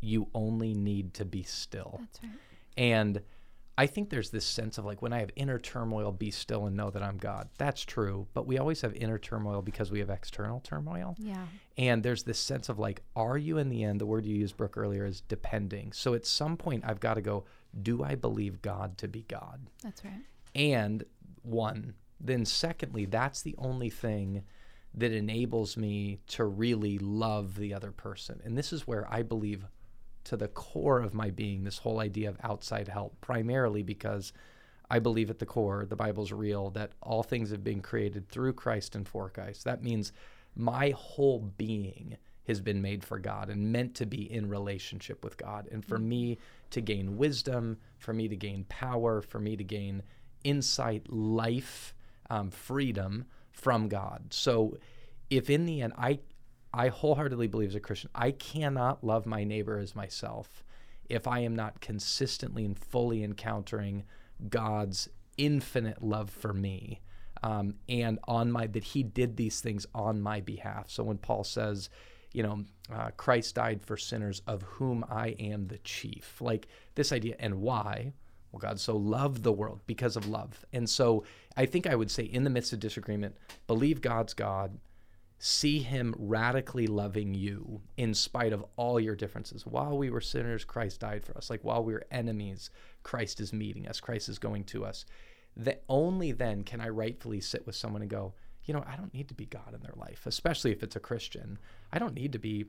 You 0.00 0.28
only 0.34 0.74
need 0.74 1.14
to 1.14 1.24
be 1.24 1.42
still. 1.42 2.00
That's 2.00 2.22
right. 2.22 2.32
And 2.76 3.20
I 3.80 3.86
think 3.86 4.10
there's 4.10 4.28
this 4.28 4.44
sense 4.44 4.76
of 4.76 4.84
like 4.84 5.00
when 5.00 5.14
I 5.14 5.20
have 5.20 5.30
inner 5.36 5.58
turmoil, 5.58 6.12
be 6.12 6.30
still 6.30 6.66
and 6.66 6.76
know 6.76 6.90
that 6.90 7.02
I'm 7.02 7.16
God. 7.16 7.48
That's 7.56 7.80
true. 7.80 8.26
But 8.34 8.46
we 8.46 8.58
always 8.58 8.82
have 8.82 8.94
inner 8.94 9.16
turmoil 9.16 9.62
because 9.62 9.90
we 9.90 10.00
have 10.00 10.10
external 10.10 10.60
turmoil. 10.60 11.16
Yeah. 11.18 11.46
And 11.78 12.02
there's 12.02 12.24
this 12.24 12.38
sense 12.38 12.68
of 12.68 12.78
like, 12.78 13.00
are 13.16 13.38
you 13.38 13.56
in 13.56 13.70
the 13.70 13.82
end? 13.82 13.98
The 13.98 14.04
word 14.04 14.26
you 14.26 14.36
used, 14.36 14.58
Brooke, 14.58 14.76
earlier 14.76 15.06
is 15.06 15.22
depending. 15.22 15.92
So 15.92 16.12
at 16.12 16.26
some 16.26 16.58
point, 16.58 16.84
I've 16.86 17.00
got 17.00 17.14
to 17.14 17.22
go, 17.22 17.46
do 17.80 18.04
I 18.04 18.16
believe 18.16 18.60
God 18.60 18.98
to 18.98 19.08
be 19.08 19.22
God? 19.22 19.66
That's 19.82 20.04
right. 20.04 20.26
And 20.54 21.02
one, 21.40 21.94
then 22.20 22.44
secondly, 22.44 23.06
that's 23.06 23.40
the 23.40 23.54
only 23.56 23.88
thing 23.88 24.42
that 24.92 25.10
enables 25.10 25.78
me 25.78 26.18
to 26.26 26.44
really 26.44 26.98
love 26.98 27.56
the 27.56 27.72
other 27.72 27.92
person. 27.92 28.42
And 28.44 28.58
this 28.58 28.74
is 28.74 28.86
where 28.86 29.10
I 29.10 29.22
believe 29.22 29.64
to 30.30 30.36
the 30.36 30.46
core 30.46 31.00
of 31.00 31.12
my 31.12 31.28
being 31.28 31.64
this 31.64 31.78
whole 31.78 31.98
idea 31.98 32.28
of 32.28 32.38
outside 32.44 32.86
help, 32.86 33.20
primarily 33.20 33.82
because 33.82 34.32
I 34.88 35.00
believe 35.00 35.28
at 35.28 35.40
the 35.40 35.46
core, 35.46 35.84
the 35.84 35.96
Bible's 35.96 36.30
real, 36.30 36.70
that 36.70 36.92
all 37.02 37.24
things 37.24 37.50
have 37.50 37.64
been 37.64 37.80
created 37.80 38.28
through 38.28 38.52
Christ 38.52 38.94
and 38.94 39.08
for 39.08 39.28
Christ. 39.28 39.64
That 39.64 39.82
means 39.82 40.12
my 40.54 40.90
whole 40.90 41.50
being 41.58 42.16
has 42.46 42.60
been 42.60 42.80
made 42.80 43.02
for 43.02 43.18
God 43.18 43.50
and 43.50 43.72
meant 43.72 43.96
to 43.96 44.06
be 44.06 44.32
in 44.32 44.48
relationship 44.48 45.24
with 45.24 45.36
God. 45.36 45.68
And 45.72 45.84
for 45.84 45.98
me 45.98 46.38
to 46.70 46.80
gain 46.80 47.16
wisdom, 47.16 47.78
for 47.98 48.12
me 48.12 48.28
to 48.28 48.36
gain 48.36 48.64
power, 48.68 49.22
for 49.22 49.40
me 49.40 49.56
to 49.56 49.64
gain 49.64 50.04
insight, 50.44 51.12
life, 51.12 51.92
um, 52.30 52.52
freedom 52.52 53.24
from 53.50 53.88
God. 53.88 54.26
So 54.30 54.78
if 55.28 55.50
in 55.50 55.66
the 55.66 55.82
end 55.82 55.92
I 55.98 56.20
I 56.72 56.88
wholeheartedly 56.88 57.48
believe 57.48 57.70
as 57.70 57.74
a 57.74 57.80
Christian, 57.80 58.10
I 58.14 58.30
cannot 58.30 59.02
love 59.02 59.26
my 59.26 59.44
neighbor 59.44 59.78
as 59.78 59.96
myself 59.96 60.64
if 61.08 61.26
I 61.26 61.40
am 61.40 61.56
not 61.56 61.80
consistently 61.80 62.64
and 62.64 62.78
fully 62.78 63.24
encountering 63.24 64.04
God's 64.48 65.08
infinite 65.36 66.02
love 66.02 66.30
for 66.30 66.52
me. 66.52 67.00
Um, 67.42 67.74
and 67.88 68.18
on 68.28 68.52
my 68.52 68.66
that 68.68 68.84
he 68.84 69.02
did 69.02 69.36
these 69.36 69.60
things 69.60 69.86
on 69.94 70.20
my 70.20 70.40
behalf. 70.40 70.90
So 70.90 71.02
when 71.02 71.18
Paul 71.18 71.42
says, 71.42 71.88
you 72.32 72.42
know, 72.42 72.64
uh, 72.92 73.10
Christ 73.16 73.54
died 73.56 73.82
for 73.82 73.96
sinners 73.96 74.42
of 74.46 74.62
whom 74.62 75.04
I 75.10 75.28
am 75.38 75.66
the 75.66 75.78
chief, 75.78 76.40
like 76.40 76.68
this 76.94 77.12
idea, 77.12 77.34
and 77.40 77.60
why? 77.60 78.12
Well, 78.52 78.60
God 78.60 78.78
so 78.78 78.96
loved 78.96 79.42
the 79.42 79.52
world 79.52 79.80
because 79.86 80.16
of 80.16 80.28
love. 80.28 80.64
And 80.72 80.88
so 80.88 81.24
I 81.56 81.66
think 81.66 81.86
I 81.86 81.94
would 81.94 82.10
say, 82.10 82.24
in 82.24 82.44
the 82.44 82.50
midst 82.50 82.72
of 82.72 82.80
disagreement, 82.80 83.36
believe 83.66 84.00
God's 84.00 84.34
God, 84.34 84.78
see 85.42 85.78
Him 85.78 86.14
radically 86.18 86.86
loving 86.86 87.34
you 87.34 87.80
in 87.96 88.12
spite 88.12 88.52
of 88.52 88.62
all 88.76 89.00
your 89.00 89.16
differences. 89.16 89.64
While 89.64 89.96
we 89.96 90.10
were 90.10 90.20
sinners, 90.20 90.64
Christ 90.64 91.00
died 91.00 91.24
for 91.24 91.36
us. 91.36 91.48
Like 91.48 91.64
while 91.64 91.82
we 91.82 91.94
were 91.94 92.04
enemies, 92.10 92.68
Christ 93.02 93.40
is 93.40 93.50
meeting 93.50 93.88
us, 93.88 94.00
Christ 94.00 94.28
is 94.28 94.38
going 94.38 94.64
to 94.64 94.84
us. 94.84 95.06
That 95.56 95.82
only 95.88 96.32
then 96.32 96.62
can 96.62 96.82
I 96.82 96.90
rightfully 96.90 97.40
sit 97.40 97.66
with 97.66 97.74
someone 97.74 98.02
and 98.02 98.10
go, 98.10 98.34
you 98.64 98.74
know, 98.74 98.84
I 98.86 98.96
don't 98.96 99.14
need 99.14 99.28
to 99.28 99.34
be 99.34 99.46
God 99.46 99.74
in 99.74 99.80
their 99.80 99.94
life, 99.96 100.26
especially 100.26 100.72
if 100.72 100.82
it's 100.82 100.96
a 100.96 101.00
Christian. 101.00 101.58
I 101.90 101.98
don't 101.98 102.14
need 102.14 102.32
to 102.32 102.38
be 102.38 102.66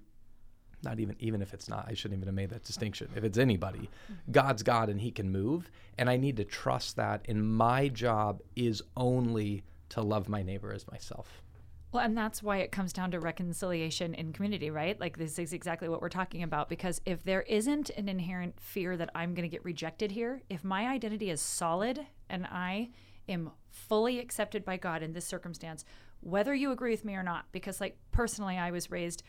not 0.82 1.00
even 1.00 1.16
even 1.20 1.44
if 1.44 1.54
it's 1.54 1.70
not 1.70 1.86
i 1.88 1.94
shouldn't 1.94 2.18
even 2.18 2.28
have 2.28 2.34
made 2.34 2.50
that 2.50 2.64
distinction 2.64 3.08
if 3.16 3.24
it's 3.24 3.38
anybody 3.38 3.88
mm-hmm. 4.12 4.32
god's 4.32 4.64
god 4.64 4.90
and 4.90 5.00
he 5.00 5.12
can 5.12 5.30
move 5.30 5.70
and 6.00 6.10
i 6.10 6.18
need 6.18 6.36
to 6.36 6.44
trust 6.44 6.96
that 6.96 7.24
and 7.28 7.56
my 7.56 7.88
job 7.88 8.42
is 8.56 8.82
only 8.98 9.64
to 9.90 10.02
love 10.02 10.28
my 10.28 10.42
neighbor 10.42 10.74
as 10.74 10.88
myself 10.90 11.44
Well, 11.92 12.06
and 12.06 12.18
that's 12.18 12.42
why 12.42 12.58
it 12.58 12.72
comes 12.72 12.94
down 12.94 13.12
to 13.12 13.20
reconciliation 13.20 14.14
in 14.14 14.32
community, 14.32 14.70
right? 14.70 14.98
Like 14.98 15.18
this 15.18 15.38
is 15.38 15.52
exactly 15.52 15.90
what 15.90 16.02
we're 16.02 16.10
talking 16.10 16.42
about. 16.42 16.70
Because 16.70 17.02
if 17.06 17.24
there 17.24 17.42
isn't 17.42 17.90
an 17.92 18.08
inherent 18.08 18.60
fear 18.62 18.96
that 18.96 19.10
I'm 19.14 19.34
going 19.34 19.50
to 19.50 19.54
get 19.54 19.66
rejected 19.66 20.12
here, 20.12 20.42
if 20.50 20.64
my 20.64 20.88
identity 20.88 21.30
is 21.30 21.42
solid 21.42 22.08
and 22.30 22.46
I 22.46 22.92
am 23.28 23.52
fully 23.70 24.20
accepted 24.20 24.64
by 24.64 24.78
God 24.78 25.04
in 25.04 25.12
this 25.12 25.26
circumstance, 25.26 25.84
whether 26.22 26.56
you 26.56 26.72
agree 26.72 26.92
with 26.92 27.04
me 27.04 27.16
or 27.16 27.24
not, 27.24 27.46
because 27.52 27.82
like 27.82 27.98
personally, 28.12 28.58
I 28.58 28.72
was 28.72 28.90
raised 28.90 29.24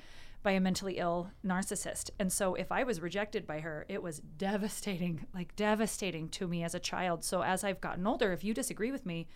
by 0.45 0.53
a 0.53 0.61
mentally 0.61 0.99
ill 0.99 1.31
narcissist. 1.45 2.11
And 2.19 2.33
so 2.33 2.55
if 2.55 2.71
I 2.71 2.85
was 2.85 3.01
rejected 3.01 3.47
by 3.47 3.61
her, 3.61 3.87
it 3.89 4.03
was 4.03 4.21
devastating, 4.21 5.27
like 5.35 5.57
devastating 5.57 6.29
to 6.31 6.47
me 6.47 6.63
as 6.63 6.77
a 6.77 6.81
child. 6.81 7.25
So 7.25 7.43
as 7.43 7.65
I've 7.65 7.81
gotten 7.81 8.07
older, 8.07 8.33
if 8.33 8.45
you 8.45 8.55
disagree 8.55 8.93
with 8.93 9.05
me, 9.05 9.27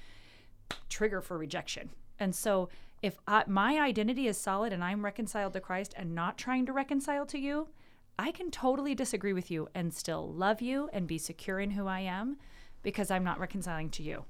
trigger 0.89 1.21
for 1.21 1.37
rejection. 1.37 1.91
And 2.19 2.35
so 2.35 2.69
if 3.03 3.19
I, 3.27 3.45
my 3.47 3.79
identity 3.79 4.27
is 4.27 4.37
solid 4.39 4.73
and 4.73 4.83
I'm 4.83 5.05
reconciled 5.05 5.53
to 5.55 5.61
Christ 5.61 5.95
and 5.97 6.15
not 6.15 6.39
trying 6.39 6.67
to 6.67 6.73
reconcile 6.73 7.27
to 7.27 7.39
you, 7.39 7.69
I 8.19 8.31
can 8.31 8.51
totally 8.51 8.95
disagree 8.95 9.33
with 9.33 9.51
you 9.51 9.69
and 9.75 9.93
still 9.93 10.33
love 10.33 10.63
you 10.63 10.89
and 10.93 11.07
be 11.07 11.19
secure 11.19 11.61
in 11.61 11.73
who 11.73 11.87
I 11.87 12.01
am 12.01 12.39
because 12.83 13.11
I'm 13.11 13.25
not 13.25 13.39
reconciling 13.39 13.91
to 13.91 14.03
you. 14.03 14.25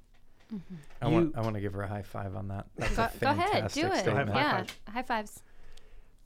I 1.02 1.08
want 1.08 1.36
I 1.36 1.40
want 1.40 1.54
to 1.54 1.60
give 1.60 1.72
her 1.72 1.82
a 1.82 1.88
high 1.88 2.02
five 2.02 2.36
on 2.36 2.48
that. 2.48 2.66
That's 2.76 2.96
Go, 2.96 3.04
a 3.04 3.10
go 3.18 3.30
ahead, 3.30 3.72
do 3.72 3.86
it. 3.86 3.98
statement. 3.98 4.30
High 4.30 4.40
yeah, 4.40 4.56
five. 4.58 4.80
high 4.92 5.02
fives. 5.02 5.42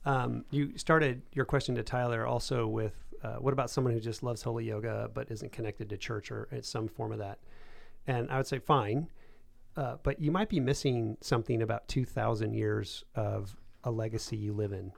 Um, 0.05 0.45
you 0.51 0.77
started 0.77 1.21
your 1.33 1.45
question 1.45 1.75
to 1.75 1.83
Tyler 1.83 2.25
also 2.25 2.67
with 2.67 2.93
uh, 3.23 3.35
what 3.35 3.53
about 3.53 3.69
someone 3.69 3.93
who 3.93 3.99
just 3.99 4.23
loves 4.23 4.41
holy 4.41 4.65
yoga 4.65 5.09
but 5.13 5.29
isn't 5.31 5.51
connected 5.51 5.89
to 5.89 5.97
church 5.97 6.31
or 6.31 6.47
some 6.61 6.87
form 6.87 7.11
of 7.11 7.19
that? 7.19 7.39
And 8.07 8.29
I 8.31 8.37
would 8.37 8.47
say 8.47 8.59
fine, 8.59 9.07
uh, 9.77 9.97
but 10.03 10.19
you 10.19 10.31
might 10.31 10.49
be 10.49 10.59
missing 10.59 11.17
something 11.21 11.61
about 11.61 11.87
2,000 11.87 12.53
years 12.53 13.03
of 13.15 13.55
a 13.83 13.91
legacy 13.91 14.37
you 14.37 14.53
live 14.53 14.73
in. 14.73 14.91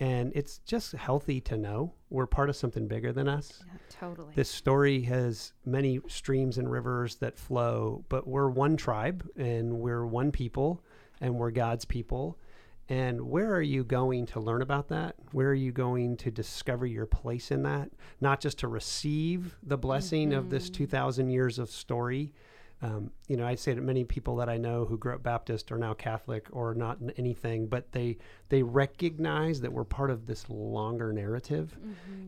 And 0.00 0.32
it's 0.34 0.58
just 0.58 0.92
healthy 0.92 1.40
to 1.42 1.56
know 1.56 1.92
we're 2.10 2.26
part 2.26 2.48
of 2.48 2.56
something 2.56 2.88
bigger 2.88 3.12
than 3.12 3.28
us. 3.28 3.62
Yeah, 3.64 3.72
totally. 3.88 4.32
This 4.34 4.50
story 4.50 5.02
has 5.02 5.52
many 5.64 6.00
streams 6.08 6.58
and 6.58 6.70
rivers 6.70 7.16
that 7.16 7.38
flow, 7.38 8.04
but 8.08 8.26
we're 8.26 8.48
one 8.48 8.76
tribe 8.76 9.28
and 9.36 9.78
we're 9.78 10.04
one 10.04 10.32
people 10.32 10.82
and 11.20 11.36
we're 11.36 11.52
God's 11.52 11.84
people. 11.84 12.38
And 12.88 13.30
where 13.30 13.54
are 13.54 13.62
you 13.62 13.82
going 13.82 14.26
to 14.26 14.40
learn 14.40 14.62
about 14.62 14.88
that? 14.88 15.14
Where 15.32 15.48
are 15.48 15.54
you 15.54 15.72
going 15.72 16.16
to 16.18 16.30
discover 16.30 16.86
your 16.86 17.06
place 17.06 17.50
in 17.50 17.62
that? 17.62 17.90
Not 18.20 18.40
just 18.40 18.58
to 18.58 18.68
receive 18.68 19.56
the 19.62 19.78
blessing 19.78 20.34
of 20.34 20.50
this 20.50 20.68
2,000 20.68 21.30
years 21.30 21.58
of 21.58 21.70
story. 21.70 22.32
Um, 22.84 23.10
you 23.28 23.36
know, 23.36 23.46
I'd 23.46 23.58
say 23.58 23.72
that 23.72 23.82
many 23.82 24.04
people 24.04 24.36
that 24.36 24.48
I 24.48 24.58
know 24.58 24.84
who 24.84 24.98
grew 24.98 25.14
up 25.14 25.22
Baptist 25.22 25.72
are 25.72 25.78
now 25.78 25.94
Catholic 25.94 26.48
or 26.52 26.74
not 26.74 27.00
in 27.00 27.10
anything, 27.12 27.66
but 27.66 27.92
they 27.92 28.18
they 28.50 28.62
recognize 28.62 29.60
that 29.62 29.72
we're 29.72 29.84
part 29.84 30.10
of 30.10 30.26
this 30.26 30.48
longer 30.50 31.12
narrative, 31.12 31.78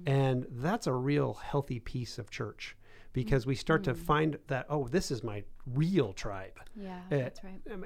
and 0.06 0.46
that's 0.50 0.86
a 0.86 0.92
real 0.94 1.34
healthy 1.34 1.80
piece 1.80 2.18
of 2.18 2.30
church 2.30 2.76
because 3.12 3.46
we 3.46 3.54
start 3.54 3.82
to 3.84 3.94
find 3.94 4.38
that 4.46 4.66
oh, 4.68 4.88
this 4.88 5.10
is 5.10 5.22
my 5.22 5.42
real 5.66 6.12
tribe. 6.12 6.58
yeah, 6.74 7.00
Uh, 7.10 7.16
that's 7.16 7.42
right. 7.44 7.60
I 7.70 7.76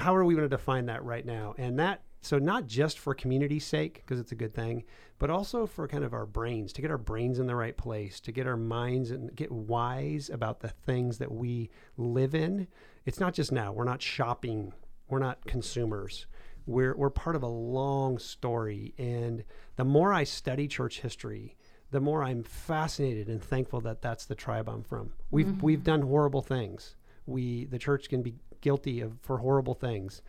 how 0.00 0.14
are 0.14 0.24
we 0.24 0.34
going 0.34 0.48
to 0.48 0.56
define 0.56 0.86
that 0.86 1.02
right 1.04 1.24
now? 1.24 1.54
And 1.58 1.78
that, 1.78 2.02
so 2.20 2.38
not 2.38 2.66
just 2.66 2.98
for 2.98 3.14
community's 3.14 3.66
sake, 3.66 4.02
because 4.04 4.18
it's 4.18 4.32
a 4.32 4.36
good 4.36 4.54
thing, 4.54 4.84
but 5.18 5.30
also 5.30 5.66
for 5.66 5.86
kind 5.88 6.04
of 6.04 6.12
our 6.12 6.26
brains, 6.26 6.72
to 6.72 6.82
get 6.82 6.90
our 6.90 6.98
brains 6.98 7.38
in 7.38 7.46
the 7.46 7.56
right 7.56 7.76
place, 7.76 8.20
to 8.20 8.32
get 8.32 8.46
our 8.46 8.56
minds 8.56 9.10
and 9.10 9.34
get 9.34 9.52
wise 9.52 10.28
about 10.28 10.60
the 10.60 10.68
things 10.68 11.18
that 11.18 11.32
we 11.32 11.70
live 11.96 12.34
in. 12.34 12.68
It's 13.04 13.20
not 13.20 13.34
just 13.34 13.52
now. 13.52 13.72
We're 13.72 13.84
not 13.84 14.02
shopping. 14.02 14.72
We're 15.08 15.18
not 15.18 15.44
consumers. 15.46 16.26
We're, 16.66 16.94
we're 16.96 17.10
part 17.10 17.36
of 17.36 17.42
a 17.42 17.48
long 17.48 18.18
story. 18.18 18.94
And 18.98 19.44
the 19.76 19.84
more 19.84 20.12
I 20.12 20.24
study 20.24 20.68
church 20.68 21.00
history, 21.00 21.56
the 21.90 22.00
more 22.00 22.22
I'm 22.22 22.42
fascinated 22.42 23.28
and 23.28 23.42
thankful 23.42 23.80
that 23.82 24.02
that's 24.02 24.26
the 24.26 24.34
tribe 24.34 24.68
I'm 24.68 24.82
from. 24.82 25.12
We've, 25.30 25.46
mm-hmm. 25.46 25.64
we've 25.64 25.84
done 25.84 26.02
horrible 26.02 26.42
things. 26.42 26.96
We, 27.26 27.64
the 27.64 27.78
church 27.78 28.08
can 28.08 28.22
be 28.22 28.34
guilty 28.60 29.00
of 29.00 29.18
for 29.22 29.38
horrible 29.38 29.74
things, 29.74 30.20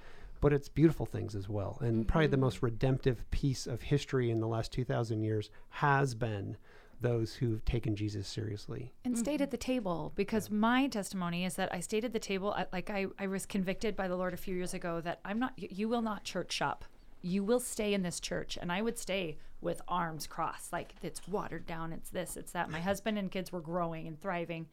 but 0.41 0.53
it's 0.53 0.69
beautiful 0.69 1.05
things 1.05 1.35
as 1.35 1.49
well. 1.49 1.77
And 1.81 2.07
probably 2.07 2.27
the 2.27 2.37
mm. 2.37 2.41
most 2.41 2.61
redemptive 2.61 3.29
piece 3.31 3.67
of 3.67 3.81
history 3.81 4.31
in 4.31 4.39
the 4.39 4.47
last 4.47 4.71
2,000 4.71 5.21
years 5.21 5.49
has 5.69 6.15
been 6.15 6.57
those 7.01 7.35
who've 7.35 7.63
taken 7.65 7.95
Jesus 7.95 8.27
seriously. 8.27 8.93
and 9.05 9.17
stayed 9.17 9.41
at 9.41 9.51
the 9.51 9.57
mm-hmm. 9.57 9.71
table 9.71 10.11
because 10.15 10.49
my 10.49 10.87
testimony 10.87 11.45
is 11.45 11.55
that 11.55 11.73
I 11.73 11.79
stayed 11.79 12.05
at 12.05 12.13
the 12.13 12.19
table. 12.19 12.53
I, 12.53 12.65
like 12.71 12.89
I, 12.89 13.07
I 13.17 13.27
was 13.27 13.45
convicted 13.45 13.95
by 13.95 14.07
the 14.07 14.15
Lord 14.15 14.33
a 14.33 14.37
few 14.37 14.55
years 14.55 14.73
ago 14.73 15.01
that 15.01 15.19
I'm 15.23 15.39
not. 15.39 15.53
You, 15.57 15.67
you 15.71 15.89
will 15.89 16.01
not 16.01 16.23
church 16.23 16.51
shop. 16.51 16.85
You 17.21 17.43
will 17.43 17.59
stay 17.59 17.93
in 17.93 18.01
this 18.01 18.19
church, 18.19 18.57
and 18.61 18.71
I 18.71 18.81
would 18.81 18.97
stay 18.97 19.37
with 19.61 19.81
arms 19.89 20.25
crossed, 20.25 20.71
like 20.71 20.93
it's 21.01 21.27
watered 21.27 21.65
down. 21.65 21.91
It's 21.91 22.09
this. 22.09 22.37
It's 22.37 22.51
that. 22.53 22.69
My 22.69 22.79
husband 22.89 23.17
and 23.17 23.31
kids 23.31 23.51
were 23.51 23.61
growing 23.61 24.07
and 24.07 24.19
thriving, 24.19 24.67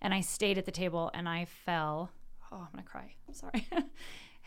and 0.00 0.12
I 0.14 0.20
stayed 0.20 0.58
at 0.58 0.66
the 0.66 0.72
table, 0.72 1.10
and 1.14 1.28
I 1.28 1.44
fell. 1.44 2.10
Oh, 2.52 2.58
I'm 2.58 2.68
gonna 2.72 2.84
cry. 2.84 3.14
I'm 3.26 3.34
sorry. 3.34 3.66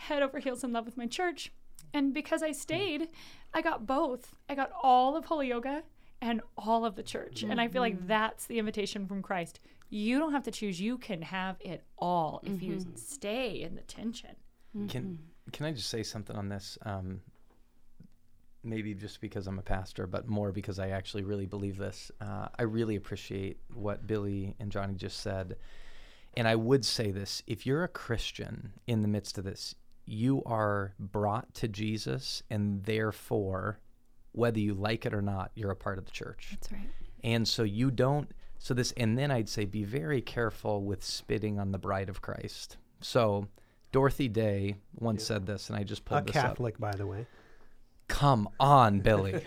Head 0.07 0.23
over 0.23 0.39
heels 0.39 0.63
in 0.63 0.73
love 0.73 0.85
with 0.85 0.97
my 0.97 1.07
church, 1.07 1.51
and 1.93 2.13
because 2.13 2.41
I 2.41 2.51
stayed, 2.51 3.09
I 3.53 3.61
got 3.61 3.85
both. 3.85 4.35
I 4.47 4.55
got 4.55 4.71
all 4.81 5.15
of 5.15 5.25
Holy 5.25 5.47
Yoga 5.47 5.83
and 6.21 6.41
all 6.57 6.85
of 6.85 6.95
the 6.95 7.03
church. 7.03 7.43
And 7.43 7.59
I 7.61 7.67
feel 7.67 7.81
like 7.81 8.07
that's 8.07 8.45
the 8.45 8.59
invitation 8.59 9.07
from 9.07 9.21
Christ. 9.21 9.59
You 9.89 10.19
don't 10.19 10.33
have 10.33 10.43
to 10.43 10.51
choose. 10.51 10.79
You 10.79 10.97
can 10.97 11.21
have 11.21 11.57
it 11.59 11.83
all 11.97 12.41
if 12.43 12.61
you 12.61 12.79
stay 12.95 13.61
in 13.61 13.75
the 13.75 13.81
tension. 13.81 14.35
Can 14.87 15.19
can 15.51 15.65
I 15.65 15.71
just 15.71 15.89
say 15.89 16.03
something 16.03 16.35
on 16.35 16.49
this? 16.49 16.77
Um, 16.83 17.21
maybe 18.63 18.93
just 18.93 19.19
because 19.19 19.47
I'm 19.47 19.57
a 19.57 19.63
pastor, 19.63 20.05
but 20.05 20.27
more 20.27 20.51
because 20.51 20.77
I 20.77 20.89
actually 20.89 21.23
really 21.23 21.47
believe 21.47 21.77
this. 21.77 22.11
Uh, 22.21 22.49
I 22.57 22.63
really 22.63 22.95
appreciate 22.95 23.57
what 23.73 24.05
Billy 24.05 24.55
and 24.59 24.71
Jonnie 24.71 24.95
just 24.97 25.21
said, 25.21 25.55
and 26.37 26.47
I 26.47 26.55
would 26.55 26.85
say 26.85 27.09
this: 27.11 27.41
if 27.47 27.65
you're 27.65 27.83
a 27.83 27.87
Christian 27.87 28.73
in 28.85 29.01
the 29.01 29.07
midst 29.07 29.39
of 29.39 29.43
this, 29.43 29.73
you 30.09 30.43
are 30.45 30.93
brought 30.99 31.53
to 31.55 31.67
Jesus, 31.67 32.43
and 32.49 32.83
therefore, 32.83 33.79
whether 34.31 34.59
you 34.59 34.73
like 34.73 35.05
it 35.05 35.13
or 35.13 35.21
not, 35.21 35.51
you're 35.55 35.71
a 35.71 35.75
part 35.75 35.97
of 35.97 36.05
the 36.05 36.11
church. 36.11 36.49
That's 36.51 36.71
right. 36.71 36.89
And 37.23 37.47
so 37.47 37.63
you 37.63 37.91
don't 37.91 38.31
so 38.59 38.73
this 38.73 38.91
and 38.97 39.17
then 39.17 39.31
I'd 39.31 39.49
say 39.49 39.65
be 39.65 39.85
very 39.85 40.21
careful 40.21 40.83
with 40.83 41.03
spitting 41.03 41.59
on 41.59 41.71
the 41.71 41.77
bride 41.77 42.09
of 42.09 42.21
Christ. 42.21 42.77
So 43.01 43.47
Dorothy 43.91 44.27
Day 44.27 44.75
once 44.95 45.23
said 45.23 45.45
this 45.45 45.69
and 45.69 45.77
I 45.77 45.83
just 45.83 46.01
A 46.01 46.09
pulled 46.09 46.27
this 46.27 46.35
up. 46.35 46.43
Catholic, 46.43 46.77
by 46.77 46.91
the 46.91 47.07
way. 47.07 47.25
Come 48.09 48.49
on, 48.59 48.99
Billy. 48.99 49.41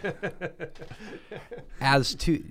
As 1.80 2.14
to 2.16 2.42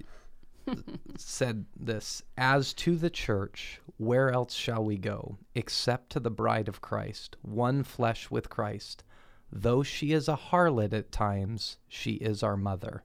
said 1.18 1.66
this, 1.76 2.24
as 2.38 2.74
to 2.74 2.96
the 2.96 3.10
church, 3.10 3.80
where 3.98 4.32
else 4.32 4.54
shall 4.54 4.84
we 4.84 4.98
go 4.98 5.38
except 5.56 6.12
to 6.12 6.20
the 6.20 6.32
bride 6.32 6.68
of 6.68 6.82
Christ, 6.82 7.38
one 7.42 7.84
flesh 7.84 8.32
with 8.32 8.50
Christ? 8.50 9.04
Though 9.52 9.84
she 9.84 10.14
is 10.14 10.28
a 10.28 10.38
harlot 10.38 10.94
at 10.94 11.12
times, 11.12 11.78
she 11.88 12.14
is 12.14 12.42
our 12.42 12.56
mother. 12.56 13.04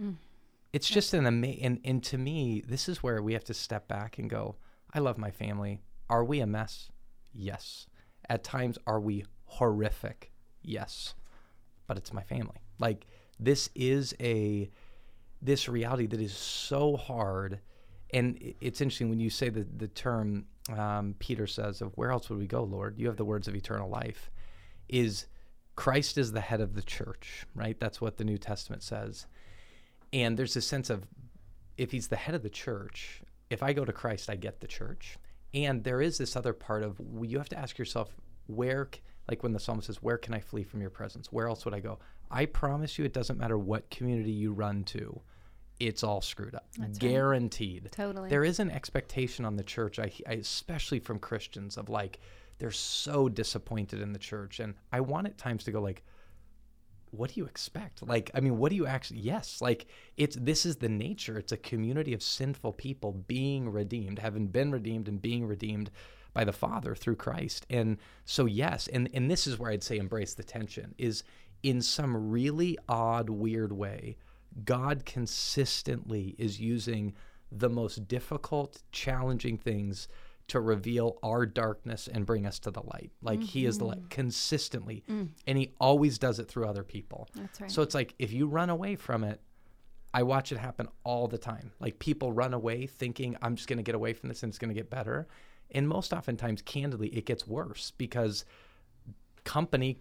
Mm. 0.00 0.16
It's 0.72 0.88
just 0.88 1.14
an 1.14 1.26
amazing, 1.26 1.64
and, 1.64 1.80
and 1.84 2.02
to 2.04 2.18
me, 2.18 2.62
this 2.66 2.88
is 2.88 3.02
where 3.02 3.22
we 3.22 3.32
have 3.34 3.44
to 3.44 3.54
step 3.54 3.88
back 3.88 4.18
and 4.18 4.28
go, 4.28 4.56
I 4.92 4.98
love 4.98 5.18
my 5.18 5.30
family. 5.30 5.80
Are 6.08 6.24
we 6.24 6.40
a 6.40 6.46
mess? 6.46 6.90
Yes. 7.34 7.86
At 8.28 8.44
times, 8.44 8.78
are 8.86 9.00
we 9.00 9.24
horrific? 9.44 10.32
Yes. 10.62 11.14
But 11.86 11.96
it's 11.96 12.12
my 12.12 12.22
family. 12.22 12.56
Like, 12.78 13.06
this 13.38 13.70
is 13.74 14.14
a, 14.20 14.70
this 15.42 15.68
reality 15.68 16.06
that 16.06 16.20
is 16.20 16.32
so 16.32 16.96
hard. 16.96 17.60
And 18.12 18.54
it's 18.60 18.80
interesting 18.80 19.10
when 19.10 19.20
you 19.20 19.30
say 19.30 19.48
the, 19.48 19.66
the 19.76 19.88
term, 19.88 20.46
um, 20.76 21.14
Peter 21.18 21.46
says, 21.46 21.80
of 21.80 21.92
where 21.96 22.10
else 22.10 22.30
would 22.30 22.38
we 22.38 22.46
go, 22.46 22.62
Lord? 22.62 22.98
You 22.98 23.06
have 23.08 23.16
the 23.16 23.24
words 23.24 23.48
of 23.48 23.54
eternal 23.54 23.88
life. 23.88 24.30
Is 24.88 25.26
Christ 25.74 26.16
is 26.16 26.32
the 26.32 26.40
head 26.40 26.60
of 26.60 26.74
the 26.74 26.82
church, 26.82 27.46
right? 27.54 27.78
That's 27.78 28.00
what 28.00 28.16
the 28.16 28.24
New 28.24 28.38
Testament 28.38 28.82
says. 28.82 29.26
And 30.12 30.38
there's 30.38 30.54
this 30.54 30.66
sense 30.66 30.88
of 30.88 31.06
if 31.76 31.92
he's 31.92 32.08
the 32.08 32.16
head 32.16 32.34
of 32.34 32.42
the 32.42 32.50
church, 32.50 33.20
if 33.50 33.62
I 33.62 33.72
go 33.72 33.84
to 33.84 33.92
Christ, 33.92 34.30
I 34.30 34.36
get 34.36 34.60
the 34.60 34.66
church. 34.66 35.18
And 35.52 35.84
there 35.84 36.00
is 36.00 36.18
this 36.18 36.36
other 36.36 36.52
part 36.52 36.82
of 36.82 37.00
you 37.22 37.38
have 37.38 37.48
to 37.50 37.58
ask 37.58 37.78
yourself, 37.78 38.10
where, 38.46 38.88
like 39.28 39.42
when 39.42 39.52
the 39.52 39.60
psalmist 39.60 39.86
says, 39.86 40.02
Where 40.02 40.18
can 40.18 40.34
I 40.34 40.40
flee 40.40 40.64
from 40.64 40.80
your 40.80 40.90
presence? 40.90 41.32
Where 41.32 41.48
else 41.48 41.64
would 41.64 41.74
I 41.74 41.80
go? 41.80 41.98
I 42.30 42.46
promise 42.46 42.98
you, 42.98 43.04
it 43.04 43.12
doesn't 43.12 43.38
matter 43.38 43.58
what 43.58 43.90
community 43.90 44.32
you 44.32 44.52
run 44.52 44.84
to, 44.84 45.20
it's 45.78 46.02
all 46.02 46.20
screwed 46.20 46.54
up. 46.54 46.66
Guaranteed. 46.98 47.90
Totally. 47.92 48.30
There 48.30 48.44
is 48.44 48.60
an 48.60 48.70
expectation 48.70 49.44
on 49.44 49.56
the 49.56 49.64
church, 49.64 49.98
I, 49.98 50.10
I, 50.26 50.34
especially 50.34 51.00
from 51.00 51.18
Christians, 51.18 51.76
of 51.76 51.88
like, 51.88 52.18
they're 52.58 52.70
so 52.70 53.28
disappointed 53.28 54.00
in 54.00 54.12
the 54.12 54.18
church. 54.18 54.60
And 54.60 54.74
I 54.92 55.00
want 55.00 55.26
at 55.26 55.36
times 55.36 55.64
to 55.64 55.72
go, 55.72 55.80
like, 55.80 56.02
what 57.10 57.32
do 57.32 57.40
you 57.40 57.46
expect? 57.46 58.06
Like, 58.06 58.30
I 58.34 58.40
mean, 58.40 58.58
what 58.58 58.70
do 58.70 58.76
you 58.76 58.86
actually? 58.86 59.20
Yes, 59.20 59.60
like 59.60 59.86
it's 60.16 60.36
this 60.40 60.66
is 60.66 60.76
the 60.76 60.88
nature. 60.88 61.38
It's 61.38 61.52
a 61.52 61.56
community 61.56 62.12
of 62.12 62.22
sinful 62.22 62.72
people 62.74 63.12
being 63.12 63.70
redeemed, 63.70 64.18
having 64.18 64.48
been 64.48 64.70
redeemed 64.70 65.08
and 65.08 65.20
being 65.20 65.46
redeemed 65.46 65.90
by 66.32 66.44
the 66.44 66.52
Father 66.52 66.94
through 66.94 67.16
Christ. 67.16 67.66
And 67.70 67.98
so, 68.24 68.44
yes, 68.44 68.88
and 68.88 69.08
and 69.14 69.30
this 69.30 69.46
is 69.46 69.58
where 69.58 69.70
I'd 69.70 69.82
say 69.82 69.98
embrace 69.98 70.34
the 70.34 70.44
tension 70.44 70.94
is 70.98 71.22
in 71.62 71.82
some 71.82 72.30
really 72.30 72.78
odd, 72.88 73.30
weird 73.30 73.72
way. 73.72 74.16
God 74.64 75.04
consistently 75.04 76.34
is 76.38 76.60
using 76.60 77.14
the 77.52 77.68
most 77.68 78.08
difficult, 78.08 78.82
challenging 78.92 79.58
things 79.58 80.08
to 80.48 80.60
reveal 80.60 81.18
our 81.22 81.44
darkness 81.44 82.08
and 82.12 82.24
bring 82.24 82.46
us 82.46 82.58
to 82.60 82.70
the 82.70 82.82
light. 82.82 83.10
Like 83.20 83.42
he 83.42 83.66
is 83.66 83.78
the 83.78 83.84
light 83.84 83.98
mm-hmm. 83.98 84.08
consistently. 84.08 85.02
Mm. 85.10 85.30
And 85.46 85.58
he 85.58 85.72
always 85.80 86.18
does 86.18 86.38
it 86.38 86.48
through 86.48 86.66
other 86.66 86.84
people. 86.84 87.28
That's 87.34 87.60
right. 87.60 87.70
So 87.70 87.82
it's 87.82 87.94
like 87.94 88.14
if 88.18 88.32
you 88.32 88.46
run 88.46 88.70
away 88.70 88.94
from 88.94 89.24
it, 89.24 89.40
I 90.14 90.22
watch 90.22 90.52
it 90.52 90.58
happen 90.58 90.88
all 91.04 91.26
the 91.26 91.38
time. 91.38 91.72
Like 91.80 91.98
people 91.98 92.32
run 92.32 92.54
away 92.54 92.86
thinking 92.86 93.36
I'm 93.42 93.56
just 93.56 93.68
going 93.68 93.78
to 93.78 93.82
get 93.82 93.96
away 93.96 94.12
from 94.12 94.28
this 94.28 94.42
and 94.42 94.50
it's 94.50 94.58
going 94.58 94.72
to 94.72 94.74
get 94.74 94.88
better. 94.88 95.26
And 95.72 95.88
most 95.88 96.12
oftentimes, 96.12 96.62
candidly, 96.62 97.08
it 97.08 97.26
gets 97.26 97.46
worse 97.46 97.92
because 97.98 98.44
company 99.42 99.98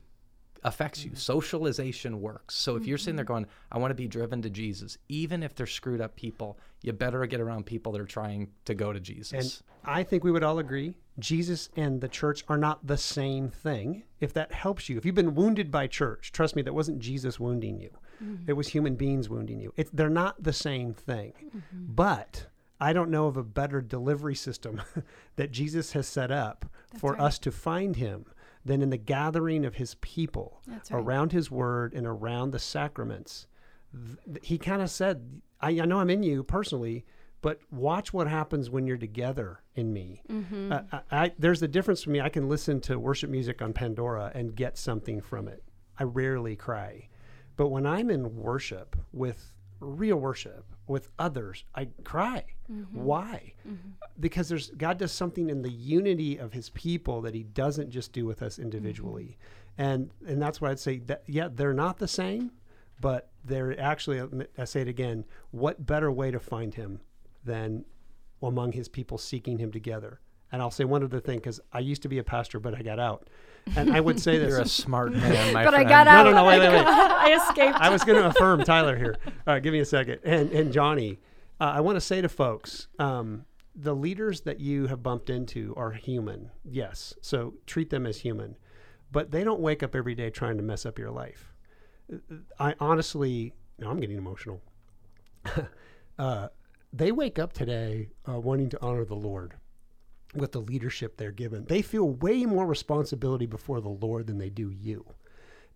affects 0.65 1.05
you. 1.05 1.11
Socialization 1.13 2.19
works. 2.19 2.55
So 2.55 2.75
if 2.75 2.85
you're 2.85 2.97
sitting 2.97 3.15
there 3.15 3.23
mm-hmm. 3.23 3.33
going, 3.33 3.45
I 3.71 3.77
want 3.77 3.91
to 3.91 3.95
be 3.95 4.07
driven 4.07 4.41
to 4.41 4.49
Jesus, 4.49 4.97
even 5.07 5.43
if 5.43 5.53
they're 5.55 5.67
screwed 5.67 6.01
up 6.01 6.15
people, 6.15 6.57
you 6.81 6.91
better 6.91 7.25
get 7.27 7.39
around 7.39 7.65
people 7.65 7.91
that 7.93 8.01
are 8.01 8.05
trying 8.05 8.49
to 8.65 8.73
go 8.73 8.91
to 8.91 8.99
Jesus. 8.99 9.31
And 9.31 9.61
I 9.85 10.03
think 10.03 10.23
we 10.23 10.31
would 10.31 10.43
all 10.43 10.59
agree 10.59 10.97
Jesus 11.19 11.69
and 11.77 12.01
the 12.01 12.09
church 12.09 12.43
are 12.49 12.57
not 12.57 12.85
the 12.85 12.97
same 12.97 13.49
thing. 13.49 14.03
If 14.19 14.33
that 14.33 14.51
helps 14.51 14.89
you, 14.89 14.97
if 14.97 15.05
you've 15.05 15.15
been 15.15 15.35
wounded 15.35 15.71
by 15.71 15.87
church, 15.87 16.31
trust 16.31 16.55
me, 16.55 16.63
that 16.63 16.73
wasn't 16.73 16.99
Jesus 16.99 17.39
wounding 17.39 17.79
you. 17.79 17.91
Mm-hmm. 18.21 18.49
It 18.49 18.53
was 18.53 18.67
human 18.67 18.95
beings 18.95 19.29
wounding 19.29 19.59
you. 19.59 19.71
It, 19.77 19.95
they're 19.95 20.09
not 20.09 20.41
the 20.41 20.53
same 20.53 20.93
thing. 20.93 21.33
Mm-hmm. 21.47 21.85
But 21.89 22.47
I 22.81 22.91
don't 22.91 23.11
know 23.11 23.27
of 23.27 23.37
a 23.37 23.43
better 23.43 23.81
delivery 23.81 24.35
system 24.35 24.81
that 25.35 25.51
Jesus 25.51 25.91
has 25.91 26.07
set 26.07 26.31
up 26.31 26.65
for 26.97 27.13
right. 27.13 27.21
us 27.21 27.39
to 27.39 27.51
find 27.51 27.95
him 27.95 28.25
than 28.65 28.81
in 28.81 28.89
the 28.89 28.97
gathering 28.97 29.63
of 29.63 29.75
his 29.75 29.95
people 29.95 30.61
right. 30.67 30.81
around 30.91 31.31
his 31.31 31.51
word 31.51 31.93
and 31.93 32.07
around 32.07 32.51
the 32.51 32.59
sacraments 32.59 33.47
th- 34.25 34.45
he 34.45 34.57
kind 34.57 34.81
of 34.81 34.89
said, 34.89 35.41
I, 35.61 35.69
I 35.69 35.85
know 35.85 35.99
I'm 35.99 36.09
in 36.09 36.23
you 36.23 36.43
personally, 36.43 37.05
but 37.41 37.59
watch 37.71 38.13
what 38.13 38.27
happens 38.27 38.69
when 38.69 38.87
you're 38.87 38.97
together 38.97 39.61
in 39.75 39.93
me. 39.93 40.23
Uh, 40.71 40.81
I, 40.91 41.01
I, 41.11 41.31
there's 41.37 41.61
a 41.61 41.67
difference 41.67 42.03
for 42.03 42.09
me. 42.09 42.21
I 42.21 42.29
can 42.29 42.49
listen 42.49 42.81
to 42.81 42.99
worship 42.99 43.29
music 43.29 43.61
on 43.61 43.73
Pandora 43.73 44.31
and 44.33 44.55
get 44.55 44.77
something 44.77 45.21
from 45.21 45.47
it. 45.47 45.63
I 45.97 46.03
rarely 46.03 46.55
cry. 46.55 47.09
But 47.55 47.69
when 47.69 47.85
I'm 47.85 48.09
in 48.09 48.35
worship 48.35 48.95
with 49.13 49.53
real 49.79 50.17
worship 50.17 50.65
with 50.87 51.09
others, 51.17 51.63
I 51.73 51.87
cry. 52.03 52.45
Mm-hmm. 52.71 53.03
Why? 53.03 53.53
Mm-hmm. 53.67 53.89
Because 54.19 54.49
there's 54.49 54.69
God 54.71 54.97
does 54.97 55.11
something 55.11 55.49
in 55.49 55.61
the 55.61 55.71
unity 55.71 56.37
of 56.37 56.53
his 56.53 56.69
people 56.69 57.21
that 57.21 57.33
he 57.33 57.43
doesn't 57.43 57.89
just 57.89 58.11
do 58.11 58.25
with 58.25 58.41
us 58.41 58.59
individually. 58.59 59.37
Mm-hmm. 59.77 59.81
And 59.81 60.09
and 60.27 60.41
that's 60.41 60.61
why 60.61 60.71
I'd 60.71 60.79
say 60.79 60.99
that 60.99 61.23
yeah, 61.27 61.49
they're 61.51 61.73
not 61.73 61.97
the 61.97 62.07
same, 62.07 62.51
but 63.01 63.31
they're 63.43 63.79
actually 63.79 64.19
um, 64.19 64.43
I 64.57 64.65
say 64.65 64.81
it 64.81 64.87
again, 64.87 65.25
what 65.51 65.85
better 65.85 66.11
way 66.11 66.31
to 66.31 66.39
find 66.39 66.73
him 66.73 67.01
than 67.43 67.85
among 68.41 68.73
his 68.73 68.87
people 68.87 69.17
seeking 69.17 69.57
him 69.57 69.71
together? 69.71 70.19
And 70.55 70.61
I'll 70.61 70.71
say 70.71 70.85
one 70.85 71.03
other 71.03 71.19
thing 71.19 71.37
because 71.39 71.59
I 71.73 71.79
used 71.79 72.01
to 72.03 72.07
be 72.07 72.17
a 72.19 72.23
pastor, 72.23 72.61
but 72.61 72.73
I 72.73 72.81
got 72.81 72.97
out. 72.97 73.27
And 73.75 73.93
I 73.93 73.99
would 73.99 74.21
say 74.21 74.37
this. 74.39 74.47
You're 74.51 74.61
a 74.61 74.65
smart 74.65 75.11
man, 75.11 75.53
my 75.53 75.65
But 75.65 75.73
I 75.73 75.77
friend. 75.79 75.89
got 75.89 76.05
no, 76.05 76.11
out. 76.11 76.23
no, 76.23 76.31
no, 76.31 76.45
wait, 76.45 76.59
wait, 76.59 76.69
wait. 76.69 76.85
I 76.87 77.35
escaped. 77.35 77.77
I 77.77 77.89
was 77.89 78.05
going 78.05 78.17
to 78.21 78.29
affirm 78.29 78.63
Tyler 78.63 78.95
here. 78.95 79.17
All 79.25 79.33
right, 79.53 79.61
give 79.61 79.73
me 79.73 79.79
a 79.79 79.85
second. 79.85 80.19
And 80.23 80.49
and 80.51 80.73
Jonnie, 80.73 81.17
uh, 81.59 81.73
I 81.75 81.81
want 81.81 81.97
to 81.97 81.99
say 82.01 82.21
to 82.21 82.29
folks, 82.29 82.87
um, 82.99 83.43
the 83.75 83.93
leaders 83.93 84.39
that 84.41 84.61
you 84.61 84.87
have 84.87 85.03
bumped 85.03 85.29
into 85.29 85.73
are 85.75 85.91
human. 85.91 86.51
Yes, 86.63 87.13
so 87.19 87.55
treat 87.65 87.89
them 87.89 88.05
as 88.05 88.19
human, 88.19 88.55
but 89.11 89.31
they 89.31 89.43
don't 89.43 89.59
wake 89.59 89.83
up 89.83 89.93
every 89.93 90.15
day 90.15 90.29
trying 90.29 90.55
to 90.55 90.63
mess 90.63 90.85
up 90.85 90.97
your 90.97 91.11
life. 91.11 91.53
I 92.57 92.75
honestly, 92.79 93.51
no, 93.77 93.89
I'm 93.89 93.99
getting 93.99 94.17
emotional. 94.17 94.61
uh, 96.17 96.47
they 96.93 97.11
wake 97.11 97.39
up 97.39 97.51
today 97.51 98.07
uh, 98.25 98.39
wanting 98.39 98.69
to 98.69 98.81
honor 98.81 99.03
the 99.03 99.15
Lord 99.15 99.55
with 100.35 100.51
the 100.51 100.61
leadership 100.61 101.17
they're 101.17 101.31
given. 101.31 101.65
They 101.65 101.81
feel 101.81 102.09
way 102.09 102.45
more 102.45 102.65
responsibility 102.65 103.45
before 103.45 103.81
the 103.81 103.89
Lord 103.89 104.27
than 104.27 104.37
they 104.37 104.49
do 104.49 104.69
you 104.69 105.05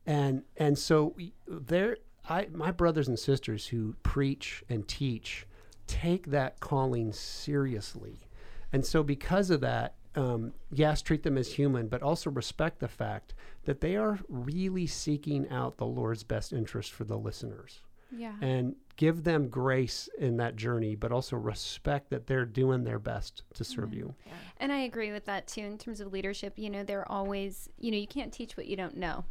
and 0.10 0.42
and 0.58 0.78
so 0.78 1.16
there 1.48 1.98
i 2.28 2.48
my 2.52 2.72
brothers 2.72 3.08
and 3.08 3.20
sisters 3.20 3.68
who 3.68 3.96
preach 4.02 4.64
and 4.68 4.88
teach 4.88 5.46
take 5.88 6.28
that 6.28 6.60
calling 6.60 7.14
seriously 7.14 8.20
and 8.74 8.86
so 8.86 9.04
because 9.04 9.50
of 9.50 9.62
that 9.62 9.96
um, 10.16 10.54
yes 10.72 11.02
treat 11.04 11.22
them 11.22 11.38
as 11.38 11.54
human 11.54 11.88
but 11.88 12.02
also 12.02 12.32
respect 12.32 12.80
the 12.80 12.88
fact 12.88 13.36
that 13.66 13.82
they 13.82 13.96
are 13.96 14.20
really 14.28 14.88
seeking 14.88 15.48
out 15.50 15.78
the 15.78 15.86
lord's 15.86 16.24
best 16.24 16.52
interest 16.52 16.92
for 16.92 17.04
the 17.04 17.18
listeners 17.18 17.82
Yeah. 18.12 18.34
and 18.42 18.76
give 18.96 19.24
them 19.24 19.48
grace 19.50 20.10
in 20.18 20.38
that 20.38 20.56
journey 20.56 20.96
but 20.96 21.12
also 21.12 21.36
respect 21.38 22.10
that 22.10 22.28
they're 22.28 22.46
doing 22.46 22.84
their 22.84 23.00
best 23.00 23.44
to 23.54 23.64
serve 23.64 23.94
you 23.94 24.14
And 24.60 24.72
I 24.72 24.80
agree 24.80 25.12
with 25.12 25.26
that 25.26 25.48
too 25.48 25.62
in 25.62 25.78
terms 25.78 26.02
of 26.02 26.12
leadership. 26.12 26.60
You 26.60 26.70
know, 26.70 26.84
they're 26.84 27.10
always, 27.10 27.70
you 27.80 27.92
know, 27.92 27.98
you 27.98 28.08
can't 28.08 28.34
teach 28.34 28.58
what 28.58 28.66
you 28.66 28.76
don't 28.76 28.98
know. 28.98 29.24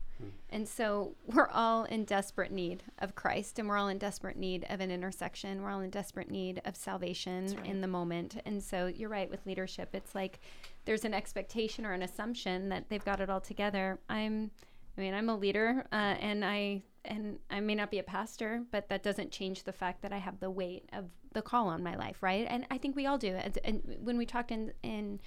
And 0.50 0.66
so 0.66 1.14
we're 1.26 1.48
all 1.48 1.84
in 1.84 2.04
desperate 2.04 2.50
need 2.50 2.82
of 2.98 3.14
Christ 3.14 3.58
and 3.58 3.68
we're 3.68 3.76
all 3.76 3.88
in 3.88 3.98
desperate 3.98 4.36
need 4.36 4.66
of 4.68 4.80
an 4.80 4.90
intersection. 4.90 5.62
We're 5.62 5.70
all 5.70 5.80
in 5.80 5.90
desperate 5.90 6.30
need 6.30 6.60
of 6.64 6.74
salvation 6.76 7.56
in 7.64 7.80
the 7.82 7.86
moment. 7.86 8.40
And 8.44 8.62
so 8.62 8.86
you're 8.86 9.10
right 9.10 9.30
with 9.30 9.44
leadership. 9.46 9.90
It's 9.92 10.14
like 10.14 10.40
there's 10.86 11.04
an 11.04 11.14
expectation 11.14 11.86
or 11.86 11.92
an 11.92 12.02
assumption 12.02 12.68
that 12.70 12.88
they've 12.88 13.04
got 13.04 13.20
it 13.20 13.30
all 13.30 13.40
together. 13.40 13.98
I'm 14.08 14.50
I 14.96 15.00
mean, 15.00 15.14
I'm 15.14 15.28
a 15.28 15.36
leader 15.36 15.86
uh, 15.92 15.94
and 15.94 16.44
I 16.44 16.82
and 17.04 17.38
I 17.50 17.60
may 17.60 17.74
not 17.74 17.90
be 17.90 17.98
a 17.98 18.02
pastor, 18.02 18.64
but 18.70 18.88
that 18.88 19.02
doesn't 19.02 19.30
change 19.30 19.64
the 19.64 19.72
fact 19.72 20.02
that 20.02 20.12
I 20.12 20.18
have 20.18 20.40
the 20.40 20.50
weight 20.50 20.88
of 20.92 21.06
the 21.32 21.42
call 21.42 21.68
on 21.68 21.82
my 21.82 21.96
life, 21.96 22.22
right? 22.22 22.46
And 22.48 22.66
I 22.70 22.78
think 22.78 22.96
we 22.96 23.06
all 23.06 23.18
do. 23.18 23.34
And, 23.34 23.58
and 23.64 23.96
when 24.02 24.18
we 24.18 24.26
talked 24.26 24.50
in 24.50 24.72
in 24.82 25.20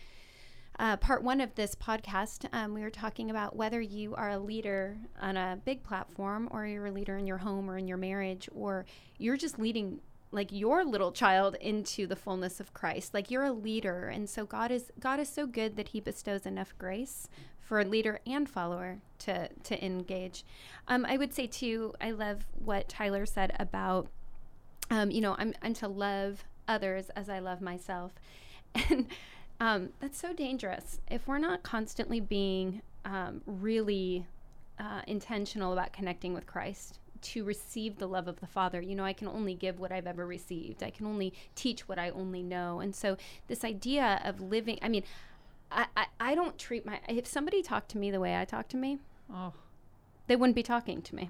uh, 0.80 0.98
part 0.98 1.22
one 1.22 1.42
of 1.42 1.54
this 1.56 1.76
podcast, 1.76 2.46
um, 2.54 2.74
we 2.74 2.82
were 2.82 2.90
talking 2.90 3.30
about 3.30 3.56
whether 3.56 3.82
you 3.82 4.16
are 4.16 4.32
a 4.32 4.40
leader 4.40 4.98
on 5.20 5.38
a 5.38 5.60
big 5.66 5.84
platform 5.84 6.48
or 6.50 6.66
you're 6.66 6.86
a 6.86 6.92
leader 6.92 7.18
in 7.18 7.28
your 7.28 7.38
home 7.38 7.70
or 7.70 7.78
in 7.78 7.88
your 7.88 7.98
marriage, 7.98 8.50
or 8.56 8.86
you're 9.18 9.38
just 9.38 9.60
leading 9.60 10.00
like 10.32 10.52
your 10.52 10.84
little 10.86 11.12
child 11.12 11.56
into 11.56 12.08
the 12.08 12.16
fullness 12.16 12.60
of 12.60 12.74
Christ. 12.74 13.14
Like 13.14 13.30
you're 13.30 13.44
a 13.44 13.52
leader, 13.52 14.08
and 14.08 14.30
so 14.30 14.46
God 14.46 14.72
is 14.72 14.92
God 15.00 15.20
is 15.20 15.30
so 15.30 15.46
good 15.46 15.76
that 15.76 15.90
He 15.90 16.00
bestows 16.00 16.46
enough 16.46 16.74
grace 16.78 17.28
for 17.60 17.80
a 17.80 17.86
leader 17.86 18.20
and 18.26 18.50
follower 18.50 19.00
to 19.20 19.50
to 19.50 19.86
engage. 19.86 20.44
Um, 20.88 21.06
I 21.06 21.18
would 21.18 21.34
say 21.34 21.48
too, 21.48 21.94
I 22.00 22.12
love 22.12 22.48
what 22.54 22.90
Tyler 22.90 23.26
said 23.26 23.54
about, 23.60 24.08
um, 24.90 25.12
you 25.12 25.22
know, 25.22 25.36
I'm 25.38 25.54
I'm 25.62 25.74
to 25.76 25.88
love 25.88 26.46
others 26.68 27.10
as 27.10 27.30
I 27.30 27.40
love 27.40 27.62
myself, 27.62 28.14
and 28.90 29.08
um, 29.60 29.90
that's 30.00 30.20
so 30.20 30.34
dangerous 30.34 31.00
if 31.10 31.28
we're 31.28 31.40
not 31.40 31.62
constantly 31.62 32.20
being 32.20 32.82
um, 33.04 33.42
really 33.46 34.26
uh, 34.80 35.02
intentional 35.08 35.74
about 35.74 35.92
connecting 35.92 36.34
with 36.34 36.48
Christ 36.48 37.00
to 37.22 37.44
receive 37.44 37.98
the 37.98 38.08
love 38.08 38.28
of 38.28 38.40
the 38.40 38.48
Father. 38.48 38.82
You 38.82 38.96
know, 38.96 39.06
I 39.06 39.14
can 39.14 39.28
only 39.28 39.54
give 39.54 39.80
what 39.80 39.92
I've 39.92 40.08
ever 40.08 40.26
received. 40.26 40.84
I 40.84 40.90
can 40.90 41.06
only 41.06 41.34
teach 41.56 41.88
what 41.88 42.00
I 42.00 42.10
only 42.10 42.44
know. 42.44 42.80
And 42.80 42.96
so, 42.96 43.18
this 43.48 43.64
idea 43.64 44.22
of 44.24 44.42
living, 44.42 44.80
I 44.82 44.90
mean, 44.90 45.04
I, 45.72 45.88
I, 45.96 46.06
I 46.20 46.36
don't 46.36 46.58
treat 46.58 46.86
my, 46.86 47.00
if 47.08 47.26
somebody 47.26 47.62
talked 47.62 47.90
to 47.92 47.98
me 47.98 48.12
the 48.12 48.20
way 48.20 48.38
I 48.38 48.46
talk 48.46 48.68
to 48.70 48.78
me, 48.78 49.00
oh, 49.34 49.54
they 50.28 50.36
wouldn't 50.36 50.56
be 50.56 50.64
talking 50.64 51.02
to 51.02 51.16
me. 51.16 51.30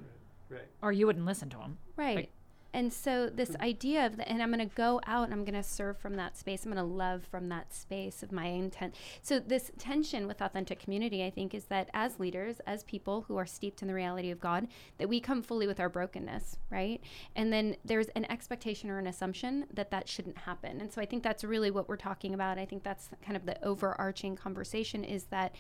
or 0.81 0.91
you 0.91 1.07
wouldn't 1.07 1.25
listen 1.25 1.49
to 1.51 1.57
them. 1.57 1.77
Right. 1.95 2.29
And 2.73 2.91
so 2.91 3.29
this 3.29 3.51
mm-hmm. 3.51 3.63
idea 3.63 4.05
of 4.05 4.17
the, 4.17 4.27
and 4.29 4.41
I'm 4.41 4.51
going 4.51 4.67
to 4.67 4.75
go 4.75 5.01
out 5.05 5.25
and 5.25 5.33
I'm 5.33 5.43
going 5.43 5.61
to 5.61 5.63
serve 5.63 5.97
from 5.97 6.15
that 6.15 6.37
space. 6.37 6.65
I'm 6.65 6.71
going 6.71 6.85
to 6.85 6.93
love 6.93 7.25
from 7.29 7.49
that 7.49 7.73
space 7.73 8.23
of 8.23 8.31
my 8.31 8.45
intent. 8.45 8.95
So 9.21 9.39
this 9.39 9.71
tension 9.77 10.27
with 10.27 10.41
authentic 10.41 10.79
community, 10.79 11.23
I 11.23 11.29
think, 11.29 11.53
is 11.53 11.65
that 11.65 11.89
as 11.93 12.19
leaders, 12.19 12.61
as 12.65 12.83
people 12.83 13.25
who 13.27 13.37
are 13.37 13.45
steeped 13.45 13.81
in 13.81 13.87
the 13.87 13.93
reality 13.93 14.31
of 14.31 14.39
God, 14.39 14.67
that 14.97 15.09
we 15.09 15.19
come 15.19 15.41
fully 15.41 15.67
with 15.67 15.79
our 15.79 15.89
brokenness, 15.89 16.57
right? 16.69 17.01
And 17.35 17.51
then 17.51 17.75
there's 17.83 18.07
an 18.09 18.29
expectation 18.31 18.89
or 18.89 18.99
an 18.99 19.07
assumption 19.07 19.65
that 19.73 19.91
that 19.91 20.07
shouldn't 20.07 20.37
happen. 20.37 20.79
And 20.81 20.91
so 20.91 21.01
I 21.01 21.05
think 21.05 21.23
that's 21.23 21.43
really 21.43 21.71
what 21.71 21.89
we're 21.89 21.97
talking 21.97 22.33
about. 22.33 22.57
I 22.57 22.65
think 22.65 22.83
that's 22.83 23.09
kind 23.21 23.35
of 23.35 23.45
the 23.45 23.63
overarching 23.65 24.35
conversation 24.35 25.03
is 25.03 25.25
that 25.25 25.55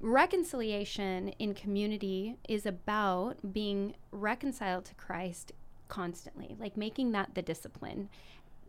reconciliation 0.00 1.28
in 1.38 1.54
community 1.54 2.36
is 2.48 2.66
about 2.66 3.52
being 3.52 3.94
reconciled 4.10 4.84
to 4.84 4.94
Christ 4.96 5.52
constantly, 5.92 6.56
like 6.58 6.74
making 6.74 7.12
that 7.12 7.34
the 7.34 7.42
discipline. 7.42 8.08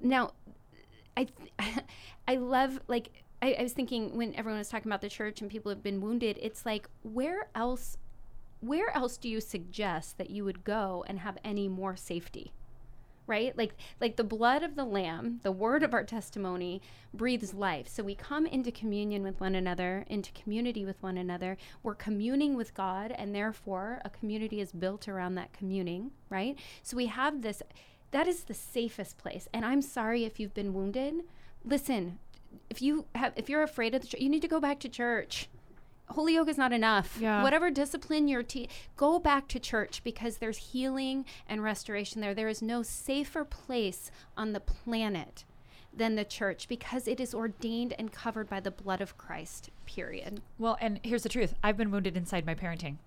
Now, 0.02 0.32
I 1.16 1.28
I 2.28 2.36
love 2.36 2.82
like 2.90 3.12
I, 3.42 3.56
I 3.58 3.64
was 3.64 3.72
thinking 3.72 4.18
when 4.18 4.36
everyone 4.36 4.60
was 4.60 4.68
talking 4.68 4.90
about 4.92 5.00
the 5.00 5.08
church 5.08 5.40
and 5.40 5.50
people 5.50 5.70
have 5.70 5.82
been 5.82 6.02
wounded, 6.02 6.38
it's 6.42 6.66
like 6.66 6.90
where 7.02 7.48
else 7.56 7.98
where 8.60 8.94
else 8.96 9.16
do 9.16 9.30
you 9.30 9.40
suggest 9.40 10.18
that 10.18 10.32
you 10.32 10.44
would 10.44 10.66
go 10.66 11.06
and 11.08 11.20
have 11.20 11.38
any 11.46 11.70
more 11.70 11.96
safety? 11.96 12.52
Right? 13.28 13.58
Like 13.58 13.76
like 14.00 14.16
the 14.16 14.24
blood 14.24 14.64
of 14.64 14.76
the 14.76 14.86
lamb 14.86 15.40
the 15.44 15.52
word 15.52 15.84
of 15.84 15.94
our 15.94 16.04
testimony 16.04 16.82
breathes 17.14 17.54
life. 17.54 17.88
So 17.88 18.04
we 18.04 18.16
come 18.16 18.46
into 18.46 18.72
communion 18.72 19.24
with 19.24 19.40
one 19.40 19.56
another 19.56 20.06
into 20.08 20.32
community 20.32 20.86
with 20.86 21.02
one 21.02 21.18
another. 21.18 21.58
We're 21.82 21.96
communing 21.96 22.56
with 22.56 22.74
god 22.74 23.12
and 23.12 23.34
therefore 23.34 24.02
a 24.06 24.10
community 24.10 24.60
is 24.60 24.72
built 24.72 25.08
around 25.08 25.36
that 25.36 25.54
communing 25.54 26.12
right? 26.30 26.58
So 26.82 26.98
we 26.98 27.08
have 27.08 27.42
this 27.42 27.62
that 28.12 28.28
is 28.28 28.44
the 28.44 28.54
safest 28.54 29.18
place. 29.18 29.48
And 29.54 29.66
i'm 29.66 29.82
sorry 29.82 30.26
if 30.26 30.40
you've 30.40 30.54
been 30.54 30.74
wounded. 30.74 31.16
Listen 31.66 32.20
if 32.70 32.82
you 32.82 33.06
have 33.16 33.34
if 33.36 33.50
you're 33.50 33.64
afraid 33.64 33.96
of 33.96 34.02
the 34.02 34.08
church 34.08 34.22
you 34.22 34.30
need 34.30 34.42
to 34.42 34.48
go 34.48 34.60
back 34.60 34.80
to 34.80 34.90
church 34.90 35.50
holy 36.10 36.36
yoga 36.36 36.52
is 36.52 36.58
not 36.58 36.72
enough. 36.74 37.18
Yeah. 37.20 37.44
Whatever 37.44 37.70
discipline 37.70 38.28
you're 38.28 38.44
te- 38.44 38.70
go 38.96 39.20
back 39.20 39.48
to 39.50 39.60
church 39.60 40.02
because 40.04 40.38
there's 40.38 40.58
healing 40.58 41.26
and 41.48 41.64
restoration 41.64 42.22
there. 42.22 42.34
There 42.34 42.48
is 42.48 42.62
no 42.62 42.84
safer 42.84 43.44
place 43.46 44.12
on 44.38 44.54
the 44.54 44.60
planet 44.60 45.44
than 45.96 46.16
the 46.16 46.26
church 46.26 46.68
because 46.68 47.08
it 47.08 47.20
is 47.20 47.34
ordained 47.34 47.94
and 47.98 48.12
covered 48.12 48.50
by 48.50 48.60
the 48.60 48.72
blood 48.72 49.02
of 49.02 49.18
Christ. 49.18 49.70
Period. 49.86 50.42
Well, 50.58 50.78
and 50.82 51.00
here's 51.04 51.24
the 51.24 51.30
truth 51.30 51.54
I've 51.64 51.78
been 51.78 51.92
wounded 51.92 52.18
inside 52.18 52.46
my 52.46 52.56
parenting, 52.56 52.98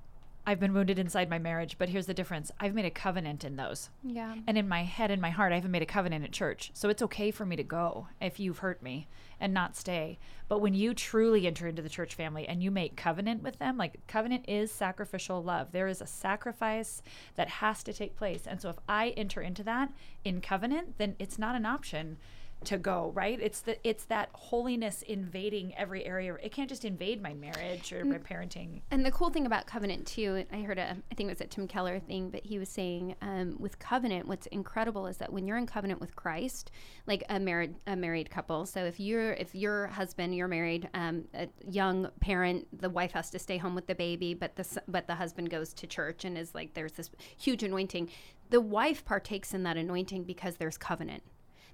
I've 0.49 0.61
been 0.61 0.73
wounded 0.73 1.01
inside 1.01 1.29
my 1.29 1.41
marriage, 1.41 1.77
but 1.77 1.89
here's 1.89 2.07
the 2.07 2.15
difference 2.15 2.53
I've 2.61 2.75
made 2.75 2.85
a 2.85 2.91
covenant 2.91 3.45
in 3.45 3.57
those. 3.57 3.91
Yeah. 4.05 4.37
And 4.47 4.57
in 4.57 4.69
my 4.69 4.85
head 4.85 5.11
and 5.11 5.21
my 5.21 5.31
heart, 5.31 5.53
I 5.53 5.57
haven't 5.57 5.73
made 5.73 5.83
a 5.83 5.87
covenant 5.87 6.25
at 6.25 6.31
church. 6.31 6.71
So 6.73 6.89
it's 6.89 7.03
okay 7.03 7.33
for 7.33 7.45
me 7.45 7.57
to 7.57 7.65
go 7.65 8.07
if 8.21 8.39
you've 8.39 8.59
hurt 8.59 8.81
me 8.81 9.09
and 9.41 9.53
not 9.53 9.77
stay. 9.77 10.19
But 10.49 10.61
when 10.61 10.73
you 10.73 10.95
truly 10.95 11.49
enter 11.49 11.67
into 11.67 11.83
the 11.83 11.89
church 11.89 12.15
family 12.15 12.47
and 12.47 12.63
you 12.63 12.71
make 12.71 12.95
covenant 12.95 13.43
with 13.43 13.59
them, 13.59 13.77
like 13.77 14.07
covenant 14.07 14.45
is 14.49 14.71
sacrificial 14.71 15.43
love. 15.43 15.73
There 15.73 15.89
is 15.89 16.01
a 16.01 16.07
sacrifice 16.07 17.03
that 17.35 17.49
has 17.49 17.83
to 17.83 17.93
take 17.93 18.17
place. 18.17 18.47
And 18.47 18.63
so 18.63 18.71
if 18.71 18.77
I 18.89 19.09
enter 19.11 19.41
into 19.41 19.65
that 19.65 19.93
in 20.25 20.41
covenant, 20.41 20.99
then 20.99 21.17
it's 21.19 21.41
not 21.41 21.57
an 21.57 21.67
option 21.67 22.19
to 22.67 22.79
go, 22.79 23.13
right? 23.15 23.39
It's 23.41 23.61
the 23.61 23.77
it's 23.87 24.05
that 24.05 24.29
holiness 24.33 25.03
invading 25.03 25.75
every 25.77 26.05
area. 26.05 26.35
It 26.43 26.53
can't 26.53 26.69
just 26.69 26.85
invade 26.85 27.23
my 27.23 27.35
marriage 27.35 27.93
or 27.93 28.05
my 28.05 28.19
parenting. 28.19 28.83
And 28.91 29.05
the 29.05 29.11
cool 29.11 29.31
thing 29.31 29.47
about 29.47 29.67
covenant 29.67 30.07
too, 30.07 30.45
I 30.53 30.59
heard 30.59 30.79
a, 30.79 30.97
I 31.11 31.15
think 31.15 31.29
it 31.29 31.33
was 31.33 31.41
a 31.41 31.47
Tim 31.47 31.67
Keller 31.67 31.99
thing, 32.01 32.31
but 32.31 32.45
he 32.45 32.59
was 32.59 32.69
saying 32.69 33.15
um, 33.23 33.57
with 33.59 33.79
covenant, 33.79 34.27
what's 34.29 34.47
incredible 34.49 35.07
is 35.07 35.17
that 35.19 35.33
when 35.33 35.47
you're 35.47 35.57
in 35.57 35.67
covenant 35.67 36.01
with 36.01 36.15
Christ, 36.17 36.71
like 37.07 37.25
a 37.29 37.41
married 37.41 37.77
a 37.87 37.97
married 37.97 38.31
couple. 38.31 38.67
So 38.67 38.85
if 38.85 39.01
you're 39.01 39.33
if 39.33 39.55
your 39.55 39.87
husband, 39.89 40.35
you're 40.35 40.49
married, 40.49 40.89
um, 40.95 41.25
a 41.35 41.49
young 41.69 42.09
parent, 42.21 42.67
the 42.79 42.91
wife 42.91 43.13
has 43.13 43.31
to 43.31 43.39
stay 43.39 43.57
home 43.57 43.75
with 43.75 43.87
the 43.87 43.95
baby, 43.95 44.35
but 44.35 44.57
the 44.57 44.83
but 44.89 45.07
the 45.07 45.15
husband 45.15 45.51
goes 45.51 45.73
to 45.75 45.87
church 45.87 46.25
and 46.25 46.37
is 46.37 46.55
like 46.55 46.75
there's 46.75 46.93
this 46.93 47.11
huge 47.37 47.63
anointing. 47.63 48.11
The 48.51 48.61
wife 48.61 49.05
partakes 49.05 49.55
in 49.55 49.65
that 49.65 49.77
anointing 49.77 50.25
because 50.25 50.57
there's 50.57 50.79
covenant 50.79 51.23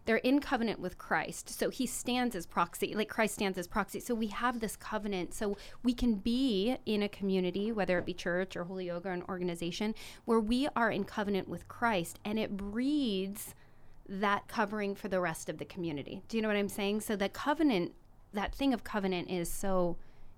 they're 0.04 0.16
in 0.16 0.40
covenant 0.40 0.80
with 0.80 0.98
Christ. 0.98 1.48
So 1.48 1.70
he 1.70 1.86
stands 1.86 2.34
as 2.34 2.46
proxy, 2.46 2.94
like 2.94 3.08
Christ 3.08 3.34
stands 3.34 3.58
as 3.58 3.66
proxy. 3.66 4.00
So 4.00 4.14
we 4.14 4.28
have 4.28 4.60
this 4.60 4.76
covenant. 4.76 5.34
So 5.34 5.56
we 5.82 5.94
can 5.94 6.16
be 6.16 6.76
in 6.86 7.02
a 7.02 7.08
community, 7.08 7.72
whether 7.72 7.98
it 7.98 8.06
be 8.06 8.14
church 8.14 8.56
or 8.56 8.64
holy 8.64 8.86
yoga 8.86 9.10
or 9.10 9.12
an 9.12 9.22
organization, 9.28 9.94
where 10.24 10.40
we 10.40 10.68
are 10.74 10.90
in 10.90 11.04
covenant 11.04 11.48
with 11.48 11.68
Christ 11.68 12.18
and 12.24 12.38
it 12.38 12.56
breeds 12.56 13.54
that 14.08 14.48
covering 14.48 14.94
for 14.94 15.08
the 15.08 15.20
rest 15.20 15.48
of 15.48 15.58
the 15.58 15.64
community. 15.64 16.22
Do 16.28 16.36
you 16.36 16.42
know 16.42 16.48
what 16.48 16.56
I'm 16.56 16.68
saying? 16.68 17.02
So 17.02 17.16
that 17.16 17.32
covenant, 17.32 17.92
that 18.32 18.54
thing 18.54 18.74
of 18.74 18.84
covenant 18.84 19.30
is 19.30 19.50
so 19.50 19.96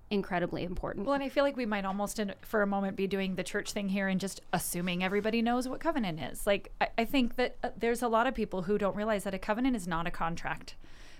incredibly 0.09 0.63
important. 0.63 1.05
Well, 1.05 1.15
and 1.15 1.23
I 1.23 1.29
feel 1.29 1.43
like 1.43 1.57
we 1.57 1.65
might 1.65 1.85
almost, 1.85 2.19
in, 2.19 2.33
for 2.41 2.61
a 2.61 2.67
moment, 2.67 2.95
be 2.95 3.07
doing 3.07 3.35
the 3.35 3.43
church 3.43 3.71
thing 3.71 3.89
here 3.89 4.07
and 4.07 4.19
just 4.19 4.41
assuming 4.53 5.03
everybody 5.03 5.41
knows 5.41 5.67
what 5.67 5.79
covenant 5.79 6.19
is. 6.19 6.45
Like, 6.45 6.71
I, 6.79 6.89
I 6.99 7.05
think 7.05 7.35
that 7.37 7.57
uh, 7.63 7.69
there's 7.75 8.01
a 8.01 8.07
lot 8.07 8.27
of 8.27 8.35
people 8.35 8.63
who 8.63 8.77
don't 8.77 8.95
realize 8.95 9.23
that 9.23 9.33
a 9.33 9.39
covenant 9.39 9.75
is 9.75 9.87
not 9.87 10.05
a 10.05 10.11
contract, 10.11 10.75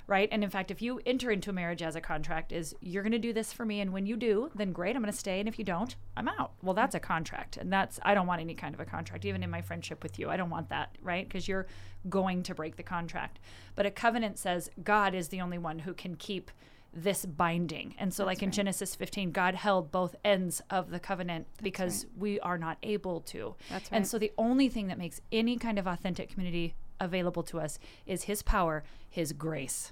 right? 0.05 0.29
And 0.31 0.43
in 0.43 0.51
fact, 0.51 0.69
if 0.69 0.83
you 0.83 1.01
enter 1.03 1.31
into 1.31 1.49
a 1.49 1.53
marriage 1.53 1.81
as 1.81 1.95
a 1.95 2.01
contract, 2.01 2.51
is 2.51 2.75
you're 2.79 3.01
going 3.01 3.11
to 3.11 3.17
do 3.17 3.33
this 3.33 3.51
for 3.51 3.65
me, 3.65 3.81
and 3.81 3.91
when 3.91 4.05
you 4.05 4.15
do, 4.15 4.51
then 4.53 4.71
great, 4.71 4.95
I'm 4.95 5.01
going 5.01 5.11
to 5.11 5.17
stay, 5.17 5.39
and 5.39 5.49
if 5.49 5.57
you 5.57 5.65
don't, 5.65 5.95
I'm 6.15 6.27
out. 6.27 6.51
Well, 6.61 6.75
that's 6.75 6.93
a 6.93 6.99
contract, 6.99 7.57
and 7.57 7.73
that's 7.73 7.99
I 8.03 8.13
don't 8.13 8.27
want 8.27 8.41
any 8.41 8.53
kind 8.53 8.75
of 8.75 8.79
a 8.79 8.85
contract, 8.85 9.25
even 9.25 9.41
in 9.41 9.49
my 9.49 9.61
friendship 9.61 10.03
with 10.03 10.19
you, 10.19 10.29
I 10.29 10.37
don't 10.37 10.51
want 10.51 10.69
that, 10.69 10.95
right? 11.01 11.27
Because 11.27 11.47
you're 11.47 11.65
going 12.07 12.43
to 12.43 12.53
break 12.53 12.75
the 12.75 12.83
contract. 12.83 13.39
But 13.73 13.87
a 13.87 13.91
covenant 13.91 14.37
says 14.37 14.69
God 14.83 15.15
is 15.15 15.29
the 15.29 15.41
only 15.41 15.57
one 15.57 15.79
who 15.79 15.95
can 15.95 16.15
keep 16.15 16.51
this 16.95 17.25
binding. 17.25 17.93
And 17.99 18.13
so, 18.13 18.25
like 18.25 18.41
in 18.41 18.51
Genesis 18.51 18.95
15, 18.95 19.31
God 19.31 19.55
held 19.55 19.91
both 19.91 20.15
ends 20.23 20.61
of 20.69 20.89
the 20.89 20.99
covenant 20.99 21.47
because 21.61 22.05
we 22.17 22.39
are 22.39 22.57
not 22.57 22.77
able 22.81 23.21
to. 23.21 23.55
That's 23.69 23.91
right. 23.91 23.97
And 23.97 24.07
so, 24.07 24.17
the 24.17 24.31
only 24.37 24.69
thing 24.69 24.87
that 24.87 24.97
makes 24.97 25.21
any 25.31 25.57
kind 25.57 25.77
of 25.77 25.87
authentic 25.87 26.29
community 26.29 26.75
available 26.99 27.43
to 27.43 27.59
us 27.59 27.77
is 28.05 28.23
His 28.23 28.41
power, 28.41 28.83
His 29.09 29.33
grace. 29.33 29.91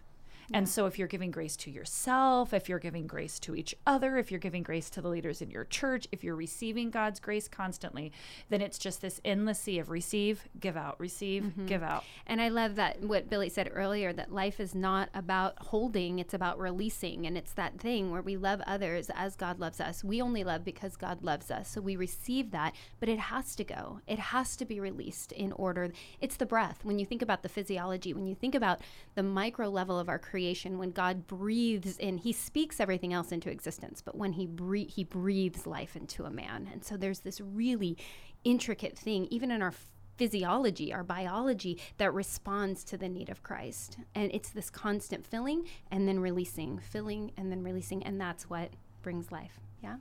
And 0.52 0.68
so, 0.68 0.86
if 0.86 1.00
you're 1.00 1.08
giving 1.08 1.32
grace 1.32 1.56
to 1.58 1.72
yourself, 1.72 2.54
if 2.54 2.68
you're 2.68 2.80
giving 2.80 3.08
grace 3.08 3.40
to 3.40 3.56
each 3.56 3.76
other, 3.86 4.18
if 4.18 4.32
you're 4.32 4.40
giving 4.40 4.64
grace 4.64 4.90
to 4.92 5.02
the 5.02 5.10
leaders 5.10 5.42
in 5.42 5.50
your 5.50 5.66
church, 5.66 6.08
if 6.12 6.24
you're 6.24 6.36
receiving 6.36 6.90
God's 6.90 7.20
grace 7.20 7.48
constantly, 7.48 8.12
then 8.50 8.62
it's 8.62 8.78
just 8.78 9.02
this 9.02 9.22
endless 9.24 9.60
sea 9.60 9.80
of 9.80 9.90
receive, 9.90 10.48
give 10.60 10.76
out, 10.76 11.00
receive, 11.00 11.44
mm-hmm. 11.44 11.66
give 11.66 11.84
out. 11.84 12.04
And 12.28 12.42
I 12.42 12.50
love 12.50 12.76
that 12.76 13.02
what 13.02 13.30
Billy 13.30 13.50
said 13.50 13.70
earlier 13.74 14.12
that 14.14 14.34
life 14.34 14.60
is 14.60 14.76
not 14.76 15.10
about 15.14 15.58
holding, 15.60 16.20
it's 16.20 16.34
about 16.34 16.60
releasing. 16.60 17.26
And 17.26 17.38
it's 17.38 17.54
that 17.54 17.80
thing 17.80 18.12
where 18.12 18.22
we 18.22 18.38
love 18.38 18.62
others 18.66 19.10
as 19.16 19.36
God 19.36 19.60
loves 19.60 19.80
us. 19.80 20.04
We 20.04 20.22
only 20.22 20.44
love 20.44 20.64
because 20.64 20.96
God 20.96 21.24
loves 21.24 21.52
us. 21.52 21.70
So 21.70 21.82
we 21.82 21.96
receive 21.96 22.52
that, 22.52 22.76
but 23.00 23.10
it 23.10 23.20
has 23.20 23.56
to 23.56 23.64
go. 23.64 24.02
It 24.08 24.20
has 24.20 24.56
to 24.58 24.66
be 24.66 24.80
released 24.80 25.32
in 25.32 25.52
order. 25.54 25.92
It's 26.20 26.38
the 26.38 26.46
breath. 26.46 26.80
When 26.84 27.00
you 27.00 27.06
think 27.06 27.22
about 27.22 27.44
the 27.44 27.50
physiology, 27.50 28.14
when 28.14 28.28
you 28.28 28.36
think 28.36 28.56
about 28.56 28.82
the 29.16 29.24
micro 29.24 29.70
level 29.70 30.00
of 30.00 30.10
our 30.10 30.20
creation, 30.34 30.80
when 30.80 30.90
God 30.90 31.28
breathes 31.28 31.96
in, 32.00 32.18
He 32.18 32.34
speaks 32.34 32.80
everything 32.80 33.14
else 33.14 33.32
into 33.32 33.52
existence, 33.52 34.02
but 34.02 34.18
when 34.18 34.34
He, 34.34 34.48
bre- 34.48 34.90
he 34.90 35.04
breathes 35.04 35.68
life 35.68 35.96
into 35.96 36.24
a 36.24 36.32
man. 36.32 36.68
And 36.74 36.84
so 36.84 36.98
there's 36.98 37.20
this 37.20 37.40
really 37.40 38.00
intricate 38.44 38.98
thing, 38.98 39.28
even 39.30 39.52
in 39.52 39.62
our 39.62 39.76
physiology, 40.18 40.92
our 40.92 41.04
biology 41.04 41.80
that 41.98 42.12
responds 42.16 42.84
to 42.86 42.98
the 42.98 43.08
need 43.08 43.30
of 43.30 43.44
Christ. 43.44 43.98
And 44.16 44.32
it's 44.34 44.50
this 44.50 44.72
constant 44.72 45.24
filling 45.24 45.68
and 45.92 46.08
then 46.08 46.20
releasing, 46.20 46.80
filling 46.80 47.32
and 47.38 47.52
then 47.52 47.62
releasing. 47.62 48.02
And 48.02 48.20
that's 48.20 48.50
what 48.50 48.72
brings 49.04 49.32
life. 49.32 49.60
Yeah. 49.84 49.98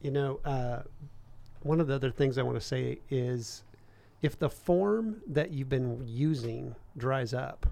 You 0.00 0.10
know, 0.10 0.40
uh, 0.42 0.84
one 1.60 1.80
of 1.80 1.86
the 1.86 1.94
other 1.94 2.10
things 2.10 2.38
I 2.38 2.42
want 2.42 2.56
to 2.56 2.66
say 2.66 3.00
is 3.10 3.62
if 4.22 4.38
the 4.38 4.48
form 4.48 5.20
that 5.26 5.50
you've 5.50 5.68
been 5.68 6.02
using 6.06 6.74
dries 6.96 7.34
up, 7.34 7.66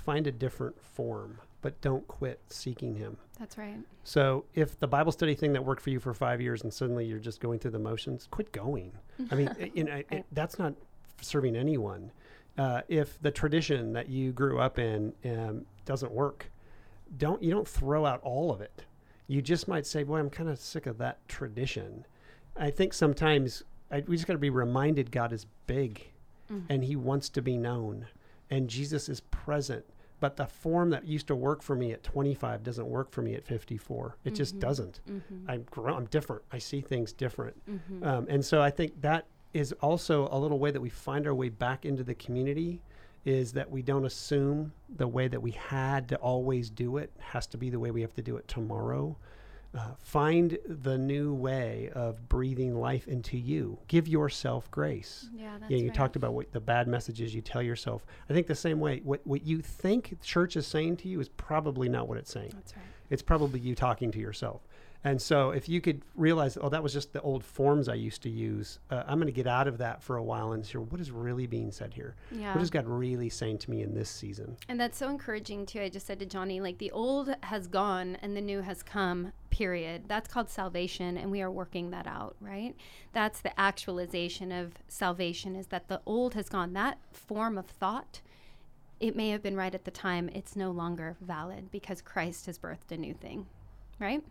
find 0.00 0.26
a 0.26 0.32
different 0.32 0.80
form, 0.82 1.38
but 1.62 1.80
don't 1.80 2.06
quit 2.08 2.40
seeking 2.48 2.94
Him. 2.94 3.16
That's 3.38 3.56
right. 3.58 3.78
So 4.04 4.44
if 4.54 4.78
the 4.78 4.88
Bible 4.88 5.12
study 5.12 5.34
thing 5.34 5.52
that 5.52 5.64
worked 5.64 5.82
for 5.82 5.90
you 5.90 6.00
for 6.00 6.12
five 6.14 6.40
years 6.40 6.62
and 6.62 6.72
suddenly 6.72 7.04
you're 7.06 7.18
just 7.18 7.40
going 7.40 7.58
through 7.58 7.70
the 7.72 7.78
motions, 7.78 8.26
quit 8.30 8.50
going. 8.52 8.92
I 9.30 9.34
mean, 9.34 9.54
it- 9.58 9.72
you 9.76 9.84
know, 9.84 10.02
it, 10.10 10.24
that's 10.32 10.58
not 10.58 10.74
serving 11.20 11.56
anyone. 11.56 12.10
Uh, 12.58 12.82
if 12.88 13.20
the 13.22 13.30
tradition 13.30 13.92
that 13.92 14.08
you 14.08 14.32
grew 14.32 14.58
up 14.58 14.78
in 14.78 15.12
um, 15.24 15.64
doesn't 15.84 16.12
work, 16.12 16.50
don't 17.16 17.42
you 17.42 17.50
don't 17.50 17.66
throw 17.68 18.04
out 18.06 18.20
all 18.22 18.52
of 18.52 18.60
it. 18.60 18.84
You 19.28 19.40
just 19.40 19.68
might 19.68 19.86
say, 19.86 20.02
"Boy, 20.02 20.18
I'm 20.18 20.30
kind 20.30 20.48
of 20.48 20.58
sick 20.58 20.86
of 20.86 20.98
that 20.98 21.26
tradition." 21.28 22.04
I 22.56 22.70
think 22.70 22.92
sometimes 22.92 23.62
I, 23.90 24.02
we 24.06 24.16
just 24.16 24.26
got 24.26 24.34
to 24.34 24.38
be 24.38 24.50
reminded 24.50 25.10
God 25.12 25.32
is 25.32 25.46
big, 25.66 26.10
and 26.68 26.84
He 26.84 26.96
wants 26.96 27.28
to 27.30 27.40
be 27.42 27.56
known, 27.56 28.06
and 28.50 28.68
Jesus 28.68 29.08
is 29.08 29.20
present. 29.20 29.84
But 30.20 30.36
the 30.36 30.46
form 30.46 30.90
that 30.90 31.06
used 31.06 31.28
to 31.28 31.34
work 31.34 31.62
for 31.62 31.74
me 31.74 31.92
at 31.92 32.02
25 32.02 32.62
doesn't 32.62 32.86
work 32.86 33.10
for 33.10 33.22
me 33.22 33.34
at 33.34 33.44
54. 33.44 34.18
It 34.24 34.34
just 34.34 34.52
mm-hmm. 34.52 34.60
doesn't. 34.60 35.00
Mm-hmm. 35.08 35.50
I'm 35.50 35.62
grown. 35.70 35.96
I'm 35.96 36.04
different. 36.06 36.42
I 36.52 36.58
see 36.58 36.82
things 36.82 37.12
different, 37.12 37.56
mm-hmm. 37.68 38.04
um, 38.04 38.26
and 38.28 38.44
so 38.44 38.60
I 38.60 38.70
think 38.70 39.00
that 39.00 39.26
is 39.54 39.72
also 39.80 40.28
a 40.30 40.38
little 40.38 40.58
way 40.58 40.70
that 40.70 40.80
we 40.80 40.90
find 40.90 41.26
our 41.26 41.34
way 41.34 41.48
back 41.48 41.84
into 41.84 42.04
the 42.04 42.14
community. 42.14 42.82
Is 43.26 43.52
that 43.52 43.70
we 43.70 43.82
don't 43.82 44.06
assume 44.06 44.72
the 44.96 45.06
way 45.06 45.28
that 45.28 45.40
we 45.40 45.50
had 45.50 46.08
to 46.08 46.16
always 46.16 46.70
do 46.70 46.96
it 46.96 47.12
has 47.18 47.46
to 47.48 47.58
be 47.58 47.68
the 47.68 47.78
way 47.78 47.90
we 47.90 48.00
have 48.00 48.14
to 48.14 48.22
do 48.22 48.38
it 48.38 48.48
tomorrow. 48.48 49.14
Uh, 49.72 49.92
find 50.02 50.58
the 50.66 50.98
new 50.98 51.32
way 51.32 51.90
of 51.94 52.28
breathing 52.28 52.74
life 52.74 53.06
into 53.06 53.36
you. 53.36 53.78
Give 53.86 54.08
yourself 54.08 54.68
grace. 54.72 55.28
Yeah, 55.32 55.58
that's 55.60 55.70
Yeah, 55.70 55.78
you 55.78 55.84
right. 55.86 55.94
talked 55.94 56.16
about 56.16 56.34
what 56.34 56.50
the 56.50 56.58
bad 56.60 56.88
messages 56.88 57.32
you 57.32 57.40
tell 57.40 57.62
yourself. 57.62 58.04
I 58.28 58.32
think 58.32 58.48
the 58.48 58.54
same 58.56 58.80
way. 58.80 59.00
What 59.04 59.24
what 59.24 59.46
you 59.46 59.60
think 59.62 60.20
church 60.22 60.56
is 60.56 60.66
saying 60.66 60.96
to 60.98 61.08
you 61.08 61.20
is 61.20 61.28
probably 61.28 61.88
not 61.88 62.08
what 62.08 62.18
it's 62.18 62.32
saying. 62.32 62.50
That's 62.52 62.74
right. 62.76 62.84
It's 63.10 63.22
probably 63.22 63.60
you 63.60 63.76
talking 63.76 64.10
to 64.10 64.18
yourself. 64.18 64.66
And 65.02 65.20
so, 65.20 65.50
if 65.50 65.68
you 65.68 65.80
could 65.80 66.02
realize, 66.14 66.58
oh, 66.60 66.68
that 66.68 66.82
was 66.82 66.92
just 66.92 67.12
the 67.12 67.22
old 67.22 67.42
forms 67.42 67.88
I 67.88 67.94
used 67.94 68.22
to 68.22 68.28
use. 68.28 68.78
Uh, 68.90 69.02
I'm 69.06 69.16
going 69.16 69.26
to 69.26 69.32
get 69.32 69.46
out 69.46 69.66
of 69.66 69.78
that 69.78 70.02
for 70.02 70.16
a 70.16 70.22
while 70.22 70.52
and 70.52 70.64
hear 70.64 70.80
what 70.82 71.00
is 71.00 71.10
really 71.10 71.46
being 71.46 71.72
said 71.72 71.94
here. 71.94 72.16
Yeah. 72.30 72.54
What 72.54 72.62
is 72.62 72.68
God 72.68 72.86
really 72.86 73.30
saying 73.30 73.58
to 73.58 73.70
me 73.70 73.82
in 73.82 73.94
this 73.94 74.10
season? 74.10 74.56
And 74.68 74.78
that's 74.78 74.98
so 74.98 75.08
encouraging 75.08 75.64
too. 75.64 75.80
I 75.80 75.88
just 75.88 76.06
said 76.06 76.18
to 76.20 76.26
Jonnie, 76.26 76.60
like 76.60 76.76
the 76.76 76.90
old 76.90 77.34
has 77.44 77.66
gone 77.66 78.16
and 78.20 78.36
the 78.36 78.42
new 78.42 78.60
has 78.60 78.82
come, 78.82 79.32
period. 79.48 80.04
That's 80.06 80.28
called 80.28 80.50
salvation, 80.50 81.16
and 81.16 81.30
we 81.30 81.40
are 81.40 81.50
working 81.50 81.90
that 81.90 82.06
out, 82.06 82.36
right? 82.40 82.74
That's 83.12 83.40
the 83.40 83.58
actualization 83.58 84.52
of 84.52 84.74
salvation 84.88 85.56
is 85.56 85.68
that 85.68 85.88
the 85.88 86.02
old 86.04 86.34
has 86.34 86.48
gone. 86.50 86.74
That 86.74 86.98
form 87.12 87.56
of 87.56 87.66
thought, 87.66 88.20
it 89.00 89.16
may 89.16 89.30
have 89.30 89.42
been 89.42 89.56
right 89.56 89.74
at 89.74 89.86
the 89.86 89.90
time, 89.90 90.28
it's 90.34 90.56
no 90.56 90.70
longer 90.70 91.16
valid 91.22 91.70
because 91.70 92.02
Christ 92.02 92.46
has 92.46 92.58
birthed 92.58 92.92
a 92.92 92.98
new 92.98 93.14
thing, 93.14 93.46
right? 93.98 94.22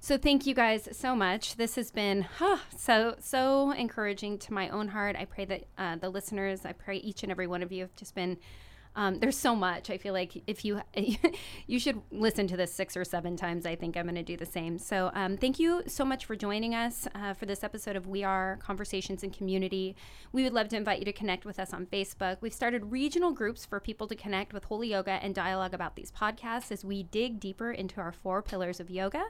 So 0.00 0.18
thank 0.18 0.46
you 0.46 0.54
guys 0.54 0.88
so 0.92 1.16
much. 1.16 1.56
This 1.56 1.76
has 1.76 1.90
been 1.90 2.22
huh, 2.22 2.58
so 2.76 3.16
so 3.18 3.70
encouraging 3.72 4.38
to 4.40 4.52
my 4.52 4.68
own 4.68 4.88
heart. 4.88 5.16
I 5.16 5.24
pray 5.24 5.44
that 5.46 5.64
uh, 5.78 5.96
the 5.96 6.10
listeners, 6.10 6.64
I 6.64 6.72
pray 6.72 6.98
each 6.98 7.22
and 7.22 7.32
every 7.32 7.46
one 7.46 7.62
of 7.62 7.72
you 7.72 7.82
have 7.82 7.96
just 7.96 8.14
been. 8.14 8.38
Um, 8.96 9.18
there's 9.18 9.36
so 9.36 9.56
much. 9.56 9.90
I 9.90 9.98
feel 9.98 10.12
like 10.12 10.42
if 10.46 10.64
you 10.64 10.80
you 11.66 11.78
should 11.78 12.00
listen 12.10 12.46
to 12.48 12.56
this 12.56 12.72
six 12.72 12.96
or 12.96 13.04
seven 13.04 13.36
times. 13.36 13.66
I 13.66 13.74
think 13.74 13.96
I'm 13.96 14.04
going 14.04 14.14
to 14.14 14.22
do 14.22 14.36
the 14.36 14.46
same. 14.46 14.78
So 14.78 15.10
um, 15.14 15.36
thank 15.36 15.58
you 15.58 15.82
so 15.86 16.04
much 16.04 16.24
for 16.26 16.36
joining 16.36 16.74
us 16.74 17.08
uh, 17.14 17.34
for 17.34 17.46
this 17.46 17.64
episode 17.64 17.96
of 17.96 18.06
We 18.06 18.22
Are 18.22 18.58
Conversations 18.62 19.22
in 19.22 19.30
Community. 19.30 19.96
We 20.32 20.44
would 20.44 20.52
love 20.52 20.68
to 20.68 20.76
invite 20.76 21.00
you 21.00 21.04
to 21.06 21.12
connect 21.12 21.44
with 21.44 21.58
us 21.58 21.72
on 21.72 21.86
Facebook. 21.86 22.38
We've 22.40 22.54
started 22.54 22.92
regional 22.92 23.32
groups 23.32 23.64
for 23.64 23.80
people 23.80 24.06
to 24.08 24.14
connect 24.14 24.52
with 24.52 24.64
Holy 24.64 24.88
Yoga 24.88 25.12
and 25.12 25.34
dialogue 25.34 25.74
about 25.74 25.96
these 25.96 26.12
podcasts 26.12 26.70
as 26.70 26.84
we 26.84 27.02
dig 27.02 27.40
deeper 27.40 27.72
into 27.72 28.00
our 28.00 28.12
four 28.12 28.42
pillars 28.42 28.80
of 28.80 28.90
yoga 28.90 29.24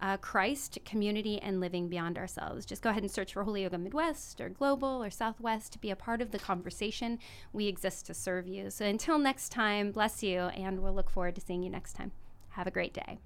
uh, 0.00 0.16
Christ, 0.18 0.78
community, 0.84 1.40
and 1.40 1.60
living 1.60 1.88
beyond 1.88 2.18
ourselves. 2.18 2.66
Just 2.66 2.82
go 2.82 2.90
ahead 2.90 3.02
and 3.02 3.10
search 3.10 3.32
for 3.32 3.44
Holy 3.44 3.62
Yoga 3.62 3.78
Midwest 3.78 4.40
or 4.40 4.48
Global 4.48 5.02
or 5.02 5.10
Southwest 5.10 5.72
to 5.72 5.78
be 5.78 5.90
a 5.90 5.96
part 5.96 6.20
of 6.20 6.30
the 6.30 6.38
conversation. 6.38 7.18
We 7.52 7.66
exist 7.66 8.06
to 8.06 8.14
serve 8.14 8.46
you. 8.46 8.70
So 8.70 8.84
until 8.84 9.18
next 9.18 9.50
time, 9.50 9.92
bless 9.92 10.22
you, 10.22 10.40
and 10.40 10.80
we'll 10.80 10.94
look 10.94 11.10
forward 11.10 11.34
to 11.36 11.40
seeing 11.40 11.62
you 11.62 11.70
next 11.70 11.94
time. 11.94 12.12
Have 12.50 12.66
a 12.66 12.70
great 12.70 12.94
day. 12.94 13.18